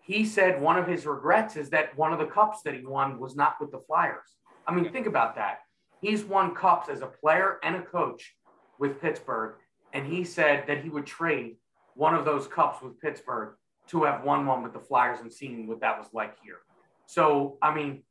he 0.00 0.24
said 0.24 0.60
one 0.60 0.78
of 0.78 0.86
his 0.86 1.04
regrets 1.04 1.56
is 1.56 1.68
that 1.70 1.96
one 1.98 2.12
of 2.12 2.18
the 2.18 2.26
cups 2.26 2.62
that 2.64 2.74
he 2.74 2.86
won 2.86 3.18
was 3.18 3.36
not 3.36 3.56
with 3.60 3.72
the 3.72 3.80
Flyers. 3.86 4.36
I 4.66 4.74
mean, 4.74 4.90
think 4.90 5.06
about 5.06 5.34
that. 5.36 5.58
He's 6.00 6.24
won 6.24 6.54
cups 6.54 6.88
as 6.88 7.02
a 7.02 7.06
player 7.06 7.58
and 7.62 7.76
a 7.76 7.82
coach 7.82 8.34
with 8.78 9.00
Pittsburgh, 9.00 9.54
and 9.92 10.06
he 10.06 10.24
said 10.24 10.64
that 10.68 10.82
he 10.82 10.88
would 10.90 11.06
trade 11.06 11.56
one 11.94 12.14
of 12.14 12.24
those 12.24 12.46
cups 12.46 12.82
with 12.82 13.00
Pittsburgh 13.00 13.54
to 13.88 14.04
have 14.04 14.22
won 14.22 14.46
one 14.46 14.62
with 14.62 14.72
the 14.72 14.80
Flyers 14.80 15.20
and 15.20 15.32
seen 15.32 15.66
what 15.66 15.80
that 15.80 15.98
was 15.98 16.08
like 16.12 16.36
here. 16.42 16.58
So, 17.06 17.58
I 17.62 17.74
mean, 17.74 18.02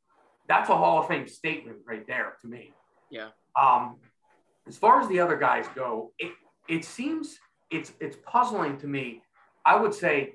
that's 0.48 0.70
a 0.70 0.76
Hall 0.76 1.00
of 1.00 1.08
Fame 1.08 1.26
statement 1.26 1.78
right 1.86 2.06
there 2.06 2.36
to 2.42 2.48
me. 2.48 2.72
Yeah. 3.10 3.28
Um, 3.60 3.96
as 4.66 4.76
far 4.76 5.00
as 5.00 5.08
the 5.08 5.20
other 5.20 5.36
guys 5.36 5.66
go, 5.74 6.12
it, 6.18 6.32
it 6.68 6.84
seems 6.84 7.38
it's 7.70 7.92
it's 8.00 8.16
puzzling 8.24 8.78
to 8.78 8.86
me. 8.86 9.22
I 9.64 9.76
would 9.76 9.94
say 9.94 10.34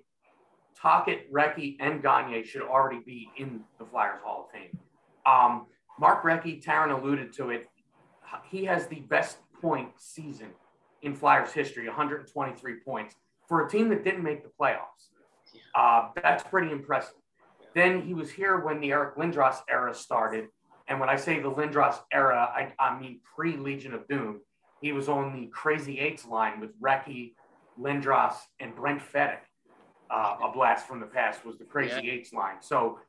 Tocchet, 0.82 1.32
Recchi, 1.32 1.78
and 1.80 2.02
Gagne 2.02 2.44
should 2.44 2.64
already 2.64 3.02
be 3.06 3.30
in 3.38 3.62
the 3.80 3.86
Flyers 3.86 4.20
Hall 4.24 4.48
of 4.48 4.52
Fame. 4.52 4.78
Um, 5.26 5.68
Mark 6.00 6.24
Recchi, 6.24 6.64
Taryn 6.64 6.98
alluded 6.98 7.34
to 7.34 7.52
it. 7.52 7.68
He 8.50 8.66
has 8.66 8.88
the 8.88 9.02
best 9.02 9.38
point 9.62 9.90
season 9.98 10.50
in 11.02 11.14
Flyers 11.16 11.52
history, 11.52 11.88
123 11.88 12.76
points 12.86 13.16
for 13.48 13.66
a 13.66 13.70
team 13.70 13.90
that 13.90 14.04
didn't 14.04 14.24
make 14.24 14.44
the 14.44 14.50
playoffs. 14.60 15.10
Uh, 15.76 16.10
that's 16.22 16.44
pretty 16.44 16.72
impressive. 16.72 17.16
Then 17.74 18.02
he 18.02 18.14
was 18.14 18.32
here 18.32 18.60
when 18.60 18.82
the 18.82 18.92
Eric 18.92 19.16
Lindros 19.16 19.58
era 19.70 19.94
started. 19.94 20.48
And 20.88 21.00
when 21.00 21.10
I 21.10 21.16
say 21.16 21.40
the 21.40 21.52
Lindros 21.52 21.98
era, 22.12 22.52
I, 22.54 22.74
I 22.80 23.00
mean 23.00 23.22
pre 23.36 23.56
Legion 23.58 23.94
of 23.94 24.08
Doom. 24.08 24.42
He 24.82 24.92
was 24.92 25.08
on 25.08 25.34
the 25.34 25.48
Crazy 25.48 26.00
Eights 26.00 26.26
line 26.26 26.60
with 26.60 26.72
Recchi, 26.82 27.34
Lindros, 27.80 28.36
and 28.60 28.76
Brent 28.76 29.02
Fedyk. 29.02 29.40
Uh, 30.10 30.38
a 30.44 30.52
blast 30.52 30.88
from 30.88 31.00
the 31.00 31.06
past 31.06 31.46
was 31.46 31.58
the 31.58 31.64
Crazy 31.64 32.02
Yeah. 32.04 32.12
Eights 32.14 32.34
line. 32.34 32.58
So, 32.62 33.00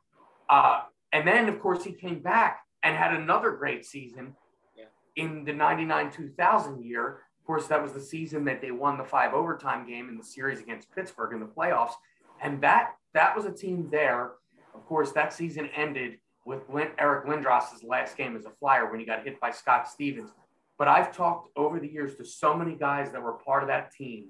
uh, 0.48 0.82
and 1.12 1.26
then 1.26 1.48
of 1.48 1.60
course 1.60 1.82
he 1.82 1.92
came 1.92 2.20
back 2.20 2.60
and 2.84 2.96
had 2.96 3.14
another 3.14 3.52
great 3.52 3.84
season 3.84 4.36
Yeah. 4.76 4.84
in 5.16 5.44
the 5.44 5.52
99 5.52 6.10
2000 6.12 6.84
year. 6.84 7.22
Of 7.40 7.46
course, 7.46 7.66
that 7.66 7.82
was 7.82 7.92
the 7.92 8.00
season 8.00 8.44
that 8.44 8.60
they 8.60 8.70
won 8.70 8.98
the 8.98 9.04
five 9.04 9.34
overtime 9.34 9.84
game 9.88 10.08
in 10.08 10.16
the 10.16 10.22
series 10.22 10.60
against 10.60 10.92
Pittsburgh 10.94 11.32
in 11.32 11.40
the 11.40 11.46
playoffs. 11.46 11.94
And 12.40 12.60
that 12.62 12.94
that 13.14 13.34
was 13.34 13.44
a 13.46 13.52
team 13.52 13.88
there. 13.90 14.32
Of 14.74 14.86
course, 14.86 15.12
that 15.12 15.32
season 15.32 15.68
ended 15.76 16.18
with 16.44 16.62
Eric 16.98 17.26
Lindros' 17.26 17.84
last 17.84 18.16
game 18.16 18.36
as 18.36 18.46
a 18.46 18.50
flyer 18.50 18.90
when 18.90 19.00
he 19.00 19.06
got 19.06 19.24
hit 19.24 19.40
by 19.40 19.50
Scott 19.50 19.88
Stevens. 19.88 20.30
But 20.78 20.88
I've 20.88 21.14
talked 21.14 21.50
over 21.56 21.78
the 21.78 21.88
years 21.88 22.16
to 22.16 22.24
so 22.24 22.54
many 22.54 22.74
guys 22.74 23.12
that 23.12 23.22
were 23.22 23.34
part 23.34 23.62
of 23.62 23.68
that 23.68 23.92
team. 23.92 24.28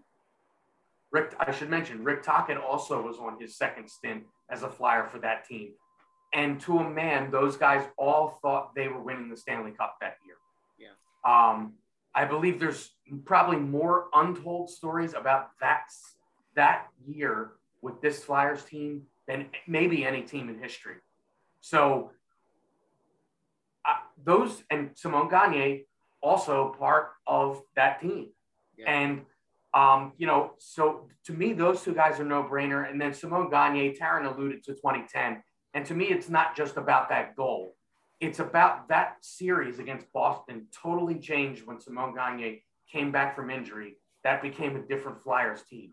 Rick, 1.11 1.35
I 1.38 1.50
should 1.52 1.70
mention, 1.70 2.05
Rick 2.05 2.22
Tocchet 2.22 2.57
also 2.57 3.02
was 3.02 3.18
on 3.18 3.38
his 3.40 3.57
second 3.57 3.88
stint 3.88 4.24
as 4.50 4.62
a 4.62 4.68
flyer 4.68 5.05
for 5.05 5.18
that 5.20 5.46
team. 5.46 5.72
And 6.35 6.61
to 6.62 6.78
a 6.78 6.88
man, 6.88 7.31
those 7.31 7.57
guys 7.57 7.87
all 7.98 8.38
thought 8.42 8.74
they 8.74 8.88
were 8.88 9.00
winning 9.00 9.28
the 9.28 9.37
Stanley 9.37 9.72
Cup 9.72 9.96
that 10.00 10.16
year. 10.26 10.37
Yeah. 10.78 10.90
Um, 11.24 11.74
I 12.14 12.24
believe 12.24 12.59
there's 12.59 12.90
probably 13.24 13.59
more 13.59 14.07
untold 14.14 14.70
stories 14.70 15.14
about 15.14 15.50
that 15.61 15.85
that 16.55 16.88
year 17.07 17.52
with 17.81 18.00
this 18.02 18.24
Flyers 18.24 18.64
team 18.64 19.02
than 19.28 19.46
maybe 19.66 20.04
any 20.04 20.22
team 20.22 20.48
in 20.48 20.58
history. 20.58 20.96
So 21.61 22.11
uh, 23.85 23.94
those 24.22 24.62
and 24.70 24.90
Simone 24.94 25.28
Gagne 25.28 25.85
also 26.20 26.74
part 26.78 27.11
of 27.26 27.62
that 27.76 28.00
team. 28.00 28.28
Yeah. 28.76 28.90
And 28.90 29.22
um, 29.74 30.12
you 30.18 30.26
know, 30.26 30.52
so 30.58 31.08
to 31.24 31.32
me, 31.32 31.52
those 31.52 31.82
two 31.82 31.94
guys 31.94 32.20
are 32.20 32.24
no 32.24 32.42
brainer. 32.44 32.90
And 32.90 33.00
then 33.00 33.14
Simone 33.14 33.48
Gagne, 33.48 33.96
Taryn 33.96 34.32
alluded 34.32 34.62
to 34.64 34.72
2010. 34.72 35.42
And 35.74 35.87
to 35.87 35.94
me, 35.94 36.06
it's 36.06 36.28
not 36.28 36.54
just 36.54 36.76
about 36.76 37.08
that 37.08 37.37
goal. 37.37 37.74
It's 38.20 38.38
about 38.38 38.88
that 38.88 39.16
series 39.22 39.78
against 39.78 40.12
Boston 40.12 40.66
totally 40.82 41.18
changed 41.18 41.66
when 41.66 41.80
Simone 41.80 42.14
Gagne 42.14 42.62
came 42.90 43.11
back 43.11 43.35
from 43.35 43.50
injury. 43.50 43.96
That 44.24 44.42
became 44.42 44.76
a 44.76 44.80
different 44.80 45.22
Flyers 45.22 45.62
team 45.62 45.92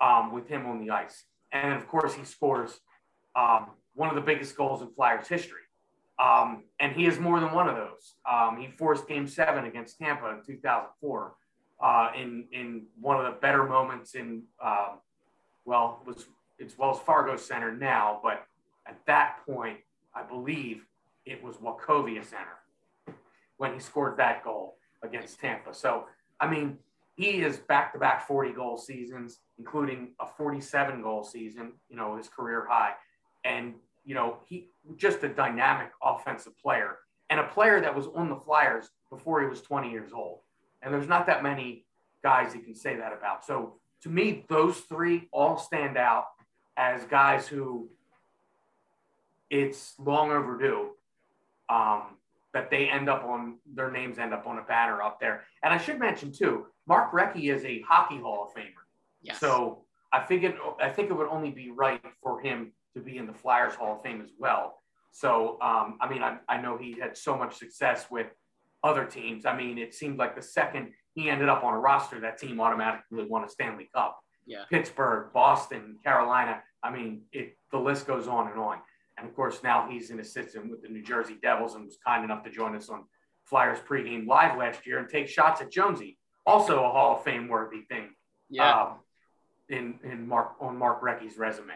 um, 0.00 0.32
with 0.32 0.48
him 0.48 0.66
on 0.66 0.80
the 0.80 0.90
ice. 0.90 1.22
And 1.52 1.74
of 1.74 1.86
course, 1.88 2.14
he 2.14 2.24
scores 2.24 2.80
um, 3.34 3.70
one 3.94 4.08
of 4.08 4.14
the 4.14 4.20
biggest 4.20 4.56
goals 4.56 4.82
in 4.82 4.88
Flyers 4.94 5.28
history. 5.28 5.60
Um, 6.22 6.64
and 6.78 6.92
he 6.92 7.06
is 7.06 7.18
more 7.18 7.40
than 7.40 7.52
one 7.52 7.68
of 7.68 7.76
those. 7.76 8.14
Um, 8.30 8.58
he 8.60 8.68
forced 8.68 9.08
game 9.08 9.26
seven 9.26 9.64
against 9.64 9.98
Tampa 9.98 10.28
in 10.30 10.42
2004 10.46 11.34
uh, 11.82 12.10
in, 12.14 12.44
in 12.52 12.82
one 13.00 13.18
of 13.18 13.24
the 13.24 13.40
better 13.40 13.64
moments 13.64 14.14
in, 14.14 14.42
um, 14.62 14.98
well, 15.64 16.02
it 16.02 16.08
was 16.08 16.26
it's 16.58 16.76
Wells 16.76 17.00
Fargo 17.00 17.36
Center 17.36 17.74
now, 17.74 18.20
but 18.22 18.44
at 18.86 18.98
that 19.06 19.38
point, 19.46 19.78
I 20.14 20.22
believe 20.22 20.84
it 21.24 21.42
was 21.42 21.56
Wachovia 21.56 22.22
Center 22.22 23.16
when 23.56 23.72
he 23.72 23.80
scored 23.80 24.18
that 24.18 24.44
goal 24.44 24.76
against 25.02 25.40
Tampa. 25.40 25.72
So, 25.72 26.04
I 26.38 26.50
mean, 26.50 26.78
he 27.20 27.42
is 27.42 27.58
back 27.58 27.92
to 27.92 27.98
back 27.98 28.26
40 28.26 28.52
goal 28.52 28.78
seasons, 28.78 29.40
including 29.58 30.12
a 30.20 30.26
47 30.26 31.02
goal 31.02 31.22
season, 31.22 31.72
you 31.90 31.96
know, 31.96 32.16
his 32.16 32.28
career 32.28 32.66
high. 32.68 32.92
And, 33.44 33.74
you 34.06 34.14
know, 34.14 34.38
he 34.46 34.68
just 34.96 35.22
a 35.22 35.28
dynamic 35.28 35.90
offensive 36.02 36.58
player 36.58 36.96
and 37.28 37.38
a 37.38 37.44
player 37.44 37.78
that 37.82 37.94
was 37.94 38.06
on 38.14 38.30
the 38.30 38.36
Flyers 38.36 38.88
before 39.10 39.42
he 39.42 39.48
was 39.48 39.60
20 39.60 39.90
years 39.90 40.12
old. 40.14 40.38
And 40.80 40.94
there's 40.94 41.08
not 41.08 41.26
that 41.26 41.42
many 41.42 41.84
guys 42.22 42.54
you 42.54 42.62
can 42.62 42.74
say 42.74 42.96
that 42.96 43.12
about. 43.12 43.44
So 43.44 43.74
to 44.02 44.08
me, 44.08 44.46
those 44.48 44.78
three 44.78 45.28
all 45.30 45.58
stand 45.58 45.98
out 45.98 46.24
as 46.78 47.04
guys 47.04 47.46
who 47.46 47.90
it's 49.50 49.94
long 49.98 50.30
overdue. 50.30 50.92
Um, 51.68 52.16
that 52.52 52.70
they 52.70 52.88
end 52.88 53.08
up 53.08 53.24
on 53.24 53.58
their 53.74 53.90
names 53.90 54.18
end 54.18 54.34
up 54.34 54.46
on 54.46 54.58
a 54.58 54.62
banner 54.62 55.02
up 55.02 55.20
there. 55.20 55.44
And 55.62 55.72
I 55.72 55.78
should 55.78 55.98
mention 55.98 56.32
too, 56.32 56.66
Mark 56.90 57.12
Recchi 57.12 57.54
is 57.54 57.64
a 57.64 57.80
hockey 57.82 58.18
Hall 58.18 58.48
of 58.48 58.52
Famer. 58.52 58.84
Yes. 59.22 59.38
So 59.38 59.84
I 60.12 60.24
figured 60.24 60.56
I 60.82 60.88
think 60.90 61.08
it 61.08 61.14
would 61.14 61.28
only 61.28 61.50
be 61.50 61.70
right 61.70 62.02
for 62.20 62.40
him 62.40 62.72
to 62.94 63.00
be 63.00 63.16
in 63.16 63.28
the 63.28 63.32
Flyers 63.32 63.76
Hall 63.76 63.94
of 63.94 64.02
Fame 64.02 64.20
as 64.20 64.30
well. 64.36 64.82
So 65.12 65.56
um, 65.62 65.98
I 66.00 66.08
mean, 66.10 66.24
I, 66.24 66.38
I 66.48 66.60
know 66.60 66.76
he 66.76 66.98
had 66.98 67.16
so 67.16 67.38
much 67.38 67.56
success 67.56 68.06
with 68.10 68.26
other 68.82 69.04
teams. 69.04 69.46
I 69.46 69.56
mean, 69.56 69.78
it 69.78 69.94
seemed 69.94 70.18
like 70.18 70.34
the 70.34 70.42
second 70.42 70.90
he 71.14 71.30
ended 71.30 71.48
up 71.48 71.62
on 71.62 71.74
a 71.74 71.78
roster, 71.78 72.18
that 72.20 72.38
team 72.38 72.60
automatically 72.60 73.24
won 73.24 73.44
a 73.44 73.48
Stanley 73.48 73.88
Cup. 73.94 74.18
Yeah. 74.44 74.64
Pittsburgh, 74.68 75.32
Boston, 75.32 75.96
Carolina. 76.02 76.60
I 76.82 76.90
mean, 76.90 77.22
it 77.30 77.56
the 77.70 77.78
list 77.78 78.08
goes 78.08 78.26
on 78.26 78.50
and 78.50 78.58
on. 78.58 78.78
And 79.16 79.28
of 79.28 79.36
course, 79.36 79.62
now 79.62 79.86
he's 79.88 80.10
an 80.10 80.18
assistant 80.18 80.68
with 80.68 80.82
the 80.82 80.88
New 80.88 81.02
Jersey 81.02 81.36
Devils 81.40 81.76
and 81.76 81.84
was 81.84 81.98
kind 82.04 82.24
enough 82.24 82.42
to 82.42 82.50
join 82.50 82.74
us 82.74 82.88
on 82.88 83.04
Flyers 83.44 83.78
pregame 83.78 84.26
live 84.26 84.58
last 84.58 84.86
year 84.86 84.98
and 84.98 85.08
take 85.08 85.28
shots 85.28 85.60
at 85.60 85.70
Jonesy, 85.70 86.18
also 86.46 86.84
a 86.84 86.88
Hall 86.88 87.16
of 87.16 87.24
Fame 87.24 87.48
worthy 87.48 87.82
thing. 87.82 88.10
Yeah. 88.48 88.82
Um, 88.82 88.94
in 89.68 89.98
in 90.02 90.26
Mark 90.26 90.54
on 90.60 90.76
Mark 90.76 91.00
Recchi's 91.02 91.38
resume. 91.38 91.74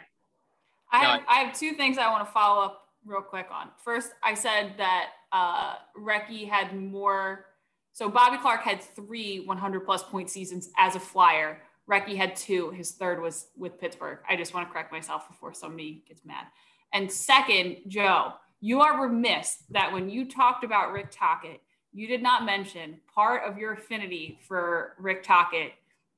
I 0.91 1.05
have, 1.05 1.21
I 1.29 1.35
have 1.41 1.59
two 1.59 1.73
things 1.73 1.99
I 1.99 2.11
want 2.11 2.25
to 2.25 2.33
follow 2.33 2.63
up 2.63 2.89
real 3.05 3.21
quick 3.21 3.49
on. 3.51 3.69
First, 3.85 4.13
I 4.23 4.35
said 4.35 4.75
that 4.79 5.11
uh, 5.33 5.75
Recchi 5.99 6.49
had 6.49 6.77
more. 6.77 7.47
So 7.93 8.09
Bobby 8.09 8.39
Clarke 8.39 8.63
had 8.63 8.81
three 8.83 9.41
100 9.45 9.81
plus 9.85 10.03
point 10.03 10.31
seasons 10.31 10.71
as 10.79 10.97
a 10.97 11.01
Flyer. 11.01 11.61
Recchi 11.91 12.17
had 12.17 12.37
two. 12.37 12.71
His 12.71 12.93
third 12.93 13.21
was 13.21 13.49
with 13.57 13.79
Pittsburgh. 13.81 14.19
I 14.29 14.37
just 14.37 14.55
want 14.55 14.69
to 14.69 14.73
correct 14.73 14.93
myself 14.93 15.29
before 15.29 15.53
somebody 15.53 16.05
gets 16.09 16.25
mad. 16.25 16.47
And 16.93 17.11
second, 17.11 17.79
Joe, 17.89 18.33
you 18.61 18.81
are 18.81 19.03
remiss 19.03 19.65
that 19.71 19.93
when 19.93 20.09
you 20.09 20.29
talked 20.29 20.65
about 20.65 20.93
Rick 20.93 21.09
Tocchet, 21.11 21.61
you 21.95 22.07
did 22.07 22.23
not 22.23 22.45
mention 22.45 22.97
part 23.15 23.49
of 23.49 23.57
your 23.57 23.73
affinity 23.73 24.39
for 24.47 24.95
Rick 24.99 25.23
Tocchet 25.23 25.73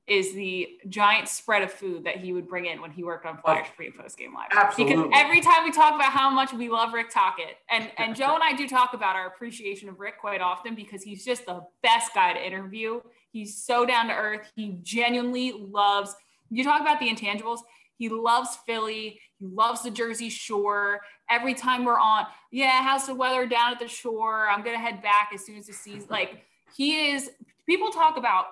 is 0.07 0.33
the 0.33 0.79
giant 0.87 1.27
spread 1.27 1.61
of 1.61 1.71
food 1.71 2.05
that 2.05 2.15
he 2.15 2.31
would 2.31 2.47
bring 2.47 2.65
in 2.65 2.81
when 2.81 2.91
he 2.91 3.03
worked 3.03 3.25
on 3.25 3.37
Flyers 3.37 3.67
pre 3.75 3.87
oh, 3.87 3.89
and 3.89 3.99
post 3.99 4.17
game 4.17 4.33
live. 4.33 4.47
Absolutely. 4.51 4.95
Because 4.95 5.11
every 5.13 5.41
time 5.41 5.65
we 5.65 5.71
talk 5.71 5.93
about 5.93 6.13
how 6.13 6.29
much 6.29 6.53
we 6.53 6.69
love 6.69 6.93
Rick 6.93 7.09
Tocchet, 7.09 7.57
and 7.69 7.91
and 7.97 8.15
Joe 8.15 8.33
and 8.33 8.43
I 8.43 8.53
do 8.53 8.67
talk 8.69 8.93
about 8.93 9.17
our 9.17 9.27
appreciation 9.27 9.89
of 9.89 9.99
Rick 9.99 10.19
quite 10.19 10.39
often 10.39 10.75
because 10.75 11.03
he's 11.03 11.25
just 11.25 11.45
the 11.45 11.61
best 11.83 12.13
guy 12.15 12.33
to 12.33 12.45
interview. 12.45 13.01
He's 13.31 13.61
so 13.61 13.85
down 13.85 14.07
to 14.07 14.13
earth. 14.13 14.49
He 14.55 14.77
genuinely 14.81 15.51
loves. 15.51 16.15
You 16.49 16.63
talk 16.63 16.79
about 16.79 17.01
the 17.01 17.09
intangibles. 17.09 17.59
He 17.97 18.09
loves 18.09 18.57
Philly. 18.65 19.19
He 19.39 19.45
loves 19.45 19.83
the 19.83 19.91
Jersey 19.91 20.29
Shore. 20.29 21.01
Every 21.29 21.53
time 21.53 21.85
we're 21.85 21.99
on, 21.99 22.25
yeah, 22.51 22.81
how's 22.83 23.07
the 23.07 23.15
weather 23.15 23.45
down 23.45 23.73
at 23.73 23.79
the 23.79 23.87
shore? 23.87 24.47
I'm 24.47 24.63
gonna 24.63 24.79
head 24.79 25.01
back 25.01 25.31
as 25.33 25.45
soon 25.45 25.57
as 25.57 25.67
the 25.67 25.73
season. 25.73 26.07
Like 26.09 26.43
he 26.75 27.11
is. 27.11 27.31
People 27.65 27.91
talk 27.91 28.17
about 28.17 28.45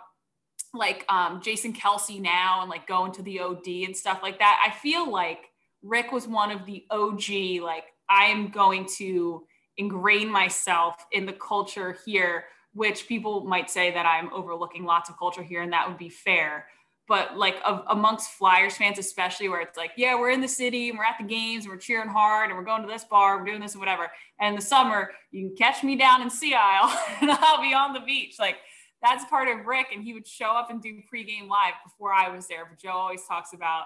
like 0.74 1.06
um, 1.08 1.42
Jason 1.42 1.72
Kelce 1.72 2.20
now 2.20 2.60
and 2.62 2.70
like 2.70 2.86
going 2.86 3.14
to 3.14 3.22
the 3.22 3.40
OD 3.40 3.68
and 3.86 3.96
stuff 3.96 4.20
like 4.22 4.40
that. 4.40 4.62
I 4.66 4.78
feel 4.78 5.10
like 5.10 5.52
Rick 5.86 6.12
was 6.12 6.28
one 6.28 6.52
of 6.52 6.66
the 6.66 6.84
OG, 6.90 7.62
like, 7.64 7.86
I 8.10 8.26
am 8.26 8.50
going 8.50 8.88
to 8.98 9.44
ingrain 9.78 10.30
myself 10.30 10.96
in 11.12 11.26
the 11.26 11.34
culture 11.34 11.96
here, 12.06 12.46
which 12.74 13.08
people 13.08 13.46
might 13.46 13.70
say 13.70 13.92
that 13.92 14.06
I'm 14.06 14.34
overlooking 14.34 14.84
lots 14.84 15.10
of 15.10 15.18
culture 15.18 15.44
here, 15.44 15.62
and 15.62 15.72
that 15.74 15.88
would 15.88 16.00
be 16.00 16.10
fair. 16.10 16.68
But 17.08 17.38
like 17.38 17.58
of, 17.64 17.84
amongst 17.88 18.32
Flyers 18.32 18.78
fans, 18.78 18.98
especially 18.98 19.48
where 19.48 19.62
it's 19.62 19.78
like, 19.78 19.92
yeah, 19.96 20.20
we're 20.20 20.32
in 20.32 20.42
the 20.42 20.48
city 20.48 20.90
and 20.90 20.98
we're 20.98 21.06
at 21.06 21.18
the 21.20 21.26
games 21.26 21.66
and 21.66 21.72
we're 21.72 21.80
cheering 21.80 22.10
hard 22.10 22.50
and 22.50 22.58
we're 22.58 22.66
going 22.66 22.82
to 22.82 22.88
this 22.88 23.04
bar, 23.04 23.38
we're 23.38 23.46
doing 23.46 23.62
this 23.62 23.74
and 23.74 23.80
whatever. 23.80 24.12
And 24.40 24.50
in 24.50 24.56
the 24.56 24.66
summer, 24.66 25.12
you 25.32 25.48
can 25.48 25.56
catch 25.56 25.84
me 25.84 25.96
down 25.96 26.24
in 26.24 26.30
Sea 26.32 26.56
Isle 26.58 27.00
and 27.22 27.32
I'll 27.32 27.62
be 27.62 27.74
on 27.76 27.94
the 27.94 28.00
beach. 28.00 28.38
Like 28.40 28.58
that's 29.04 29.26
part 29.26 29.48
of 29.48 29.66
Rick, 29.66 29.88
and 29.94 30.04
he 30.04 30.14
would 30.14 30.28
show 30.28 30.52
up 30.52 30.72
and 30.72 30.82
do 30.82 31.00
pregame 31.14 31.48
live 31.48 31.74
before 31.84 32.12
I 32.12 32.30
was 32.30 32.48
there. 32.48 32.66
But 32.66 32.80
Joe 32.80 32.94
always 32.94 33.22
talks 33.28 33.54
about 33.54 33.84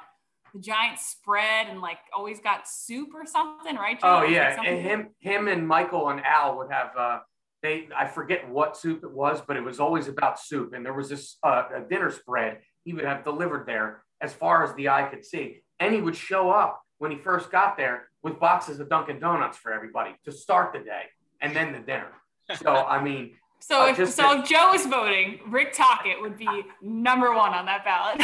the 0.54 0.60
giant 0.60 0.98
spread 1.00 1.68
and 1.68 1.82
like 1.82 1.98
always 2.16 2.40
got 2.40 2.68
soup 2.68 3.10
or 3.14 3.26
something, 3.26 3.76
right? 3.76 4.00
Joe? 4.00 4.22
Oh 4.22 4.24
yeah, 4.24 4.56
something- 4.56 4.74
and 4.74 4.82
him 4.82 5.10
him 5.20 5.48
and 5.48 5.68
Michael 5.68 6.10
and 6.10 6.22
Al 6.26 6.58
would 6.58 6.72
have 6.72 6.96
uh 6.98 7.20
they 7.62 7.90
I 7.96 8.08
forget 8.08 8.50
what 8.50 8.78
soup 8.78 9.04
it 9.04 9.12
was, 9.12 9.42
but 9.46 9.58
it 9.58 9.64
was 9.64 9.80
always 9.80 10.08
about 10.08 10.40
soup. 10.40 10.74
And 10.74 10.86
there 10.86 10.94
was 10.94 11.10
this 11.10 11.38
uh, 11.44 11.64
a 11.76 11.82
dinner 11.82 12.10
spread 12.10 12.60
he 12.90 12.94
would 12.96 13.06
have 13.06 13.24
delivered 13.24 13.68
there 13.68 14.02
as 14.20 14.34
far 14.34 14.64
as 14.64 14.74
the 14.74 14.90
eye 14.90 15.04
could 15.04 15.24
see. 15.24 15.62
And 15.80 15.94
he 15.94 16.02
would 16.02 16.16
show 16.16 16.50
up 16.50 16.82
when 16.98 17.12
he 17.12 17.18
first 17.18 17.52
got 17.52 17.78
there 17.78 18.08
with 18.24 18.40
boxes 18.40 18.80
of 18.80 18.90
Dunkin' 18.90 19.20
Donuts 19.20 19.60
for 19.60 19.72
everybody 19.72 20.16
to 20.26 20.32
start 20.32 20.74
the 20.74 20.80
day 20.80 21.04
and 21.40 21.56
then 21.56 21.72
the 21.72 21.78
dinner. 21.80 22.12
So 22.56 22.74
I 22.76 23.00
mean, 23.04 23.36
So 23.62 23.82
Uh, 23.84 23.88
if 23.90 23.98
just 23.98 24.16
so, 24.16 24.34
to- 24.36 24.42
if 24.42 24.50
Joe 24.50 24.74
is 24.74 24.86
voting, 24.88 25.40
Rick 25.48 25.74
Tocchet 25.74 26.20
would 26.22 26.36
be 26.38 26.48
number 26.82 27.32
one 27.36 27.54
on 27.54 27.66
that 27.68 27.84
ballot. 27.86 28.22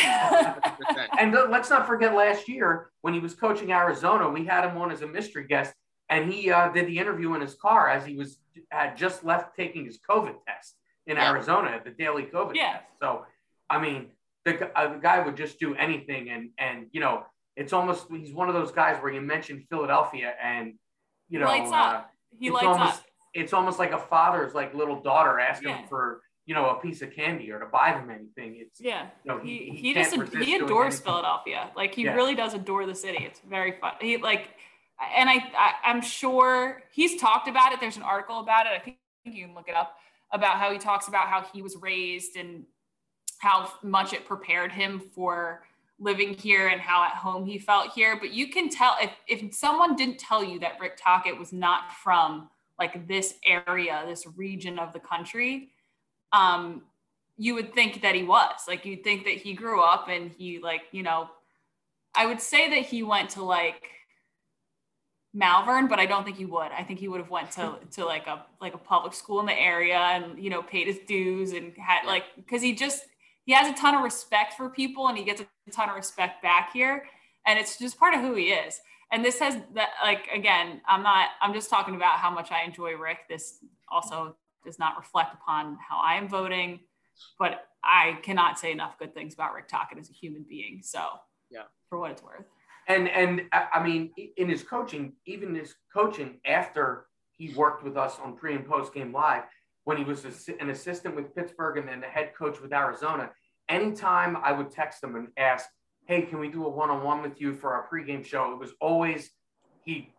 and 1.20 1.32
th- 1.34 1.46
let's 1.50 1.70
not 1.70 1.86
forget 1.86 2.16
last 2.16 2.48
year 2.48 2.90
when 3.02 3.14
he 3.14 3.20
was 3.20 3.36
coaching 3.36 3.72
Arizona, 3.74 4.28
we 4.30 4.46
had 4.46 4.64
him 4.68 4.78
on 4.78 4.92
as 4.92 5.02
a 5.04 5.08
mystery 5.08 5.46
guest, 5.46 5.74
and 6.10 6.32
he 6.34 6.50
uh, 6.50 6.70
did 6.70 6.88
the 6.88 6.98
interview 6.98 7.36
in 7.36 7.42
his 7.42 7.54
car 7.54 7.90
as 7.90 8.06
he 8.06 8.16
was 8.16 8.40
had 8.72 8.96
just 8.98 9.26
left 9.26 9.56
taking 9.58 9.84
his 9.86 10.00
COVID 10.10 10.36
test 10.48 10.76
in 11.06 11.18
Yeah. 11.18 11.30
Arizona, 11.30 11.70
at 11.72 11.84
the 11.84 11.92
daily 11.92 12.24
COVID 12.24 12.56
Yeah. 12.56 12.72
test. 12.78 12.86
So, 13.02 13.26
I 13.70 13.78
mean, 13.80 14.12
the, 14.46 14.72
uh, 14.78 14.94
the 14.94 15.00
guy 15.00 15.20
would 15.20 15.36
just 15.36 15.60
do 15.60 15.76
anything, 15.76 16.30
and 16.30 16.52
and 16.58 16.86
you 16.92 17.02
know, 17.02 17.24
it's 17.56 17.74
almost 17.74 18.06
he's 18.10 18.32
one 18.32 18.48
of 18.48 18.54
those 18.54 18.72
guys 18.72 19.02
where 19.02 19.12
you 19.12 19.22
mentioned 19.22 19.66
Philadelphia, 19.70 20.34
and 20.42 20.76
you 21.30 21.40
know, 21.40 21.48
lights 21.48 21.72
uh. 21.72 22.04
He 22.38 22.48
it's 22.48 22.54
lights 22.54 22.66
almost, 22.66 22.94
up. 23.00 23.06
It's 23.34 23.54
almost 23.54 23.80
like 23.80 23.92
a 23.92 23.98
father's 23.98 24.54
like 24.54 24.74
little 24.74 25.02
daughter 25.02 25.40
asking 25.40 25.70
Yeah. 25.70 25.88
for 25.88 26.22
you 26.46 26.54
know 26.54 26.70
a 26.70 26.80
piece 26.80 27.02
of 27.02 27.12
candy 27.12 27.52
or 27.52 27.60
to 27.60 27.66
buy 27.66 27.94
them 27.94 28.10
anything. 28.10 28.58
It's 28.62 28.80
Yeah. 28.80 29.08
you 29.24 29.32
know, 29.32 29.40
He, 29.40 29.72
he, 29.72 29.78
he, 29.78 29.94
just 29.94 30.16
he 30.34 30.56
adores. 30.56 31.00
Philadelphia. 31.00 31.72
Like 31.76 31.96
he 31.96 32.04
Yeah. 32.04 32.14
really 32.14 32.36
does 32.36 32.54
adore 32.54 32.86
the 32.86 32.94
city. 32.96 33.24
It's 33.26 33.40
very 33.40 33.74
fun. 33.80 33.94
He 34.00 34.18
like, 34.18 34.50
and 35.16 35.30
I, 35.30 35.36
I 35.58 35.74
I'm 35.86 36.02
sure 36.02 36.84
he's 36.92 37.20
talked 37.20 37.48
about 37.48 37.72
it. 37.72 37.80
There's 37.80 37.98
an 37.98 38.04
article 38.04 38.40
about 38.42 38.68
it. 38.68 38.74
I 38.76 38.80
think 38.80 38.98
you 39.24 39.46
can 39.46 39.56
look 39.56 39.70
it 39.70 39.76
up 39.76 39.96
about 40.32 40.58
how 40.58 40.72
he 40.72 40.78
talks 40.78 41.08
about 41.08 41.28
how 41.28 41.46
he 41.54 41.62
was 41.62 41.78
raised 41.78 42.36
and 42.36 42.66
how 43.40 43.72
much 43.84 44.14
it 44.14 44.26
prepared 44.26 44.72
him 44.72 45.00
for 45.00 45.64
living 46.00 46.34
here 46.34 46.68
and 46.68 46.82
how 46.82 47.04
at 47.04 47.12
home 47.12 47.46
he 47.46 47.58
felt 47.58 47.94
here. 47.94 48.18
But 48.20 48.32
you 48.32 48.50
can 48.50 48.70
tell 48.70 48.96
if 49.02 49.12
if 49.28 49.54
someone 49.54 49.96
didn't 49.96 50.20
tell 50.20 50.44
you 50.44 50.60
that 50.60 50.80
Rick 50.80 50.98
Tocchet 50.98 51.38
was 51.38 51.54
not 51.54 51.92
from 52.04 52.50
like 52.78 53.08
this 53.08 53.36
area, 53.46 54.04
this 54.06 54.26
region 54.36 54.80
of 54.80 54.92
the 54.92 55.00
country, 55.00 55.70
um, 56.34 56.84
you 57.38 57.54
would 57.56 57.74
think 57.74 58.02
that 58.02 58.16
he 58.16 58.24
was. 58.24 58.60
Like 58.68 58.86
you'd 58.86 59.04
think 59.04 59.24
that 59.26 59.36
he 59.36 59.54
grew 59.54 59.82
up 59.82 60.08
and 60.10 60.32
he 60.32 60.60
like, 60.60 60.82
you 60.92 61.04
know, 61.04 61.30
I 62.14 62.26
would 62.26 62.42
say 62.42 62.70
that 62.70 62.86
he 62.86 63.04
went 63.04 63.32
to 63.32 63.44
like 63.44 63.90
Malvern, 65.34 65.88
but 65.88 66.00
I 66.00 66.06
don't 66.06 66.24
think 66.24 66.38
he 66.38 66.46
would. 66.46 66.72
I 66.72 66.84
think 66.84 67.00
he 67.00 67.10
would 67.10 67.20
have 67.20 67.30
went 67.30 67.52
to 67.52 67.76
to 67.92 68.06
like 68.06 68.28
a 68.28 68.46
like 68.62 68.74
a 68.74 68.78
public 68.78 69.14
school 69.14 69.40
in 69.42 69.46
the 69.46 69.60
area 69.60 69.98
and 69.98 70.42
you 70.42 70.50
know 70.50 70.62
paid 70.62 70.88
his 70.88 71.00
dues 71.00 71.52
and 71.52 71.74
had 71.78 72.06
like 72.06 72.24
because 72.38 72.62
he 72.62 72.74
just 72.74 73.06
he 73.46 73.54
has 73.54 73.68
a 73.72 73.74
ton 73.74 73.96
of 73.96 74.04
respect 74.04 74.54
for 74.54 74.70
people 74.70 75.08
and 75.08 75.18
he 75.18 75.24
gets 75.24 75.42
a 75.42 75.72
ton 75.72 75.90
of 75.90 75.96
respect 75.96 76.42
back 76.42 76.74
here 76.74 77.06
and 77.46 77.60
it's 77.60 77.78
just 77.78 77.98
part 78.00 78.14
of 78.14 78.22
who 78.22 78.34
he 78.34 78.46
is. 78.50 78.80
And 79.12 79.24
this 79.24 79.40
has 79.40 79.58
that 79.76 79.90
like 80.04 80.28
again, 80.34 80.82
I'm 80.88 81.04
not 81.04 81.30
I'm 81.42 81.54
just 81.54 81.70
talking 81.70 81.96
about 81.96 82.14
how 82.18 82.32
much 82.32 82.52
I 82.52 82.64
enjoy 82.64 82.96
Rick. 82.96 83.20
This 83.30 83.60
also 83.90 84.36
does 84.64 84.80
not 84.80 84.98
reflect 84.98 85.34
upon 85.36 85.78
how 85.88 86.00
I 86.00 86.16
am 86.16 86.28
voting, 86.28 86.80
but 87.38 87.68
I 87.84 88.18
cannot 88.24 88.58
say 88.58 88.72
enough 88.72 88.98
good 88.98 89.14
things 89.14 89.36
about 89.36 89.54
Rick 89.54 89.68
Tocchet 89.68 90.00
as 90.00 90.10
a 90.10 90.14
human 90.14 90.44
being. 90.50 90.82
So 90.84 91.06
Yeah. 91.52 91.64
for 91.88 92.00
what 92.00 92.12
it's 92.12 92.24
worth. 92.24 92.46
And 92.88 93.08
and 93.10 93.44
I 93.52 93.68
I 93.76 93.84
mean, 93.84 94.12
in 94.38 94.50
his 94.50 94.64
coaching, 94.64 95.14
even 95.28 95.54
his 95.54 95.76
coaching 95.94 96.40
after 96.46 97.06
he 97.38 97.54
worked 97.54 97.84
with 97.84 97.98
us 97.98 98.18
on 98.20 98.36
pre 98.36 98.56
and 98.56 98.66
post 98.66 98.94
game 98.94 99.12
live, 99.14 99.44
when 99.86 99.98
he 99.98 100.04
was 100.04 100.26
an 100.60 100.70
assistant 100.70 101.16
with 101.16 101.34
Pittsburgh 101.34 101.78
and 101.78 101.88
then 101.88 102.02
the 102.02 102.08
head 102.08 102.34
coach 102.38 102.60
with 102.62 102.74
Arizona, 102.74 103.32
anytime 103.70 104.36
I 104.38 104.52
would 104.52 104.70
text 104.70 105.04
him 105.04 105.16
and 105.16 105.30
ask, 105.38 105.68
"Hey, 106.06 106.24
can 106.24 106.40
we 106.40 106.50
do 106.50 106.66
a 106.66 106.70
one 106.70 106.90
on 106.90 107.04
one 107.04 107.22
with 107.22 107.40
you 107.40 107.56
for 107.56 107.74
our 107.74 107.88
pregame 107.88 108.26
show?" 108.26 108.52
It 108.52 108.60
was 108.60 108.74
always 108.82 109.32
he, 109.84 110.12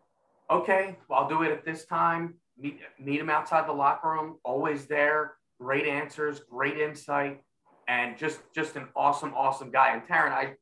okay, 0.48 0.96
well, 1.08 1.20
I'll 1.20 1.28
do 1.28 1.42
it 1.42 1.50
at 1.50 1.64
this 1.64 1.84
time. 1.84 2.34
Meet 2.56 2.80
meet 2.98 3.20
him 3.20 3.28
outside 3.28 3.68
the 3.68 3.72
locker 3.72 4.08
room. 4.08 4.38
Always 4.44 4.86
there. 4.86 5.36
Great 5.60 5.86
answers, 5.86 6.40
great 6.40 6.78
insight, 6.78 7.42
and 7.88 8.16
just 8.16 8.40
just 8.54 8.76
an 8.76 8.88
awesome, 8.94 9.34
awesome 9.34 9.70
guy. 9.70 9.92
And 9.94 10.02
Taryn, 10.06 10.32
I 10.32 10.54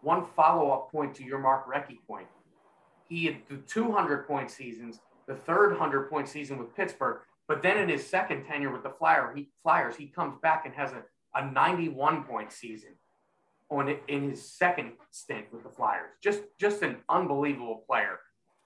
one 0.00 0.24
follow-up 0.24 0.90
point 0.90 1.14
to 1.16 1.24
your 1.24 1.38
Mark 1.38 1.66
Recchi 1.68 1.98
point. 2.06 2.28
He 3.08 3.26
had 3.26 3.36
the 3.48 3.56
200 3.58 4.26
point 4.26 4.50
seasons, 4.50 5.00
the 5.26 5.34
third 5.34 5.70
100 5.70 6.08
point 6.08 6.28
season 6.28 6.58
with 6.58 6.74
Pittsburgh, 6.74 7.20
but 7.48 7.62
then 7.62 7.78
in 7.78 7.88
his 7.88 8.06
second 8.06 8.44
tenure 8.44 8.70
with 8.72 8.82
the 8.82 8.90
Flyer, 8.90 9.32
he, 9.34 9.50
Flyers, 9.62 9.96
he 9.96 10.06
comes 10.06 10.36
back 10.42 10.64
and 10.64 10.74
has 10.74 10.92
a, 10.92 11.02
a 11.34 11.50
91 11.50 12.24
point 12.24 12.52
season 12.52 12.90
on 13.70 13.88
it 13.88 14.02
in 14.08 14.30
his 14.30 14.46
second 14.46 14.92
stint 15.10 15.46
with 15.52 15.62
the 15.62 15.70
Flyers. 15.70 16.10
Just 16.22 16.42
just 16.58 16.82
an 16.82 16.96
unbelievable 17.08 17.84
player. 17.86 18.18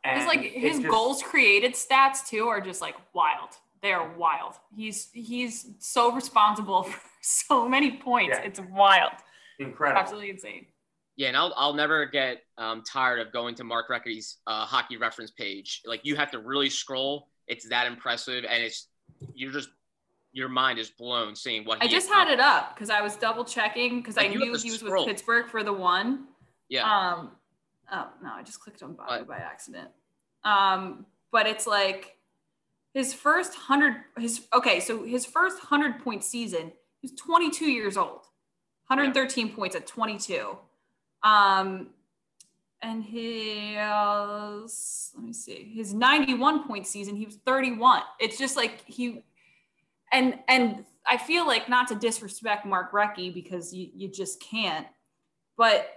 And 0.05 0.18
His 0.18 0.27
like 0.27 0.41
his 0.43 0.79
just- 0.79 0.89
goals 0.89 1.22
created 1.22 1.74
stats 1.74 2.27
too 2.27 2.47
are 2.49 2.61
just 2.61 2.81
like 2.81 2.97
wild. 3.14 3.51
They 3.83 3.93
are 3.93 4.16
wild. 4.16 4.55
He's 4.74 5.11
he's 5.12 5.66
so 5.79 6.12
responsible 6.12 6.83
for 6.85 7.01
so 7.22 7.68
many 7.68 7.99
points. 7.99 8.37
Yeah. 8.41 8.47
It's 8.47 8.61
wild. 8.61 9.12
Incredible. 9.59 10.01
Absolutely 10.01 10.31
insane. 10.31 10.66
Yeah, 11.16 11.29
and 11.29 11.37
I'll, 11.37 11.55
I'll 11.57 11.72
never 11.72 12.05
get 12.05 12.43
um, 12.59 12.83
tired 12.83 13.20
of 13.27 13.33
going 13.33 13.55
to 13.55 13.64
Mark 13.64 13.89
Recchi's 13.89 14.37
uh, 14.47 14.66
hockey 14.66 14.99
reference 14.99 15.31
page. 15.31 15.81
Like 15.87 16.01
you 16.05 16.14
have 16.16 16.31
to 16.33 16.39
really 16.41 16.68
scroll. 16.68 17.29
It's 17.47 17.68
that 17.68 17.86
impressive, 17.86 18.44
and 18.44 18.62
it's 18.62 18.88
you're 19.34 19.53
just 19.53 19.68
your 20.32 20.49
mind 20.49 20.78
is 20.78 20.90
blown 20.90 21.34
seeing 21.34 21.64
what 21.64 21.82
I 21.82 21.86
just 21.86 22.11
had 22.11 22.28
it 22.28 22.40
up 22.40 22.74
because 22.74 22.90
I 22.90 23.01
was 23.01 23.16
double 23.16 23.44
checking 23.44 24.01
because 24.01 24.18
I 24.18 24.22
Like, 24.22 24.32
have 24.32 24.38
knew 24.40 24.44
he 24.44 24.51
was 24.70 24.78
scroll. 24.80 25.05
with 25.05 25.09
Pittsburgh 25.09 25.47
for 25.49 25.62
the 25.62 25.72
one. 25.72 26.26
Yeah, 26.68 26.84
Um, 26.84 27.30
oh 27.90 28.09
no, 28.22 28.30
I 28.34 28.42
just 28.42 28.61
clicked 28.61 28.82
on 28.82 28.94
Bobby 28.94 29.24
by 29.24 29.36
accident. 29.36 29.88
Um, 30.44 31.07
but 31.32 31.47
it's 31.47 31.66
like 31.66 32.16
his 32.92 33.14
first 33.14 33.55
hundred. 33.55 33.97
His 34.18 34.47
okay, 34.53 34.80
so 34.80 35.05
his 35.05 35.24
first 35.24 35.59
hundred 35.61 36.01
point 36.03 36.24
season. 36.24 36.72
He 37.01 37.09
was 37.12 37.12
22 37.20 37.66
years 37.66 37.97
old, 37.97 38.22
113 38.88 39.55
points 39.55 39.76
at 39.76 39.86
22. 39.86 40.57
Um, 41.22 41.88
and 42.83 43.03
his 43.03 43.77
uh, 43.77 44.61
let 45.14 45.24
me 45.24 45.33
see, 45.33 45.72
his 45.74 45.95
91 45.95 46.66
point 46.66 46.87
season. 46.87 47.16
He 47.16 47.24
was 47.24 47.37
31. 47.47 48.03
It's 48.20 48.39
just 48.39 48.57
like 48.57 48.83
he 48.87 49.24
and 50.12 50.39
and 50.49 50.85
I 51.09 51.16
feel 51.16 51.47
like 51.47 51.68
not 51.68 51.89
to 51.89 51.95
disrespect 51.95 52.66
Mark 52.66 52.93
Recchi 52.93 53.33
because 53.33 53.72
you, 53.72 53.89
you 53.95 54.09
just 54.09 54.41
can't, 54.41 54.87
but 55.57 55.97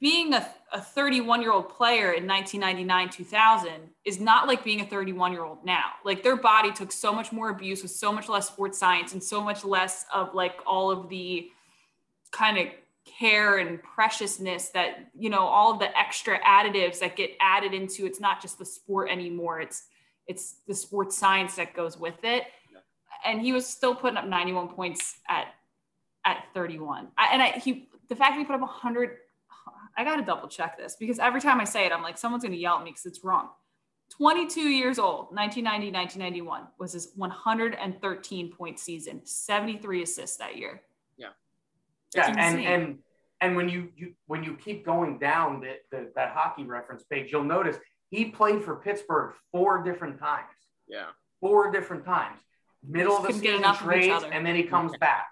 being 0.00 0.34
a, 0.34 0.48
a 0.72 0.80
31 0.80 1.42
year 1.42 1.52
old 1.52 1.68
player 1.68 2.12
in 2.12 2.26
1999 2.26 3.10
2000 3.10 3.72
is 4.04 4.20
not 4.20 4.46
like 4.46 4.62
being 4.62 4.80
a 4.80 4.86
31 4.86 5.32
year 5.32 5.44
old 5.44 5.64
now 5.64 5.86
like 6.04 6.22
their 6.22 6.36
body 6.36 6.70
took 6.70 6.92
so 6.92 7.12
much 7.12 7.32
more 7.32 7.50
abuse 7.50 7.82
with 7.82 7.90
so 7.90 8.12
much 8.12 8.28
less 8.28 8.46
sports 8.46 8.78
science 8.78 9.12
and 9.12 9.22
so 9.22 9.42
much 9.42 9.64
less 9.64 10.06
of 10.14 10.34
like 10.34 10.60
all 10.66 10.90
of 10.90 11.08
the 11.08 11.50
kind 12.30 12.58
of 12.58 12.66
care 13.18 13.58
and 13.58 13.82
preciousness 13.82 14.68
that 14.70 15.10
you 15.18 15.30
know 15.30 15.40
all 15.40 15.76
the 15.76 15.96
extra 15.98 16.38
additives 16.40 17.00
that 17.00 17.16
get 17.16 17.30
added 17.40 17.74
into 17.74 18.06
it's 18.06 18.20
not 18.20 18.40
just 18.40 18.58
the 18.58 18.64
sport 18.64 19.10
anymore. 19.10 19.60
It's 19.60 19.84
it's 20.26 20.56
the 20.66 20.74
sports 20.74 21.16
science 21.16 21.56
that 21.56 21.74
goes 21.74 21.98
with 21.98 22.22
it. 22.22 22.44
And 23.24 23.40
he 23.40 23.52
was 23.52 23.66
still 23.66 23.94
putting 23.94 24.16
up 24.16 24.26
91 24.26 24.68
points 24.68 25.16
at 25.28 25.48
at 26.24 26.44
31 26.54 27.08
I, 27.16 27.28
and 27.32 27.42
I 27.42 27.50
he 27.52 27.88
the 28.08 28.16
fact 28.16 28.32
that 28.32 28.38
he 28.38 28.44
put 28.44 28.54
up 28.54 28.60
100 28.60 29.16
I 29.96 30.04
got 30.04 30.16
to 30.16 30.22
double 30.22 30.48
check 30.48 30.78
this 30.78 30.96
because 30.98 31.18
every 31.18 31.40
time 31.40 31.60
I 31.60 31.64
say 31.64 31.86
it 31.86 31.92
I'm 31.92 32.02
like 32.02 32.18
someone's 32.18 32.44
going 32.44 32.52
to 32.52 32.58
yell 32.58 32.76
at 32.76 32.84
me 32.84 32.90
because 32.90 33.06
it's 33.06 33.24
wrong. 33.24 33.48
22 34.10 34.60
years 34.60 34.98
old 34.98 35.34
1990 35.34 35.92
1991 35.92 36.68
was 36.78 36.92
his 36.92 37.12
113 37.16 38.52
point 38.52 38.78
season 38.78 39.20
73 39.24 40.02
assists 40.02 40.36
that 40.36 40.56
year 40.56 40.82
Yeah, 42.14 42.34
and 42.38 42.60
and 42.60 42.98
and 43.40 43.56
when 43.56 43.68
you 43.68 43.90
you 43.96 44.14
when 44.26 44.42
you 44.42 44.54
keep 44.56 44.84
going 44.84 45.18
down 45.18 45.60
the, 45.60 45.74
the 45.90 46.10
that 46.16 46.30
hockey 46.30 46.64
reference 46.64 47.04
page, 47.04 47.30
you'll 47.30 47.44
notice 47.44 47.76
he 48.10 48.26
played 48.26 48.64
for 48.64 48.76
Pittsburgh 48.76 49.34
four 49.52 49.82
different 49.82 50.18
times. 50.18 50.46
yeah, 50.88 51.06
Four 51.40 51.70
different 51.70 52.04
times. 52.04 52.40
Middle 52.86 53.16
of 53.16 53.22
the 53.22 53.28
Couldn't 53.28 53.42
season 53.42 53.56
enough 53.58 53.82
of 53.82 53.92
each 53.92 54.06
trades, 54.06 54.24
and 54.30 54.46
then 54.46 54.54
he 54.54 54.62
comes 54.62 54.92
back. 54.98 55.26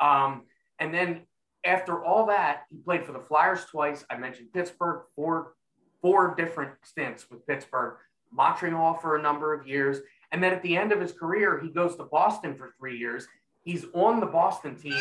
Um, 0.00 0.42
and 0.78 0.92
then 0.92 1.22
after 1.64 2.04
all 2.04 2.26
that, 2.26 2.64
he 2.70 2.78
played 2.78 3.04
for 3.04 3.12
the 3.12 3.20
Flyers 3.20 3.64
twice. 3.70 4.04
I 4.10 4.16
mentioned 4.16 4.52
Pittsburgh, 4.52 5.02
four 5.16 5.54
four 6.02 6.34
different 6.34 6.72
stints 6.82 7.30
with 7.30 7.46
Pittsburgh, 7.46 7.96
Montreal 8.32 8.94
for 8.94 9.16
a 9.16 9.22
number 9.22 9.52
of 9.54 9.66
years, 9.66 9.98
and 10.32 10.42
then 10.42 10.52
at 10.52 10.62
the 10.62 10.76
end 10.76 10.92
of 10.92 11.00
his 11.00 11.12
career, 11.12 11.60
he 11.60 11.70
goes 11.70 11.96
to 11.96 12.04
Boston 12.04 12.54
for 12.54 12.74
three 12.78 12.96
years. 12.98 13.26
He's 13.64 13.84
on 13.92 14.20
the 14.20 14.26
Boston 14.26 14.74
team 14.76 14.96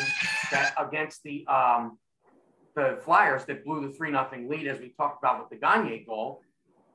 that 0.51 0.73
against 0.77 1.23
the 1.23 1.45
um, 1.47 1.97
the 2.75 2.99
Flyers 3.03 3.45
that 3.45 3.63
blew 3.65 3.87
the 3.87 3.93
three 3.93 4.11
nothing 4.11 4.49
lead, 4.49 4.67
as 4.67 4.79
we 4.79 4.89
talked 4.89 5.23
about 5.23 5.39
with 5.39 5.49
the 5.49 5.55
Gagne 5.55 6.03
goal. 6.05 6.41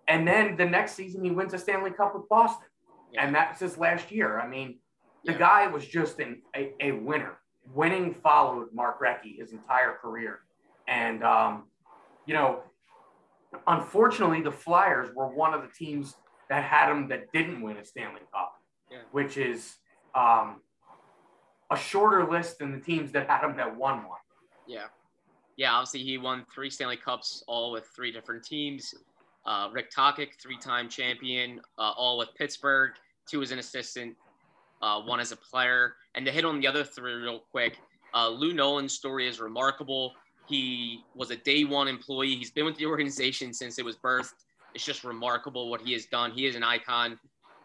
And 0.09 0.27
then 0.29 0.57
the 0.57 0.67
next 0.67 0.93
season, 0.93 1.25
he 1.25 1.31
wins 1.31 1.55
a 1.55 1.59
Stanley 1.59 1.91
Cup 1.91 2.15
with 2.15 2.29
Boston, 2.29 2.67
Yeah. 3.11 3.25
and 3.25 3.35
that's 3.35 3.61
his 3.61 3.79
last 3.79 4.13
year. 4.13 4.39
I 4.39 4.47
mean, 4.47 4.79
the 5.25 5.33
Yeah. 5.33 5.39
guy 5.39 5.67
was 5.67 5.87
just 5.87 6.21
an, 6.21 6.43
a, 6.55 6.75
a 6.81 6.93
winner. 6.93 7.39
Winning 7.73 8.13
followed 8.15 8.69
Mark 8.75 9.01
Recchi 9.01 9.39
his 9.39 9.53
entire 9.53 9.95
career, 9.95 10.41
and 10.87 11.25
um, 11.25 11.65
you 12.27 12.35
know, 12.35 12.63
unfortunately, 13.67 14.43
the 14.43 14.53
Flyers 14.53 15.15
were 15.15 15.29
one 15.29 15.55
of 15.55 15.63
the 15.63 15.69
teams 15.69 16.15
that 16.51 16.63
had 16.63 16.91
him 16.91 17.09
that 17.09 17.33
didn't 17.33 17.63
win 17.63 17.79
a 17.79 17.85
Stanley 17.85 18.21
Cup, 18.33 18.53
Yeah. 18.91 18.99
which 19.13 19.39
is 19.39 19.77
um, 20.15 20.61
a 21.75 21.79
shorter 21.79 22.29
list 22.31 22.59
than 22.59 22.73
the 22.73 22.81
teams 22.81 23.13
that 23.13 23.29
had 23.29 23.45
him 23.45 23.57
that 23.57 23.77
won 23.77 24.07
one. 24.09 24.19
yeah, 24.67 24.87
yeah. 25.57 25.73
Obviously, 25.73 26.03
he 26.03 26.19
won 26.19 26.45
three 26.55 26.71
Stanley 26.71 26.97
Cups, 26.97 27.45
all 27.47 27.73
with 27.73 27.87
three 27.95 28.13
different 28.13 28.45
teams. 28.45 28.95
Uh, 29.47 29.69
Rick 29.73 29.91
Tocchet, 29.91 30.31
three-time 30.41 30.89
champion, 30.89 31.61
uh, 31.79 31.93
all 31.97 32.17
with 32.19 32.29
Pittsburgh. 32.37 32.93
Two 33.29 33.43
as 33.43 33.53
an 33.53 33.59
assistant, 33.59 34.15
uh, 34.83 35.01
one 35.01 35.19
as 35.19 35.33
a 35.33 35.37
player. 35.37 35.95
And 36.15 36.27
to 36.27 36.33
hit 36.33 36.45
on 36.45 36.61
the 36.61 36.67
other 36.67 36.85
three 36.85 37.15
real 37.15 37.41
quick, 37.51 37.79
uh, 38.15 38.29
Lou 38.29 38.53
Nolan's 38.53 38.93
story 38.93 39.27
is 39.27 39.41
remarkable. 39.41 40.13
He 40.47 41.01
was 41.15 41.31
a 41.31 41.37
day 41.37 41.65
one 41.65 41.89
employee. 41.89 42.37
He's 42.37 42.51
been 42.51 42.67
with 42.67 42.77
the 42.77 42.87
organization 42.95 43.53
since 43.55 43.79
it 43.79 43.85
was 43.85 43.97
birthed. 43.97 44.35
It's 44.75 44.85
just 44.85 45.05
remarkable 45.05 45.71
what 45.71 45.81
he 45.81 45.93
has 45.95 46.07
done. 46.07 46.33
He 46.33 46.47
is 46.47 46.55
an 46.55 46.63
icon. 46.63 47.19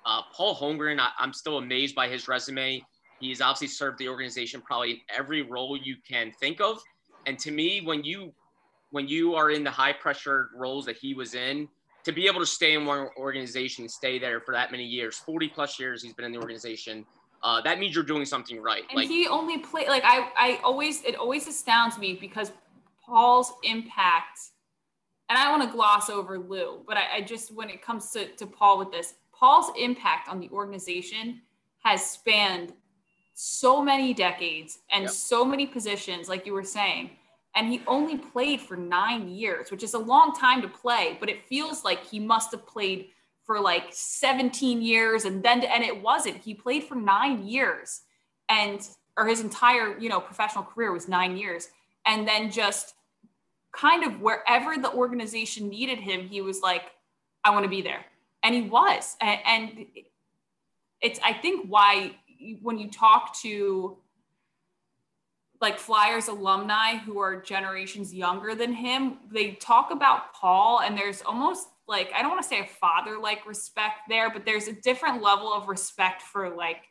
Uh, 0.05 0.21
Paul 0.33 0.55
Holmgren, 0.55 0.99
I, 0.99 1.09
I'm 1.19 1.33
still 1.33 1.57
amazed 1.57 1.93
by 1.93 2.07
his 2.07 2.27
resume. 2.27 2.81
He's 3.19 3.41
obviously 3.41 3.67
served 3.67 3.97
the 3.97 4.07
organization 4.09 4.61
probably 4.61 4.91
in 4.91 4.99
every 5.15 5.41
role 5.41 5.77
you 5.77 5.97
can 6.07 6.31
think 6.39 6.61
of. 6.61 6.81
And 7.25 7.37
to 7.39 7.51
me, 7.51 7.81
when 7.81 8.03
you 8.03 8.33
when 8.91 9.07
you 9.07 9.35
are 9.35 9.51
in 9.51 9.63
the 9.63 9.71
high 9.71 9.93
pressure 9.93 10.49
roles 10.55 10.85
that 10.85 10.97
he 10.97 11.13
was 11.13 11.35
in, 11.35 11.67
to 12.03 12.11
be 12.11 12.25
able 12.25 12.39
to 12.39 12.45
stay 12.45 12.73
in 12.73 12.85
one 12.85 13.07
organization, 13.17 13.87
stay 13.87 14.17
there 14.17 14.41
for 14.41 14.51
that 14.53 14.71
many 14.71 14.83
years, 14.85 15.17
40 15.17 15.47
plus 15.49 15.79
years 15.79 16.01
he's 16.01 16.13
been 16.13 16.25
in 16.25 16.31
the 16.31 16.39
organization, 16.39 17.05
uh, 17.43 17.61
that 17.61 17.77
means 17.77 17.93
you're 17.93 18.03
doing 18.03 18.25
something 18.25 18.61
right. 18.61 18.83
and 18.89 18.97
like 18.97 19.07
he 19.07 19.27
only 19.27 19.59
played 19.59 19.87
like 19.87 20.03
I 20.03 20.29
I 20.37 20.59
always 20.63 21.03
it 21.03 21.15
always 21.15 21.47
astounds 21.47 21.97
me 21.97 22.13
because 22.19 22.51
Paul's 23.05 23.53
impact 23.63 24.39
and 25.29 25.37
I 25.37 25.51
want 25.51 25.63
to 25.63 25.75
gloss 25.75 26.09
over 26.09 26.39
Lou, 26.39 26.83
but 26.87 26.97
I, 26.97 27.17
I 27.17 27.21
just 27.21 27.53
when 27.53 27.69
it 27.69 27.81
comes 27.81 28.11
to, 28.11 28.27
to 28.35 28.45
Paul 28.45 28.77
with 28.77 28.91
this, 28.91 29.13
Paul's 29.31 29.71
impact 29.79 30.27
on 30.27 30.39
the 30.39 30.49
organization 30.49 31.41
has 31.83 32.05
spanned 32.05 32.73
so 33.41 33.81
many 33.81 34.13
decades 34.13 34.79
and 34.91 35.03
Yep. 35.03 35.11
so 35.13 35.45
many 35.45 35.65
positions, 35.65 36.27
like 36.27 36.45
you 36.45 36.51
were 36.51 36.61
saying. 36.61 37.11
And 37.55 37.71
he 37.71 37.81
only 37.87 38.17
played 38.17 38.59
for 38.59 38.75
nine 38.75 39.29
years, 39.29 39.71
which 39.71 39.81
is 39.81 39.93
a 39.93 39.97
long 39.97 40.35
time 40.35 40.61
to 40.61 40.67
play, 40.67 41.15
but 41.21 41.29
it 41.29 41.47
feels 41.47 41.85
like 41.85 42.05
he 42.05 42.19
must 42.19 42.51
have 42.51 42.67
played 42.67 43.11
for 43.45 43.57
like 43.57 43.85
17 43.91 44.81
years 44.81 45.23
and 45.23 45.41
then 45.41 45.63
and 45.63 45.85
it 45.85 46.01
wasn't. 46.01 46.35
He 46.35 46.53
played 46.53 46.83
for 46.83 46.95
nine 46.95 47.47
years 47.47 48.01
and 48.49 48.85
or 49.15 49.25
his 49.25 49.39
entire, 49.39 49.97
you 49.97 50.09
know, 50.09 50.19
professional 50.19 50.65
career 50.65 50.91
was 50.91 51.07
nine 51.07 51.37
years. 51.37 51.69
And 52.05 52.27
then 52.27 52.51
just 52.51 52.93
kind 53.71 54.03
of 54.03 54.19
wherever 54.19 54.77
the 54.77 54.91
organization 54.91 55.69
needed 55.69 55.99
him, 55.99 56.27
he 56.27 56.41
was 56.41 56.59
like, 56.59 56.91
I 57.45 57.51
want 57.51 57.63
to 57.63 57.69
be 57.69 57.81
there. 57.81 58.05
And 58.43 58.53
he 58.53 58.63
was. 58.63 59.15
And, 59.21 59.39
and 59.45 59.85
it's, 60.99 61.21
I 61.23 61.31
think, 61.31 61.67
why 61.69 62.15
when 62.61 62.77
you 62.77 62.89
talk 62.89 63.35
to 63.41 63.97
like 65.61 65.77
Flyers 65.77 66.29
alumni 66.29 66.95
who 66.97 67.19
are 67.19 67.41
generations 67.41 68.13
younger 68.13 68.55
than 68.55 68.71
him, 68.71 69.17
they 69.31 69.51
talk 69.51 69.91
about 69.91 70.33
Paul, 70.33 70.79
and 70.79 70.97
there's 70.97 71.21
almost 71.21 71.67
like, 71.87 72.11
I 72.15 72.21
don't 72.21 72.31
want 72.31 72.41
to 72.41 72.47
say 72.47 72.61
a 72.61 72.65
father 72.65 73.17
like 73.19 73.45
respect 73.45 74.07
there, 74.07 74.29
but 74.29 74.45
there's 74.45 74.67
a 74.67 74.73
different 74.73 75.21
level 75.21 75.51
of 75.51 75.67
respect 75.67 76.21
for 76.21 76.49
like, 76.49 76.83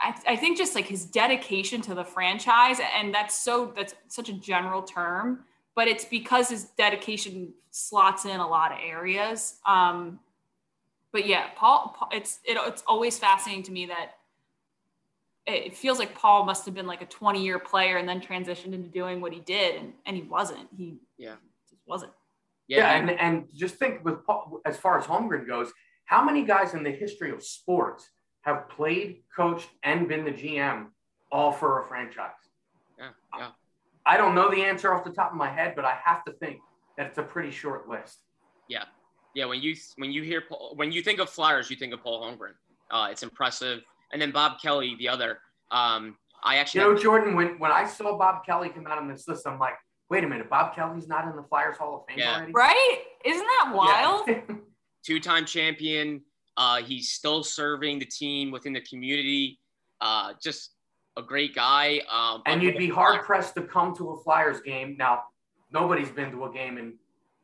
I, 0.00 0.14
I 0.26 0.36
think 0.36 0.58
just 0.58 0.74
like 0.74 0.86
his 0.86 1.04
dedication 1.04 1.80
to 1.82 1.94
the 1.94 2.04
franchise. 2.04 2.80
And 2.96 3.14
that's 3.14 3.38
so, 3.38 3.72
that's 3.76 3.94
such 4.08 4.28
a 4.28 4.32
general 4.32 4.82
term 4.82 5.44
but 5.74 5.88
it's 5.88 6.04
because 6.04 6.48
his 6.48 6.64
dedication 6.76 7.52
slots 7.70 8.24
in 8.24 8.38
a 8.38 8.46
lot 8.46 8.72
of 8.72 8.78
areas. 8.82 9.56
Um, 9.66 10.20
but 11.12 11.26
yeah, 11.26 11.48
Paul, 11.56 11.94
Paul- 11.96 12.10
it's 12.12 12.40
it, 12.44 12.56
it's 12.60 12.82
always 12.86 13.18
fascinating 13.18 13.64
to 13.64 13.72
me 13.72 13.86
that 13.86 14.12
it 15.46 15.76
feels 15.76 15.98
like 15.98 16.14
Paul 16.14 16.44
must 16.44 16.64
have 16.64 16.74
been 16.74 16.86
like 16.86 17.02
a 17.02 17.06
20 17.06 17.42
year 17.42 17.58
player 17.58 17.98
and 17.98 18.08
then 18.08 18.20
transitioned 18.20 18.72
into 18.72 18.88
doing 18.88 19.20
what 19.20 19.32
he 19.32 19.40
did, 19.40 19.76
and, 19.76 19.92
and 20.06 20.16
he 20.16 20.22
wasn't. 20.22 20.68
He 20.76 20.98
Yeah. 21.18 21.36
just 21.68 21.82
wasn't. 21.86 22.12
Yeah, 22.66 22.92
and, 22.94 23.10
and 23.10 23.46
just 23.52 23.74
think 23.74 24.02
with 24.04 24.24
Paul, 24.24 24.60
as 24.64 24.78
far 24.78 24.98
as 24.98 25.04
Holmgren 25.04 25.46
goes, 25.46 25.70
how 26.06 26.24
many 26.24 26.44
guys 26.44 26.72
in 26.72 26.82
the 26.82 26.90
history 26.90 27.30
of 27.30 27.42
sports 27.42 28.08
have 28.42 28.68
played, 28.70 29.22
coached, 29.34 29.68
and 29.82 30.08
been 30.08 30.24
the 30.24 30.30
GM 30.30 30.86
all 31.30 31.52
for 31.52 31.82
a 31.82 31.84
franchise? 31.86 32.30
yeah, 32.98 33.10
yeah. 33.36 33.50
I 34.06 34.16
don't 34.16 34.34
know 34.34 34.50
the 34.50 34.62
answer 34.62 34.92
off 34.94 35.04
the 35.04 35.10
top 35.12 35.30
of 35.30 35.36
my 35.36 35.48
head, 35.50 35.74
but 35.76 35.84
I 35.84 35.96
have 36.04 36.24
to 36.24 36.32
think 36.32 36.60
that 36.96 37.06
it's 37.06 37.18
a 37.18 37.22
pretty 37.22 37.50
short 37.50 37.88
list. 37.88 38.18
Yeah. 38.68 38.84
Yeah, 39.34 39.46
when 39.46 39.60
you 39.60 39.74
when 39.96 40.12
you 40.12 40.22
hear 40.22 40.40
Paul, 40.42 40.72
when 40.76 40.92
you 40.92 41.02
think 41.02 41.18
of 41.18 41.28
Flyers, 41.28 41.68
you 41.70 41.76
think 41.76 41.92
of 41.92 42.02
Paul 42.02 42.22
Holmgren. 42.22 42.52
Uh, 42.90 43.08
it's 43.10 43.22
impressive. 43.24 43.82
And 44.14 44.22
then 44.22 44.30
Bob 44.30 44.60
Kelly, 44.62 44.94
the 44.98 45.08
other. 45.08 45.40
Um, 45.72 46.16
I 46.44 46.56
actually, 46.56 46.82
you 46.82 46.94
know, 46.94 46.96
Jordan, 46.96 47.34
when, 47.34 47.58
when 47.58 47.72
I 47.72 47.84
saw 47.84 48.16
Bob 48.16 48.46
Kelly 48.46 48.68
come 48.68 48.86
out 48.86 48.96
on 48.96 49.08
this 49.08 49.26
list, 49.26 49.44
I'm 49.44 49.58
like, 49.58 49.74
wait 50.08 50.22
a 50.22 50.28
minute, 50.28 50.48
Bob 50.48 50.74
Kelly's 50.74 51.08
not 51.08 51.24
in 51.28 51.34
the 51.34 51.42
Flyers 51.42 51.76
Hall 51.76 51.96
of 51.96 52.02
Fame 52.08 52.18
Yeah. 52.18 52.36
already? 52.36 52.52
Right? 52.52 52.98
Isn't 53.24 53.46
that 53.46 53.72
wild? 53.74 54.28
Yeah. 54.28 54.40
two-time 55.04 55.44
champion. 55.46 56.22
Uh, 56.56 56.76
he's 56.80 57.10
still 57.10 57.42
serving 57.42 57.98
the 57.98 58.06
team 58.06 58.52
within 58.52 58.72
the 58.72 58.80
community. 58.82 59.58
Uh, 60.00 60.32
just 60.40 60.70
a 61.16 61.22
great 61.22 61.52
guy. 61.54 62.00
Um, 62.08 62.42
and 62.46 62.62
you'd 62.62 62.78
be 62.78 62.88
hard 62.88 63.22
pressed 63.22 63.56
to 63.56 63.62
come 63.62 63.96
to 63.96 64.10
a 64.10 64.22
Flyers 64.22 64.60
game. 64.60 64.96
Now, 64.96 65.24
nobody's 65.72 66.10
been 66.10 66.30
to 66.30 66.44
a 66.44 66.52
game 66.52 66.78
and 66.78 66.94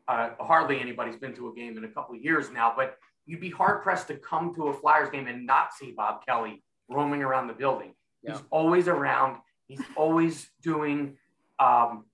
uh, 0.06 0.30
hardly 0.38 0.80
anybody's 0.80 1.16
been 1.16 1.34
to 1.34 1.48
a 1.48 1.54
game 1.54 1.76
in 1.76 1.84
a 1.84 1.88
couple 1.88 2.14
of 2.14 2.22
years 2.22 2.50
now, 2.52 2.72
but 2.76 2.96
you'd 3.30 3.40
be 3.40 3.48
hard 3.50 3.80
pressed 3.80 4.08
to 4.08 4.14
come 4.16 4.52
to 4.56 4.68
a 4.68 4.74
Flyers 4.74 5.08
game 5.08 5.28
and 5.28 5.46
not 5.46 5.72
see 5.72 5.92
Bob 5.92 6.26
Kelly 6.26 6.64
roaming 6.88 7.22
around 7.22 7.46
the 7.46 7.52
building. 7.52 7.94
Yeah. 8.24 8.32
He's 8.32 8.42
always 8.50 8.88
around. 8.88 9.36
He's 9.68 9.80
always 9.96 10.50
doing 10.62 11.16
um, 11.60 12.04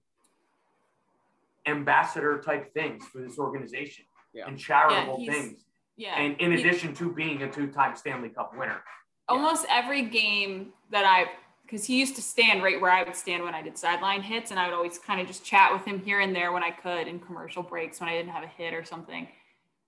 ambassador 1.67 2.39
type 2.45 2.73
things 2.75 3.05
for 3.07 3.19
this 3.23 3.39
organization 3.39 4.05
Yeah. 4.35 4.47
and 4.47 4.59
charitable 4.59 5.17
Yeah, 5.21 5.33
things. 5.33 5.65
Yeah. 5.97 6.17
And 6.21 6.39
in 6.39 6.53
He- 6.53 6.61
addition 6.61 6.93
to 6.97 7.11
being 7.11 7.43
a 7.43 7.51
two-time 7.51 7.97
Stanley 7.97 8.29
Cup 8.29 8.55
winner. 8.57 8.83
almost 9.29 9.67
every 9.69 10.03
game 10.03 10.73
that 10.91 11.05
I, 11.05 11.29
because 11.63 11.85
he 11.85 11.99
used 11.99 12.15
to 12.15 12.23
stand 12.23 12.63
right 12.63 12.81
where 12.81 12.93
I 12.93 13.03
would 13.03 13.17
stand 13.17 13.43
when 13.43 13.57
I 13.57 13.63
did 13.63 13.77
sideline 13.77 14.23
hits, 14.23 14.53
and 14.53 14.61
I 14.61 14.67
would 14.69 14.75
always 14.75 14.99
kind 14.99 15.21
of 15.21 15.27
just 15.27 15.45
chat 15.45 15.73
with 15.73 15.85
him 15.85 15.99
here 15.99 16.21
and 16.21 16.33
there 16.37 16.53
when 16.53 16.63
I 16.63 16.71
could 16.71 17.09
in 17.09 17.19
commercial 17.19 17.65
breaks 17.65 17.99
when 17.99 18.09
I 18.09 18.13
didn't 18.13 18.31
have 18.31 18.45
a 18.45 18.47
hit 18.47 18.73
or 18.73 18.85
something. 18.85 19.27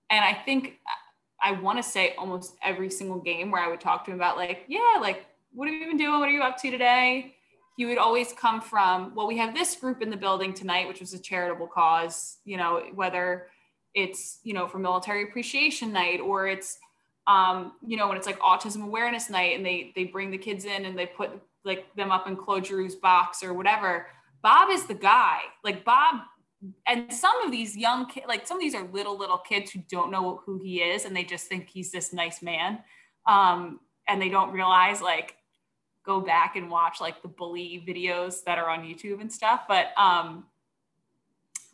And 0.09 0.25
I 0.25 0.33
think 0.33 0.77
I 1.41 1.53
want 1.53 1.77
to 1.77 1.83
say 1.83 2.15
almost 2.17 2.55
every 2.63 2.89
single 2.89 3.19
game 3.19 3.51
where 3.51 3.61
I 3.61 3.69
would 3.69 3.81
talk 3.81 4.05
to 4.05 4.11
him 4.11 4.17
about 4.17 4.37
like, 4.37 4.65
yeah, 4.67 4.97
like 4.99 5.25
what 5.53 5.67
have 5.67 5.75
you 5.75 5.87
been 5.87 5.97
doing? 5.97 6.19
What 6.19 6.29
are 6.29 6.33
you 6.33 6.41
up 6.41 6.57
to 6.61 6.71
today? 6.71 7.35
He 7.77 7.85
would 7.85 7.97
always 7.97 8.33
come 8.33 8.61
from, 8.61 9.15
well, 9.15 9.27
we 9.27 9.37
have 9.37 9.53
this 9.53 9.75
group 9.75 10.01
in 10.01 10.09
the 10.09 10.17
building 10.17 10.53
tonight, 10.53 10.87
which 10.87 10.99
was 10.99 11.13
a 11.13 11.19
charitable 11.19 11.67
cause, 11.67 12.37
you 12.43 12.57
know, 12.57 12.83
whether 12.93 13.47
it's, 13.93 14.39
you 14.43 14.53
know, 14.53 14.67
for 14.67 14.79
military 14.79 15.23
appreciation 15.23 15.93
night 15.93 16.19
or 16.19 16.47
it's 16.47 16.77
um, 17.27 17.73
you 17.85 17.95
know, 17.95 18.07
when 18.07 18.17
it's 18.17 18.25
like 18.25 18.39
autism 18.39 18.83
awareness 18.83 19.29
night 19.29 19.55
and 19.55 19.63
they 19.63 19.91
they 19.95 20.03
bring 20.03 20.31
the 20.31 20.37
kids 20.37 20.65
in 20.65 20.85
and 20.85 20.97
they 20.97 21.05
put 21.05 21.29
like 21.63 21.85
them 21.95 22.11
up 22.11 22.27
in 22.27 22.35
Claude 22.35 22.65
Giroux's 22.65 22.95
box 22.95 23.43
or 23.43 23.53
whatever. 23.53 24.07
Bob 24.41 24.71
is 24.71 24.85
the 24.85 24.95
guy. 24.95 25.39
Like 25.63 25.85
Bob 25.85 26.21
and 26.85 27.11
some 27.11 27.41
of 27.43 27.51
these 27.51 27.77
young 27.77 28.07
kids, 28.07 28.25
like 28.27 28.45
some 28.45 28.57
of 28.57 28.61
these 28.61 28.75
are 28.75 28.87
little 28.91 29.17
little 29.17 29.37
kids 29.37 29.71
who 29.71 29.79
don't 29.89 30.11
know 30.11 30.41
who 30.45 30.59
he 30.59 30.81
is 30.81 31.05
and 31.05 31.15
they 31.15 31.23
just 31.23 31.47
think 31.47 31.69
he's 31.69 31.91
this 31.91 32.11
nice 32.11 32.41
man. 32.41 32.79
Um, 33.25 33.79
and 34.07 34.21
they 34.21 34.29
don't 34.29 34.51
realize 34.51 35.01
like 35.01 35.35
go 36.05 36.19
back 36.19 36.55
and 36.55 36.69
watch 36.69 36.99
like 36.99 37.21
the 37.21 37.27
bully 37.27 37.83
videos 37.87 38.43
that 38.45 38.57
are 38.57 38.69
on 38.69 38.81
YouTube 38.81 39.21
and 39.21 39.31
stuff. 39.31 39.61
But 39.67 39.87
um, 39.97 40.45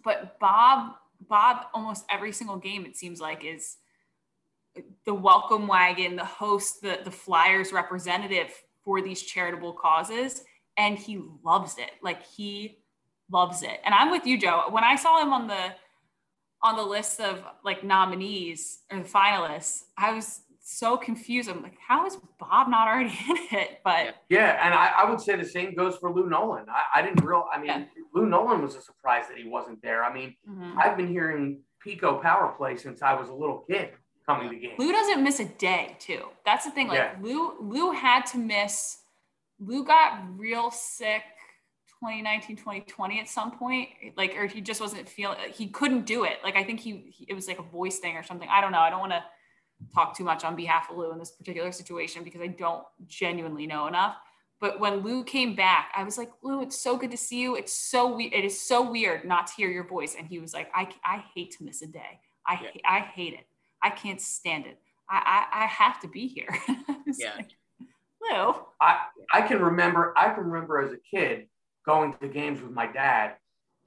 but 0.04 0.40
Bob 0.40 0.96
Bob 1.28 1.68
almost 1.74 2.06
every 2.10 2.32
single 2.32 2.58
game 2.58 2.86
it 2.86 2.96
seems 2.96 3.20
like 3.20 3.44
is 3.44 3.78
the 5.06 5.14
welcome 5.14 5.68
wagon, 5.68 6.16
the 6.16 6.26
host, 6.26 6.82
the 6.82 7.00
the 7.04 7.12
Flyers 7.12 7.72
representative 7.72 8.52
for 8.84 9.02
these 9.02 9.24
charitable 9.24 9.74
causes, 9.74 10.44
and 10.78 11.00
he 11.00 11.22
loves 11.44 11.78
it. 11.78 11.92
Like 12.04 12.24
he 12.24 12.80
loves 13.32 13.64
it. 13.64 13.80
And 13.84 13.94
I'm 13.94 14.12
with 14.12 14.26
you, 14.26 14.40
Joe. 14.40 14.64
When 14.70 14.84
I 14.84 14.96
saw 14.96 15.22
him 15.22 15.34
on 15.34 15.48
the 15.48 15.74
on 16.64 16.76
the 16.76 16.84
list 16.84 17.20
of 17.20 17.44
like 17.64 17.84
nominees 17.84 18.80
or 18.92 19.00
the 19.00 19.08
finalists, 19.08 19.84
I 19.98 20.14
was 20.14 20.42
so 20.62 20.98
confused. 20.98 21.48
I'm 21.48 21.62
like, 21.62 21.78
how 21.86 22.08
is 22.08 22.18
Bob 22.40 22.70
not 22.70 22.88
already 22.88 23.10
in 23.30 23.38
it? 23.60 23.80
But 23.84 24.16
Yeah, 24.30 24.60
and 24.66 24.74
I, 24.74 24.92
I 24.98 25.10
would 25.10 25.22
say 25.22 25.36
the 25.36 25.46
same 25.46 25.76
goes 25.76 25.96
for 25.98 26.12
Lou 26.12 26.28
Nolan. 26.28 26.66
I, 26.70 27.00
I 27.00 27.02
didn't 27.04 27.24
real. 27.24 27.46
I 27.54 27.58
mean, 27.60 27.68
Yeah. 27.68 27.86
Lou 28.16 28.26
Nolan 28.26 28.62
was 28.64 28.76
a 28.76 28.82
surprise 28.82 29.26
that 29.28 29.38
he 29.38 29.48
wasn't 29.48 29.82
there. 29.84 30.04
I 30.04 30.12
mean, 30.12 30.36
mhm. 30.50 30.76
I've 30.78 30.98
been 30.98 31.08
hearing 31.08 31.60
Pico 31.82 32.20
power 32.20 32.52
play 32.58 32.78
since 32.78 33.04
I 33.04 33.14
was 33.14 33.30
a 33.30 33.34
little 33.34 33.64
kid 33.70 33.92
coming 34.26 34.50
to 34.50 34.56
games. 34.56 34.74
Lou 34.80 34.92
doesn't 34.92 35.24
miss 35.24 35.40
a 35.40 35.46
day 35.46 35.96
too. 36.00 36.24
That's 36.46 36.66
the 36.66 36.72
thing. 36.72 36.88
Like 36.88 36.98
Yeah. 36.98 37.16
Lou, 37.22 37.62
Lou 37.62 37.92
had 37.92 38.26
to 38.28 38.40
miss. 38.40 38.98
Lou 39.60 39.86
got 39.86 40.24
real 40.36 40.72
sick 40.72 41.22
2019, 42.06 42.56
2020 42.58 43.20
at 43.20 43.28
some 43.30 43.52
point. 43.52 43.90
Like, 44.16 44.36
or 44.38 44.46
he 44.46 44.62
just 44.62 44.80
wasn't 44.80 45.08
feeling. 45.10 45.38
He 45.54 45.68
couldn't 45.68 46.06
do 46.06 46.24
it. 46.24 46.38
Like 46.44 46.56
I 46.56 46.64
think 46.64 46.80
he, 46.80 47.12
he 47.12 47.26
it 47.28 47.34
was 47.34 47.48
like 47.48 47.60
a 47.60 47.64
voice 47.64 48.00
thing 48.00 48.16
or 48.16 48.24
something. 48.24 48.48
I 48.50 48.62
don't 48.62 48.72
know. 48.72 48.80
I 48.80 48.90
don't 48.90 49.00
want 49.00 49.12
to 49.14 49.24
talk 49.94 50.16
too 50.16 50.24
much 50.24 50.44
on 50.44 50.56
behalf 50.56 50.90
of 50.90 50.98
Lou 50.98 51.12
in 51.12 51.20
this 51.20 51.32
particular 51.32 51.72
situation 51.72 52.24
because 52.24 52.42
I 52.42 52.48
don't 52.48 52.84
genuinely 53.08 53.66
know 53.68 53.88
enough. 53.88 54.16
But 54.62 54.80
when 54.80 55.00
Lou 55.02 55.24
came 55.24 55.56
back, 55.56 55.92
I 55.96 56.04
was 56.04 56.18
like, 56.18 56.32
Lou, 56.44 56.62
it's 56.62 56.80
so 56.82 56.96
good 56.96 57.12
to 57.12 57.18
see 57.18 57.42
you. 57.42 57.56
It's 57.56 57.74
so 57.74 58.16
we- 58.16 58.32
it 58.32 58.46
is 58.46 58.62
so 58.62 58.90
weird 58.90 59.26
not 59.26 59.48
to 59.48 59.54
hear 59.54 59.70
your 59.70 59.86
voice. 59.86 60.16
And 60.18 60.28
he 60.28 60.40
was 60.40 60.54
like, 60.54 60.70
I, 60.74 60.88
I 61.04 61.24
hate 61.36 61.52
to 61.58 61.64
miss 61.66 61.82
a 61.82 61.88
day. 61.88 62.20
I, 62.48 62.54
Yeah. 62.54 62.70
ha- 62.74 62.96
I 62.96 63.00
hate 63.02 63.34
it. 63.34 63.46
I 63.84 63.90
can't 63.90 64.22
stand 64.22 64.66
it. 64.66 64.80
I, 65.10 65.46
I, 65.52 65.64
I 65.64 65.66
have 65.66 66.00
to 66.02 66.08
be 66.08 66.28
here. 66.28 66.50
Yeah. 67.18 67.34
like, 67.38 67.52
Lou. 68.22 68.56
I, 68.82 68.98
I 69.34 69.42
can 69.44 69.62
remember. 69.62 70.14
I 70.18 70.30
can 70.34 70.46
remember 70.46 70.82
as 70.82 70.92
a 70.92 70.98
kid 70.98 71.48
going 71.86 72.14
to 72.22 72.28
games 72.28 72.62
with 72.62 72.72
my 72.72 72.88
dad, 72.88 73.36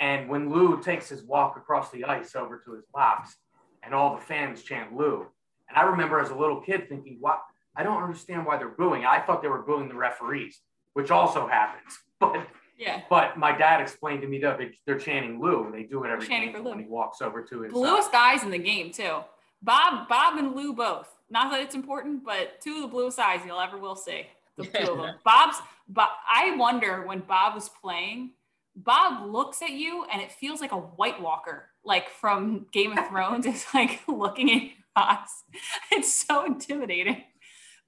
and 0.01 0.29
when 0.29 0.51
Lou 0.51 0.81
takes 0.83 1.09
his 1.09 1.23
walk 1.25 1.57
across 1.57 1.91
the 1.91 2.05
ice 2.05 2.35
over 2.37 2.59
to 2.65 2.73
his 2.73 2.85
box, 2.93 3.37
and 3.83 3.95
all 3.95 4.15
the 4.17 4.23
fans 4.23 4.63
chant 4.63 4.95
Lou, 4.95 5.27
and 5.69 5.77
I 5.77 5.83
remember 5.83 6.21
as 6.21 6.31
a 6.31 6.35
little 6.35 6.61
kid 6.61 6.89
thinking, 6.89 7.19
"What? 7.21 7.41
I 7.77 7.83
don't 7.83 8.03
understand 8.03 8.47
why 8.47 8.57
they're 8.59 8.69
booing." 8.69 9.05
I 9.05 9.21
thought 9.21 9.43
they 9.43 9.49
were 9.49 9.63
booing 9.63 9.89
the 9.89 9.95
referees, 9.95 10.61
which 10.95 11.11
also 11.11 11.47
happens, 11.47 11.99
but. 12.21 12.47
Yeah. 12.81 13.01
But 13.11 13.37
my 13.37 13.51
dad 13.51 13.81
explained 13.81 14.23
to 14.23 14.29
me 14.29 14.39
that 14.39 14.57
they, 14.57 14.71
they're 14.87 15.01
chanting 15.01 15.41
Lou. 15.41 15.65
And 15.65 15.75
they 15.75 15.83
do 15.83 16.05
it 16.05 16.11
every 16.11 16.29
Chanting 16.29 16.53
game 16.53 16.59
for 16.59 16.63
Lou. 16.63 16.71
when 16.71 16.79
he 16.79 16.87
walks 16.89 17.21
over 17.21 17.43
to 17.43 17.63
his. 17.63 17.73
uh, 17.73 17.75
Bluest 17.75 18.15
eyes 18.15 18.45
in 18.45 18.51
the 18.53 18.59
game 18.59 18.93
too. 18.93 19.17
Bob, 19.63 20.09
Bob 20.09 20.39
and 20.39 20.55
Lou 20.55 20.73
both. 20.75 21.13
Not 21.29 21.51
that 21.51 21.61
it's 21.61 21.75
important, 21.75 22.25
but 22.25 22.61
two 22.61 22.77
of 22.77 22.83
the 22.83 22.87
bluest 22.87 23.19
eyes 23.19 23.41
you'll 23.45 23.59
ever 23.59 23.79
will 23.79 23.97
see. 23.97 24.27
The 24.57 24.67
two 24.67 24.93
of 24.93 24.99
them. 25.03 25.17
Bob's. 25.25 25.57
Bob. 25.89 26.11
I 26.29 26.57
wonder 26.57 27.07
when 27.07 27.21
Bob 27.21 27.55
was 27.55 27.69
playing. 27.69 28.33
Bob 28.77 29.29
looks 29.29 29.61
at 29.63 29.71
you 29.71 30.07
and 30.13 30.23
it 30.23 30.31
feels 30.31 30.61
like 30.61 30.73
a 30.73 30.77
White 30.77 31.21
Walker, 31.21 31.65
like 31.85 32.09
from 32.11 32.67
Game 32.73 32.97
of 32.97 33.09
Thrones. 33.09 33.47
It's 33.47 33.67
like 33.75 34.01
looking 34.07 34.51
at 34.51 34.63
your 34.63 34.73
eyes. 34.97 35.29
It's 35.93 36.13
so 36.13 36.45
intimidating. 36.45 37.25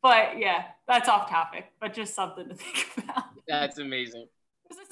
But 0.03 0.39
yeah, 0.39 0.65
that's 0.89 1.09
off 1.09 1.29
topic, 1.29 1.67
but 1.81 1.93
just 1.93 2.15
something 2.15 2.49
to 2.49 2.55
think 2.57 2.87
about. 2.99 3.25
That's 3.47 3.79
amazing. 3.79 4.27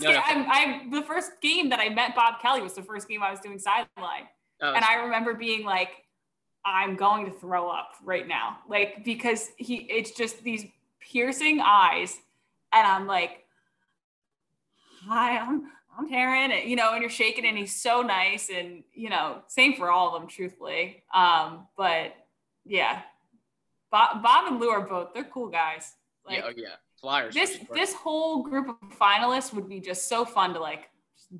No, 0.01 0.11
no. 0.11 0.21
I'm, 0.25 0.47
I'm 0.51 0.91
the 0.91 1.03
first 1.03 1.33
game 1.41 1.71
that 1.71 1.79
I 1.79 1.89
met 1.89 2.15
Bob 2.15 2.41
Kelly 2.43 2.63
was 2.63 2.75
the 2.75 2.83
first 2.83 3.09
game 3.09 3.23
I 3.23 3.31
was 3.31 3.41
doing 3.41 3.59
sideline. 3.59 4.27
Oh, 4.61 4.73
And 4.73 4.85
I 4.85 5.05
remember 5.05 5.35
being 5.35 5.65
like, 5.65 5.91
I'm 6.65 6.97
going 6.97 7.27
to 7.27 7.33
throw 7.33 7.71
up 7.71 7.93
right 8.05 8.27
now. 8.27 8.59
Like, 8.69 9.05
because 9.05 9.51
he, 9.57 9.77
it's 9.89 10.11
just 10.11 10.43
these 10.43 10.67
piercing 11.01 11.61
eyes. 11.65 12.19
And 12.73 12.87
I'm 12.87 13.07
like, 13.07 13.45
hi, 15.07 15.39
I'm, 15.39 15.65
I'm 15.99 16.09
Taryn. 16.11 16.67
You 16.67 16.77
know, 16.77 16.93
and 16.93 17.01
you're 17.01 17.11
shaking 17.11 17.47
and 17.47 17.57
he's 17.57 17.75
so 17.75 18.03
nice. 18.03 18.51
And, 18.55 18.85
you 18.93 19.11
know, 19.11 19.39
same 19.47 19.75
for 19.75 19.91
all 19.91 20.15
of 20.15 20.21
them, 20.21 20.29
truthfully. 20.29 21.03
Um, 21.15 21.67
but 21.77 22.15
yeah, 22.65 23.03
Bob, 23.91 24.23
Bob 24.23 24.51
and 24.53 24.61
Lou 24.61 24.69
are 24.69 24.87
both, 24.87 25.15
they're 25.15 25.25
cool 25.25 25.49
guys. 25.49 25.93
Like, 26.27 26.39
yeah, 26.39 26.45
oh, 26.47 26.53
yeah. 26.57 26.69
Flyers. 27.01 27.33
this 27.33 27.57
sure. 27.57 27.67
this 27.75 27.95
whole 27.95 28.43
group 28.43 28.69
of 28.69 28.99
finalists 28.99 29.55
would 29.55 29.69
be 29.69 29.79
just 29.81 30.09
so 30.09 30.25
fun 30.25 30.53
to 30.55 30.59
like 30.61 30.91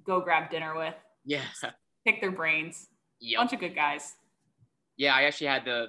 go 0.05 0.21
grab 0.21 0.51
dinner 0.51 0.77
with, 0.77 0.95
Yeah. 1.25 1.43
pick 2.07 2.21
their 2.21 2.31
brains. 2.31 2.87
Yep. 3.21 3.39
Bunch 3.41 3.53
of 3.55 3.59
good 3.61 3.75
guys. 3.75 4.15
yeah, 4.97 5.15
I 5.17 5.25
actually 5.25 5.49
had 5.49 5.65
the 5.65 5.89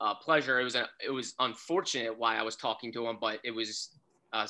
uh, 0.00 0.14
pleasure. 0.14 0.58
It 0.58 0.64
was 0.64 0.74
a, 0.74 0.88
it 1.04 1.10
was 1.10 1.34
unfortunate 1.38 2.18
why 2.18 2.36
I 2.38 2.42
was 2.42 2.56
talking 2.56 2.90
to 2.94 3.06
him, 3.06 3.18
but 3.20 3.38
it 3.44 3.50
was 3.50 3.90
uh, 4.32 4.46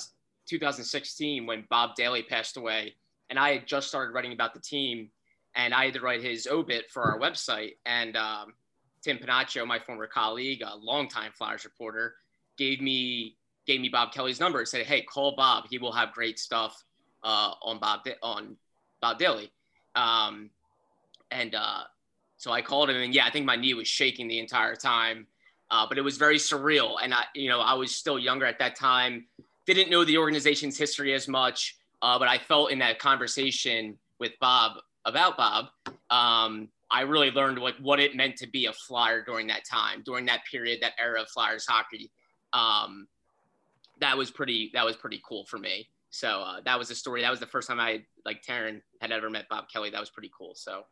2016 0.48 1.46
when 1.46 1.64
Bob 1.70 1.90
Dailey 1.98 2.26
passed 2.26 2.56
away, 2.56 2.94
and 3.30 3.38
I 3.38 3.54
had 3.54 3.66
just 3.66 3.88
started 3.88 4.12
writing 4.12 4.32
about 4.32 4.54
the 4.54 4.60
team, 4.60 5.10
and 5.54 5.72
I 5.74 5.86
had 5.86 5.94
to 5.94 6.00
write 6.00 6.22
his 6.22 6.46
obit 6.46 6.90
for 6.90 7.02
our 7.02 7.18
website. 7.18 7.76
And 7.86 8.16
um, 8.16 8.54
Tim 9.02 9.18
Panaccio, 9.18 9.66
my 9.66 9.78
former 9.78 10.06
colleague, 10.06 10.62
a 10.62 10.76
longtime 10.76 11.32
Flyers 11.32 11.64
reporter, 11.64 12.14
gave 12.56 12.80
me 12.80 13.36
gave 13.66 13.80
me 13.80 13.88
Bob 13.88 14.12
Kelly's 14.12 14.40
number 14.40 14.58
and 14.58 14.68
said, 14.68 14.86
"Hey, 14.86 15.02
call 15.02 15.34
Bob. 15.36 15.64
He 15.70 15.78
will 15.78 15.92
have 15.92 16.12
great 16.12 16.38
stuff 16.38 16.82
uh, 17.22 17.54
on 17.62 17.78
Bob 17.78 18.00
on 18.22 18.56
Bob 19.00 19.18
Dailey." 19.18 19.50
Um, 19.94 20.50
and 21.30 21.54
uh, 21.54 21.84
so 22.36 22.52
I 22.52 22.62
called 22.62 22.90
him, 22.90 22.96
and 22.96 23.14
yeah, 23.14 23.26
I 23.26 23.30
think 23.30 23.46
my 23.46 23.56
knee 23.56 23.74
was 23.74 23.88
shaking 23.88 24.28
the 24.28 24.38
entire 24.38 24.76
time. 24.76 25.26
Uh, 25.70 25.86
but 25.88 25.96
it 25.96 26.02
was 26.02 26.18
very 26.18 26.36
surreal, 26.36 26.96
and 27.02 27.14
I, 27.14 27.24
you 27.34 27.48
know, 27.48 27.60
I 27.60 27.72
was 27.72 27.94
still 27.94 28.18
younger 28.18 28.44
at 28.44 28.58
that 28.58 28.76
time, 28.76 29.24
didn't 29.66 29.90
know 29.90 30.04
the 30.04 30.18
organization's 30.18 30.78
history 30.78 31.14
as 31.14 31.28
much. 31.28 31.76
Uh, 32.02 32.18
but 32.18 32.28
I 32.28 32.38
felt 32.38 32.72
in 32.72 32.78
that 32.80 32.98
conversation 32.98 33.96
with 34.18 34.32
Bob 34.40 34.72
about 35.04 35.36
Bob, 35.36 35.66
um, 36.10 36.68
I 36.90 37.02
really 37.02 37.30
learned 37.30 37.58
like 37.58 37.76
what 37.80 38.00
it 38.00 38.16
meant 38.16 38.36
to 38.36 38.48
be 38.48 38.66
a 38.66 38.72
Flyer 38.72 39.24
during 39.24 39.46
that 39.48 39.64
time, 39.64 40.02
during 40.04 40.26
that 40.26 40.40
period, 40.50 40.80
that 40.82 40.92
era 41.00 41.22
of 41.22 41.28
Flyers 41.28 41.66
hockey. 41.66 42.10
um, 42.52 43.06
that 44.00 44.16
was 44.16 44.30
pretty 44.30 44.70
that 44.74 44.84
was 44.84 44.96
pretty 44.96 45.20
cool 45.26 45.44
for 45.44 45.58
me. 45.58 45.88
So 46.10 46.42
uh, 46.42 46.60
that 46.64 46.78
was 46.78 46.90
a 46.90 46.94
story. 46.94 47.22
That 47.22 47.30
was 47.30 47.40
the 47.40 47.46
first 47.46 47.68
time 47.68 47.80
I 47.80 48.04
like 48.24 48.42
Taryn 48.42 48.80
had 49.00 49.12
ever 49.12 49.30
met 49.30 49.48
Bob 49.48 49.68
Kelly. 49.72 49.90
That 49.90 50.00
was 50.00 50.10
pretty 50.10 50.30
cool. 50.36 50.54
So 50.54 50.82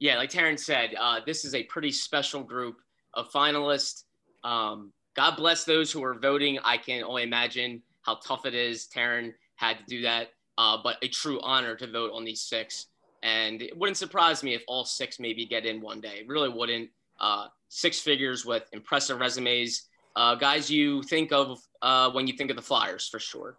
yeah, 0.00 0.16
like 0.16 0.30
Taryn 0.30 0.58
said, 0.58 0.94
uh, 0.98 1.20
this 1.24 1.44
is 1.44 1.54
a 1.54 1.62
pretty 1.64 1.92
special 1.92 2.42
group 2.42 2.76
of 3.14 3.30
finalists. 3.30 4.04
Um, 4.42 4.92
God 5.14 5.36
bless 5.36 5.64
those 5.64 5.92
who 5.92 6.02
are 6.02 6.14
voting. 6.14 6.58
I 6.64 6.76
can 6.76 7.04
only 7.04 7.22
imagine 7.22 7.82
how 8.04 8.16
tough 8.16 8.46
it 8.46 8.54
is. 8.54 8.88
Taryn 8.94 9.32
had 9.56 9.78
to 9.78 9.84
do 9.86 10.02
that, 10.02 10.28
uh, 10.58 10.78
but 10.82 10.96
a 11.02 11.08
true 11.08 11.40
honor 11.42 11.74
to 11.76 11.90
vote 11.90 12.12
on 12.14 12.24
these 12.24 12.42
six. 12.42 12.86
And 13.22 13.62
it 13.62 13.76
wouldn't 13.76 13.96
surprise 13.96 14.42
me 14.42 14.54
if 14.54 14.62
all 14.68 14.84
six 14.84 15.18
maybe 15.18 15.46
get 15.46 15.64
in 15.64 15.80
one 15.80 16.00
day. 16.00 16.18
It 16.20 16.28
really 16.28 16.50
wouldn't. 16.50 16.90
Uh, 17.18 17.46
six 17.68 18.00
figures 18.00 18.44
with 18.44 18.64
impressive 18.72 19.18
resumes. 19.18 19.88
Uh, 20.16 20.34
guys 20.34 20.70
you 20.70 21.02
think 21.02 21.32
of 21.32 21.58
uh, 21.82 22.10
when 22.10 22.26
you 22.26 22.34
think 22.34 22.50
of 22.50 22.56
the 22.56 22.62
Flyers 22.62 23.08
for 23.08 23.18
sure. 23.18 23.56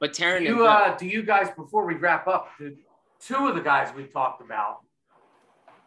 But 0.00 0.12
Taryn, 0.12 0.40
do 0.40 0.44
you, 0.44 0.66
uh, 0.66 0.96
do 0.96 1.06
you 1.06 1.22
guys, 1.22 1.48
before 1.56 1.86
we 1.86 1.94
wrap 1.94 2.26
up, 2.26 2.48
two 3.20 3.46
of 3.46 3.54
the 3.54 3.60
guys 3.60 3.94
we 3.94 4.04
talked 4.04 4.42
about 4.42 4.80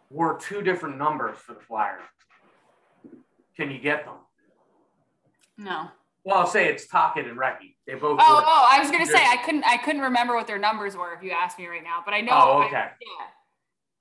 were 0.10 0.38
two 0.40 0.62
different 0.62 0.98
numbers 0.98 1.38
for 1.38 1.54
the 1.54 1.60
Flyers. 1.60 2.02
Can 3.56 3.72
you 3.72 3.80
get 3.80 4.06
them? 4.06 4.16
No. 5.58 5.88
Well, 6.28 6.40
I'll 6.40 6.46
say 6.46 6.68
it's 6.68 6.86
Tocchet 6.86 7.26
and 7.26 7.38
Recchi. 7.38 7.78
They 7.86 7.94
both. 7.94 8.20
Oh, 8.22 8.44
oh, 8.46 8.68
I 8.70 8.82
was 8.82 8.92
gonna 8.92 9.06
say 9.06 9.24
I 9.26 9.38
couldn't. 9.38 9.64
I 9.64 9.78
couldn't 9.78 10.02
remember 10.02 10.36
what 10.36 10.46
their 10.46 10.60
numbers 10.60 10.98
were 10.98 11.14
if 11.14 11.24
you 11.24 11.32
asked 11.32 11.58
me 11.58 11.68
right 11.68 11.82
now, 11.82 12.02
but 12.04 12.14
I 12.14 12.20
know. 12.20 12.34
Oh, 12.34 12.64
okay. 12.64 12.76
I, 12.76 12.90
yeah. 13.00 13.28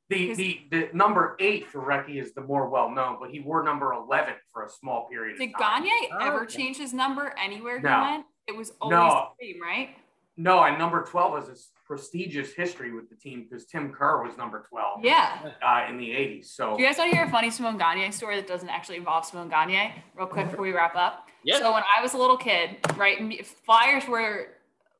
The, 0.09 0.35
the 0.35 0.61
the 0.73 0.89
number 0.93 1.37
eight 1.39 1.69
for 1.69 1.81
Recchi 1.81 2.21
is 2.21 2.35
the 2.35 2.41
more 2.41 2.69
well 2.69 2.91
known, 2.91 3.19
but 3.21 3.31
he 3.31 3.39
wore 3.39 3.63
number 3.63 3.93
eleven 3.93 4.35
for 4.53 4.65
a 4.65 4.69
small 4.69 5.07
period. 5.09 5.39
Did 5.39 5.55
of 5.55 5.61
time. 5.61 5.85
Gagne 5.85 6.09
oh, 6.15 6.27
ever 6.27 6.43
okay. 6.43 6.57
change 6.57 6.79
his 6.79 6.93
number 6.93 7.33
anywhere 7.41 7.81
no. 7.81 7.95
he 7.95 8.11
went? 8.11 8.27
It 8.49 8.57
was 8.57 8.73
always 8.81 8.97
no. 8.97 9.29
the 9.39 9.47
same, 9.47 9.63
right? 9.63 9.91
No, 10.37 10.65
and 10.65 10.79
number 10.79 11.05
twelve 11.05 11.31
was 11.31 11.49
a 11.49 11.55
prestigious 11.87 12.53
history 12.53 12.93
with 12.93 13.09
the 13.09 13.17
team 13.17 13.47
because 13.49 13.67
Tim 13.67 13.93
Kerr 13.93 14.23
was 14.23 14.37
number 14.37 14.65
twelve. 14.69 15.05
Yeah. 15.05 15.51
Uh, 15.65 15.87
in 15.89 15.97
the 15.97 16.11
'80s. 16.11 16.47
So. 16.47 16.77
Do 16.77 16.83
you 16.83 16.89
guys 16.89 16.99
want 16.99 17.11
to 17.11 17.17
hear 17.17 17.27
a 17.27 17.31
funny 17.31 17.51
Simon 17.51 17.79
Gagne 17.79 18.11
story 18.11 18.37
that 18.37 18.47
doesn't 18.47 18.69
actually 18.69 18.97
involve 18.97 19.25
Simon 19.25 19.49
Gagne? 19.49 19.93
Real 20.15 20.27
quick 20.27 20.51
before 20.51 20.65
we 20.65 20.73
wrap 20.73 20.97
up. 20.97 21.29
Yeah. 21.45 21.59
So 21.59 21.73
when 21.73 21.83
I 21.97 22.03
was 22.03 22.15
a 22.15 22.19
little 22.19 22.37
kid, 22.37 22.77
right, 22.97 23.47
Flyers 23.65 24.07
were 24.09 24.49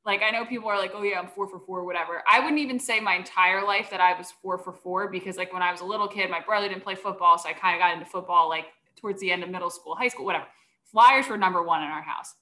like 0.05 0.23
I 0.23 0.31
know 0.31 0.45
people 0.47 0.69
are 0.69 0.79
like, 0.79 0.93
oh 0.95 1.03
yeah, 1.03 1.19
I'm 1.19 1.27
four 1.27 1.49
for 1.49 1.59
four, 1.59 1.85
whatever. 1.85 2.23
I 2.31 2.39
wouldn't 2.39 2.61
even 2.61 2.79
say 2.79 3.01
my 3.01 3.17
entire 3.17 3.67
life 3.67 3.91
that 3.91 4.01
I 4.01 4.17
was 4.17 4.33
four 4.41 4.57
for 4.57 4.73
four 4.73 5.11
because 5.11 5.37
like 5.37 5.53
when 5.53 5.63
I 5.63 5.73
was 5.73 5.81
a 5.81 5.85
little 5.85 6.07
kid, 6.07 6.31
my 6.31 6.41
brother 6.41 6.69
didn't 6.69 6.85
play 6.85 6.95
football, 6.95 7.37
so 7.37 7.49
I 7.49 7.53
kind 7.53 7.75
of 7.75 7.81
got 7.81 7.93
into 7.93 8.07
football 8.07 8.49
like 8.49 8.67
towards 9.01 9.21
the 9.21 9.33
end 9.33 9.43
of 9.43 9.51
middle 9.51 9.71
school, 9.71 9.97
high 9.97 10.09
school, 10.09 10.25
whatever. 10.25 10.47
Flyers 10.93 11.27
were 11.29 11.37
number 11.37 11.63
one 11.63 11.83
in 11.83 11.89
our 11.89 12.03
house, 12.03 12.33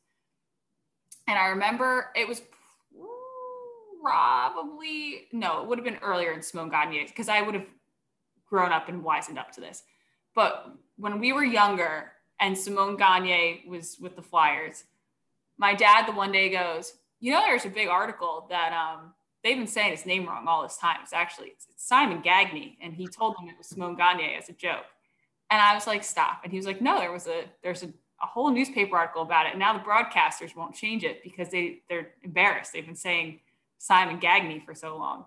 and 1.27 1.39
I 1.39 1.47
remember 1.47 2.11
it 2.15 2.29
was 2.29 2.43
probably 4.05 5.29
no, 5.33 5.63
it 5.63 5.69
would 5.69 5.79
have 5.79 5.85
been 5.85 6.03
earlier 6.03 6.33
in 6.33 6.43
Simone 6.43 6.69
Gagne 6.69 7.07
because 7.07 7.29
I 7.29 7.41
would 7.41 7.55
have 7.55 7.67
grown 8.49 8.71
up 8.71 8.89
and 8.89 9.03
wizened 9.03 9.39
up 9.39 9.51
to 9.53 9.61
this. 9.61 9.83
But 10.35 10.71
when 10.97 11.19
we 11.19 11.33
were 11.33 11.45
younger 11.45 12.13
and 12.39 12.57
Simone 12.57 12.97
Gagne 12.97 13.65
was 13.67 13.97
with 14.01 14.15
the 14.15 14.23
Flyers, 14.23 14.85
my 15.57 15.75
dad 15.75 16.07
the 16.07 16.13
one 16.13 16.33
day 16.33 16.51
goes, 16.51 16.95
you 17.21 17.33
know, 17.33 17.41
there's 17.41 17.65
a 17.65 17.71
big 17.71 17.89
article 17.89 18.47
that 18.51 18.73
um, 18.73 19.15
they've 19.43 19.57
been 19.57 19.67
saying 19.67 19.93
his 19.93 20.05
name 20.05 20.27
wrong 20.27 20.47
all 20.47 20.63
this 20.63 20.77
time. 20.77 20.99
It's 21.03 21.13
actually 21.13 21.49
it's, 21.49 21.67
it's 21.71 21.87
Simon 21.87 22.21
Gagne, 22.21 22.77
and 22.83 22.93
he 22.93 23.07
told 23.07 23.37
them 23.37 23.49
it 23.49 23.57
was 23.57 23.69
Simone 23.69 23.97
Gagne 23.97 24.37
as 24.37 24.49
a 24.51 24.53
joke. 24.53 24.85
And 25.51 25.63
I 25.63 25.75
was 25.75 25.87
like, 25.87 26.05
stop. 26.05 26.41
And 26.43 26.53
he 26.53 26.59
was 26.59 26.67
like, 26.67 26.83
no, 26.83 26.99
there 26.99 27.13
was 27.13 27.27
a 27.27 27.45
there's 27.63 27.83
a, 27.83 27.87
a 28.23 28.27
whole 28.27 28.51
newspaper 28.51 28.97
article 28.97 29.23
about 29.23 29.47
it. 29.47 29.51
And 29.51 29.59
now 29.59 29.73
the 29.73 29.85
broadcasters 29.85 30.55
won't 30.55 30.75
change 30.75 31.05
it 31.05 31.23
because 31.23 31.49
they 31.49 31.83
they're 31.89 32.09
embarrassed. 32.23 32.73
They've 32.73 32.85
been 32.85 32.95
saying 32.95 33.41
Simon 33.79 34.19
Gagne 34.19 34.63
for 34.65 34.75
so 34.75 34.97
long, 34.97 35.25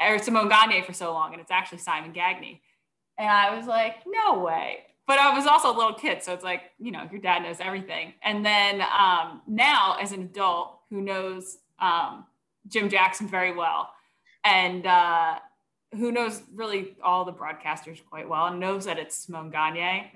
or 0.00 0.18
Simone 0.18 0.48
Gagne 0.48 0.82
for 0.82 0.92
so 0.92 1.12
long, 1.12 1.32
and 1.32 1.40
it's 1.40 1.50
actually 1.50 1.78
Simon 1.78 2.12
Gagne. 2.12 2.60
And 3.18 3.28
I 3.28 3.56
was 3.56 3.66
like, 3.66 3.96
no 4.06 4.40
way. 4.40 4.78
But 5.06 5.18
I 5.18 5.36
was 5.36 5.46
also 5.46 5.70
a 5.70 5.76
little 5.76 5.94
kid, 5.94 6.22
so 6.22 6.32
it's 6.32 6.44
like, 6.44 6.62
you 6.78 6.90
know, 6.90 7.08
your 7.10 7.20
dad 7.20 7.42
knows 7.42 7.58
everything. 7.60 8.14
And 8.22 8.44
then 8.44 8.80
um, 8.80 9.40
now, 9.46 9.96
as 10.00 10.12
an 10.12 10.22
adult, 10.22 10.80
who 10.90 11.00
knows 11.00 11.58
um, 11.78 12.24
Jim 12.68 12.88
Jackson 12.88 13.28
very 13.28 13.54
well 13.54 13.90
and 14.44 14.86
uh, 14.86 15.38
who 15.92 16.12
knows 16.12 16.42
really 16.54 16.96
all 17.02 17.24
the 17.24 17.32
broadcasters 17.32 17.98
quite 18.08 18.28
well 18.28 18.46
and 18.46 18.60
knows 18.60 18.84
that 18.84 18.98
it's 18.98 19.16
Simone 19.16 19.50
Gagne. 19.50 20.12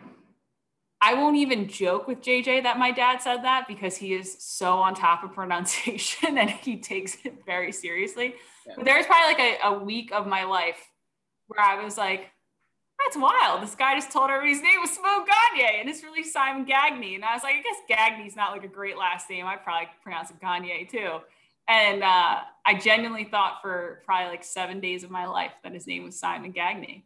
I 1.03 1.15
won't 1.15 1.37
even 1.37 1.67
joke 1.67 2.07
with 2.07 2.21
JJ 2.21 2.65
that 2.65 2.79
my 2.79 2.91
dad 2.91 3.23
said 3.23 3.43
that 3.45 3.67
because 3.67 3.97
he 3.97 4.13
is 4.13 4.37
so 4.39 4.75
on 4.75 4.95
top 4.95 5.25
of 5.25 5.33
pronunciation 5.35 6.39
and 6.39 6.51
he 6.51 6.77
takes 6.77 7.17
it 7.25 7.45
very 7.47 7.73
seriously. 7.73 8.35
Yeah. 8.67 8.75
But 8.77 8.85
there's 8.85 9.07
probably 9.07 9.35
like 9.35 9.59
a, 9.65 9.69
a 9.69 9.79
week 9.79 10.13
of 10.13 10.27
my 10.27 10.45
life 10.45 10.79
where 11.47 11.65
I 11.65 11.83
was 11.83 11.97
like, 11.97 12.31
that's 13.03 13.17
wild. 13.17 13.63
This 13.63 13.75
guy 13.75 13.95
just 13.95 14.13
told 14.13 14.31
everybody 14.31 14.53
his 14.53 14.63
name 14.63 14.81
was 14.81 14.91
Smo 14.91 15.25
Gagne 15.27 15.81
and 15.81 15.89
it's 15.89 16.03
really 16.03 16.23
Simon 16.23 16.65
Gagne. 16.65 17.15
And 17.15 17.25
I 17.25 17.33
was 17.33 17.43
like, 17.43 17.55
I 17.55 17.63
guess 17.63 17.77
Gagne's 17.89 18.37
not 18.37 18.53
like 18.53 18.65
a 18.65 18.69
great 18.69 18.99
last 18.99 19.31
name. 19.31 19.47
I'd 19.47 19.65
probably 19.65 19.89
pronounce 20.03 20.31
it 20.31 20.41
Gagne 20.41 20.87
too. 20.91 21.21
And 21.67 22.03
uh, 22.03 22.41
I 22.67 22.75
genuinely 22.79 23.25
thought 23.25 23.63
for 23.63 24.03
probably 24.05 24.29
like 24.29 24.45
seven 24.45 24.81
days 24.81 25.03
of 25.03 25.11
my 25.11 25.27
life 25.27 25.53
that 25.63 25.73
his 25.73 25.87
name 25.87 26.05
was 26.05 26.19
Simon 26.19 26.51
Gagne. 26.51 27.05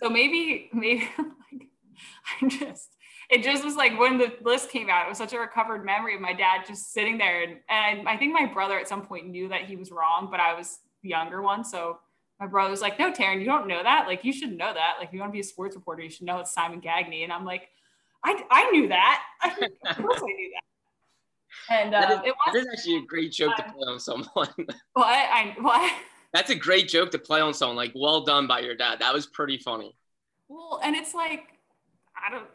So 0.00 0.08
maybe, 0.08 0.70
maybe 0.72 1.08
like, 1.18 1.68
I 2.40 2.48
just, 2.48 2.95
it 3.30 3.42
just 3.42 3.64
was 3.64 3.74
like 3.74 3.98
when 3.98 4.18
the 4.18 4.32
list 4.42 4.70
came 4.70 4.88
out, 4.88 5.06
it 5.06 5.08
was 5.08 5.18
such 5.18 5.32
a 5.32 5.38
recovered 5.38 5.84
memory 5.84 6.14
of 6.14 6.20
my 6.20 6.32
dad 6.32 6.64
just 6.66 6.92
sitting 6.92 7.18
there. 7.18 7.42
And, 7.42 7.56
and 7.68 8.08
I 8.08 8.16
think 8.16 8.32
my 8.32 8.46
brother 8.46 8.78
at 8.78 8.88
some 8.88 9.02
point 9.02 9.26
knew 9.26 9.48
that 9.48 9.62
he 9.62 9.76
was 9.76 9.90
wrong, 9.90 10.28
but 10.30 10.38
I 10.38 10.54
was 10.54 10.78
the 11.02 11.08
younger 11.08 11.42
one. 11.42 11.64
So 11.64 11.98
my 12.38 12.46
brother 12.46 12.70
was 12.70 12.80
like, 12.80 12.98
no, 12.98 13.12
Taryn, 13.12 13.40
you 13.40 13.46
don't 13.46 13.66
know 13.66 13.82
that. 13.82 14.06
Like, 14.06 14.24
you 14.24 14.32
should 14.32 14.56
know 14.56 14.72
that. 14.72 14.94
Like, 14.98 15.08
if 15.08 15.14
you 15.14 15.20
want 15.20 15.30
to 15.30 15.34
be 15.34 15.40
a 15.40 15.44
sports 15.44 15.74
reporter, 15.74 16.02
you 16.02 16.10
should 16.10 16.26
know 16.26 16.38
it's 16.38 16.52
Simon 16.52 16.80
Gagne. 16.80 17.24
And 17.24 17.32
I'm 17.32 17.44
like, 17.44 17.68
I, 18.24 18.42
I 18.50 18.70
knew 18.70 18.88
that. 18.88 19.22
of 19.44 19.96
course 19.96 20.20
I 20.20 20.26
knew 20.26 20.50
that. 20.54 20.62
And 21.68 21.94
uh, 21.94 22.00
that, 22.00 22.10
is, 22.10 22.18
it 22.18 22.34
was, 22.34 22.52
that 22.52 22.58
is 22.60 22.66
actually 22.72 22.96
a 22.98 23.06
great 23.06 23.32
joke 23.32 23.56
to 23.56 23.62
play 23.62 23.88
on 23.88 23.98
someone. 23.98 24.28
what? 24.92 25.06
I, 25.06 25.54
what? 25.60 25.92
That's 26.32 26.50
a 26.50 26.54
great 26.54 26.88
joke 26.88 27.10
to 27.12 27.18
play 27.18 27.40
on 27.40 27.54
someone. 27.54 27.76
Like, 27.76 27.92
well 27.94 28.24
done 28.24 28.46
by 28.46 28.60
your 28.60 28.76
dad. 28.76 29.00
That 29.00 29.14
was 29.14 29.26
pretty 29.26 29.58
funny. 29.58 29.96
Well, 30.48 30.80
and 30.84 30.94
it's 30.94 31.14
like, 31.14 31.44
I 32.16 32.30
don't, 32.30 32.46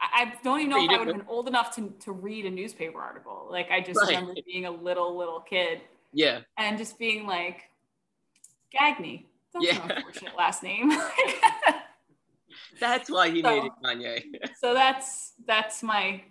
I 0.00 0.32
don't 0.44 0.60
even 0.60 0.70
know 0.70 0.84
if 0.84 0.90
I 0.90 0.98
would 0.98 1.08
have 1.08 1.16
been 1.16 1.26
old 1.28 1.48
enough 1.48 1.74
to, 1.76 1.92
to 2.00 2.12
read 2.12 2.46
a 2.46 2.50
newspaper 2.50 3.00
article. 3.00 3.48
Like, 3.50 3.70
I 3.70 3.80
just 3.80 4.00
right. 4.00 4.10
remember 4.10 4.34
being 4.46 4.66
a 4.66 4.70
little, 4.70 5.16
little 5.16 5.40
kid. 5.40 5.80
Yeah. 6.12 6.40
And 6.56 6.78
just 6.78 6.98
being 6.98 7.26
like, 7.26 7.62
Gagne. 8.72 9.26
That's 9.52 9.64
yeah. 9.64 9.84
an 9.84 9.90
unfortunate 9.90 10.36
last 10.36 10.62
name. 10.62 10.92
that's 12.80 13.10
why 13.10 13.30
he 13.30 13.42
so, 13.42 13.48
made 13.48 13.64
it 13.64 13.72
Gagne. 13.82 14.24
so 14.60 14.74
that's 14.74 15.32
that's 15.46 15.82
my 15.82 16.22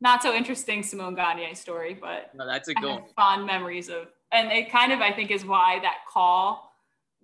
not 0.00 0.22
so 0.22 0.34
interesting 0.34 0.82
Simone 0.82 1.14
Gagne 1.14 1.54
story, 1.54 1.96
but 2.00 2.30
no, 2.34 2.46
that's 2.46 2.68
a 2.68 2.74
good 2.74 3.02
fond 3.16 3.46
memories 3.46 3.88
of, 3.88 4.08
and 4.32 4.50
it 4.50 4.70
kind 4.70 4.92
of 4.92 5.00
I 5.00 5.12
think 5.12 5.30
is 5.30 5.44
why 5.44 5.78
that 5.82 5.98
call 6.08 6.72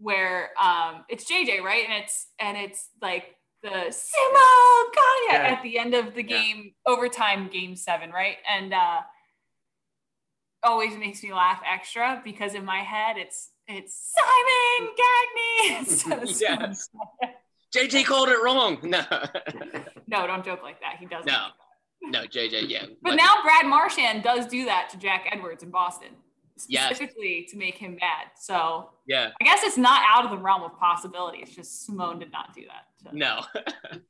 where 0.00 0.50
um 0.62 1.04
it's 1.08 1.24
JJ 1.24 1.60
right, 1.62 1.84
and 1.88 2.02
it's 2.02 2.28
and 2.40 2.56
it's 2.56 2.90
like 3.00 3.36
the 3.62 3.90
Simone 3.90 4.92
Gagne 4.94 5.28
yeah. 5.30 5.54
at 5.54 5.62
the 5.62 5.78
end 5.78 5.94
of 5.94 6.14
the 6.14 6.22
game 6.22 6.72
yeah. 6.86 6.92
overtime 6.92 7.48
game 7.48 7.76
seven 7.76 8.10
right, 8.10 8.36
and 8.48 8.72
uh 8.72 9.00
always 10.62 10.96
makes 10.96 11.22
me 11.22 11.32
laugh 11.32 11.60
extra 11.70 12.20
because 12.24 12.54
in 12.54 12.64
my 12.64 12.78
head 12.78 13.16
it's 13.16 13.50
it's 13.66 14.12
Simon 14.16 14.94
Gagne. 14.96 15.84
so 16.28 16.44
yes. 16.44 16.88
JJ 17.74 18.04
called 18.06 18.28
it 18.28 18.42
wrong. 18.42 18.78
No. 18.88 19.02
no, 20.06 20.26
don't 20.26 20.44
joke 20.44 20.62
like 20.62 20.80
that. 20.80 20.96
He 20.98 21.06
doesn't. 21.06 21.26
No. 21.26 21.48
No, 22.00 22.22
JJ, 22.22 22.68
yeah. 22.68 22.86
But, 22.86 23.10
but 23.10 23.14
now 23.16 23.42
Brad 23.42 23.66
Marchand 23.66 24.22
does 24.22 24.46
do 24.46 24.64
that 24.66 24.88
to 24.90 24.98
Jack 24.98 25.26
Edwards 25.30 25.62
in 25.62 25.70
Boston, 25.70 26.10
specifically 26.58 27.40
yes. 27.42 27.50
to 27.50 27.56
make 27.56 27.76
him 27.76 27.92
mad. 28.00 28.30
So 28.36 28.90
yeah, 29.06 29.30
I 29.40 29.44
guess 29.44 29.60
it's 29.62 29.78
not 29.78 30.02
out 30.04 30.24
of 30.24 30.30
the 30.30 30.38
realm 30.38 30.62
of 30.62 30.76
possibility. 30.78 31.38
It's 31.38 31.54
just 31.54 31.86
Simone 31.86 32.18
did 32.18 32.32
not 32.32 32.54
do 32.54 32.62
that. 32.66 33.14
no, 33.14 33.40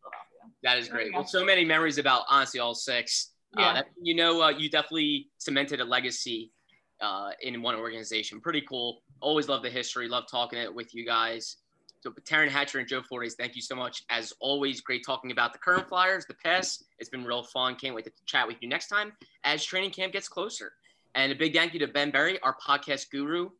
that 0.63 0.79
is 0.79 0.89
great. 0.89 1.13
Well, 1.13 1.27
so 1.27 1.45
many 1.45 1.65
memories 1.65 1.99
about 1.99 2.23
honestly 2.29 2.61
all 2.61 2.75
six. 2.75 3.33
Uh, 3.57 3.61
yeah. 3.61 3.81
Uh, 3.81 3.83
you 4.03 4.15
know, 4.15 4.43
uh, 4.43 4.51
you 4.51 4.69
definitely 4.69 5.29
cemented 5.39 5.81
a 5.81 5.85
legacy 5.85 6.53
uh, 7.01 7.31
in 7.43 7.63
one 7.63 7.75
organization. 7.75 8.41
Pretty 8.41 8.63
cool. 8.63 9.03
Always 9.21 9.49
love 9.49 9.63
the 9.63 9.71
history. 9.71 10.09
Love 10.09 10.25
talking 10.31 10.59
it 10.59 10.75
with 10.75 10.95
you 10.95 11.07
guys. 11.07 11.57
So, 12.01 12.11
Taryn 12.11 12.49
Hatcher 12.49 12.79
and 12.79 12.87
Joe 12.87 13.03
Fordyce, 13.03 13.35
thank 13.35 13.57
you 13.57 13.63
so 13.63 13.75
much. 13.75 14.05
As 14.09 14.33
always, 14.41 14.81
great 14.81 15.03
talking 15.05 15.33
about 15.33 15.53
the 15.53 15.59
current 15.59 15.89
Flyers, 15.89 16.27
the 16.27 16.35
past. 16.35 16.85
It's 17.01 17.11
been 17.11 17.25
real 17.25 17.43
fun. 17.43 17.75
Can't 17.75 17.95
wait 17.95 18.05
to 18.05 18.13
chat 18.25 18.47
with 18.47 18.57
you 18.61 18.69
next 18.69 18.87
time 18.87 19.13
as 19.45 19.65
training 19.65 19.91
camp 19.91 20.13
gets 20.13 20.29
closer. 20.29 20.73
And 21.15 21.33
a 21.33 21.35
big 21.35 21.55
thank 21.55 21.73
you 21.75 21.81
to 21.81 21.89
Ben 21.89 22.11
Berry, 22.11 22.39
our 22.43 22.57
podcast 22.57 23.11
guru. 23.11 23.51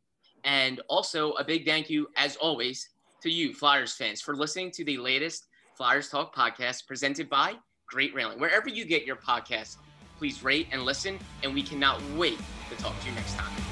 And 0.43 0.81
also 0.87 1.33
a 1.33 1.43
big 1.43 1.65
thank 1.65 1.89
you, 1.89 2.07
as 2.15 2.35
always, 2.37 2.89
to 3.21 3.29
you, 3.29 3.53
Flyers 3.53 3.93
fans, 3.93 4.21
for 4.21 4.35
listening 4.35 4.71
to 4.71 4.85
the 4.85 4.97
latest 4.97 5.47
Flyers 5.75 6.09
Talk 6.09 6.33
podcast 6.33 6.87
presented 6.87 7.29
by 7.29 7.55
Great 7.87 8.13
Railing. 8.13 8.39
Wherever 8.39 8.69
you 8.69 8.85
get 8.85 9.05
your 9.05 9.17
podcast, 9.17 9.77
Please 10.19 10.43
rate 10.43 10.67
and 10.73 10.83
listen, 10.83 11.17
and 11.43 11.53
we 11.53 11.63
cannot 11.63 12.01
wait 12.17 12.37
to 12.69 12.75
talk 12.75 12.99
to 12.99 13.09
you 13.09 13.15
next 13.15 13.35
time. 13.35 13.68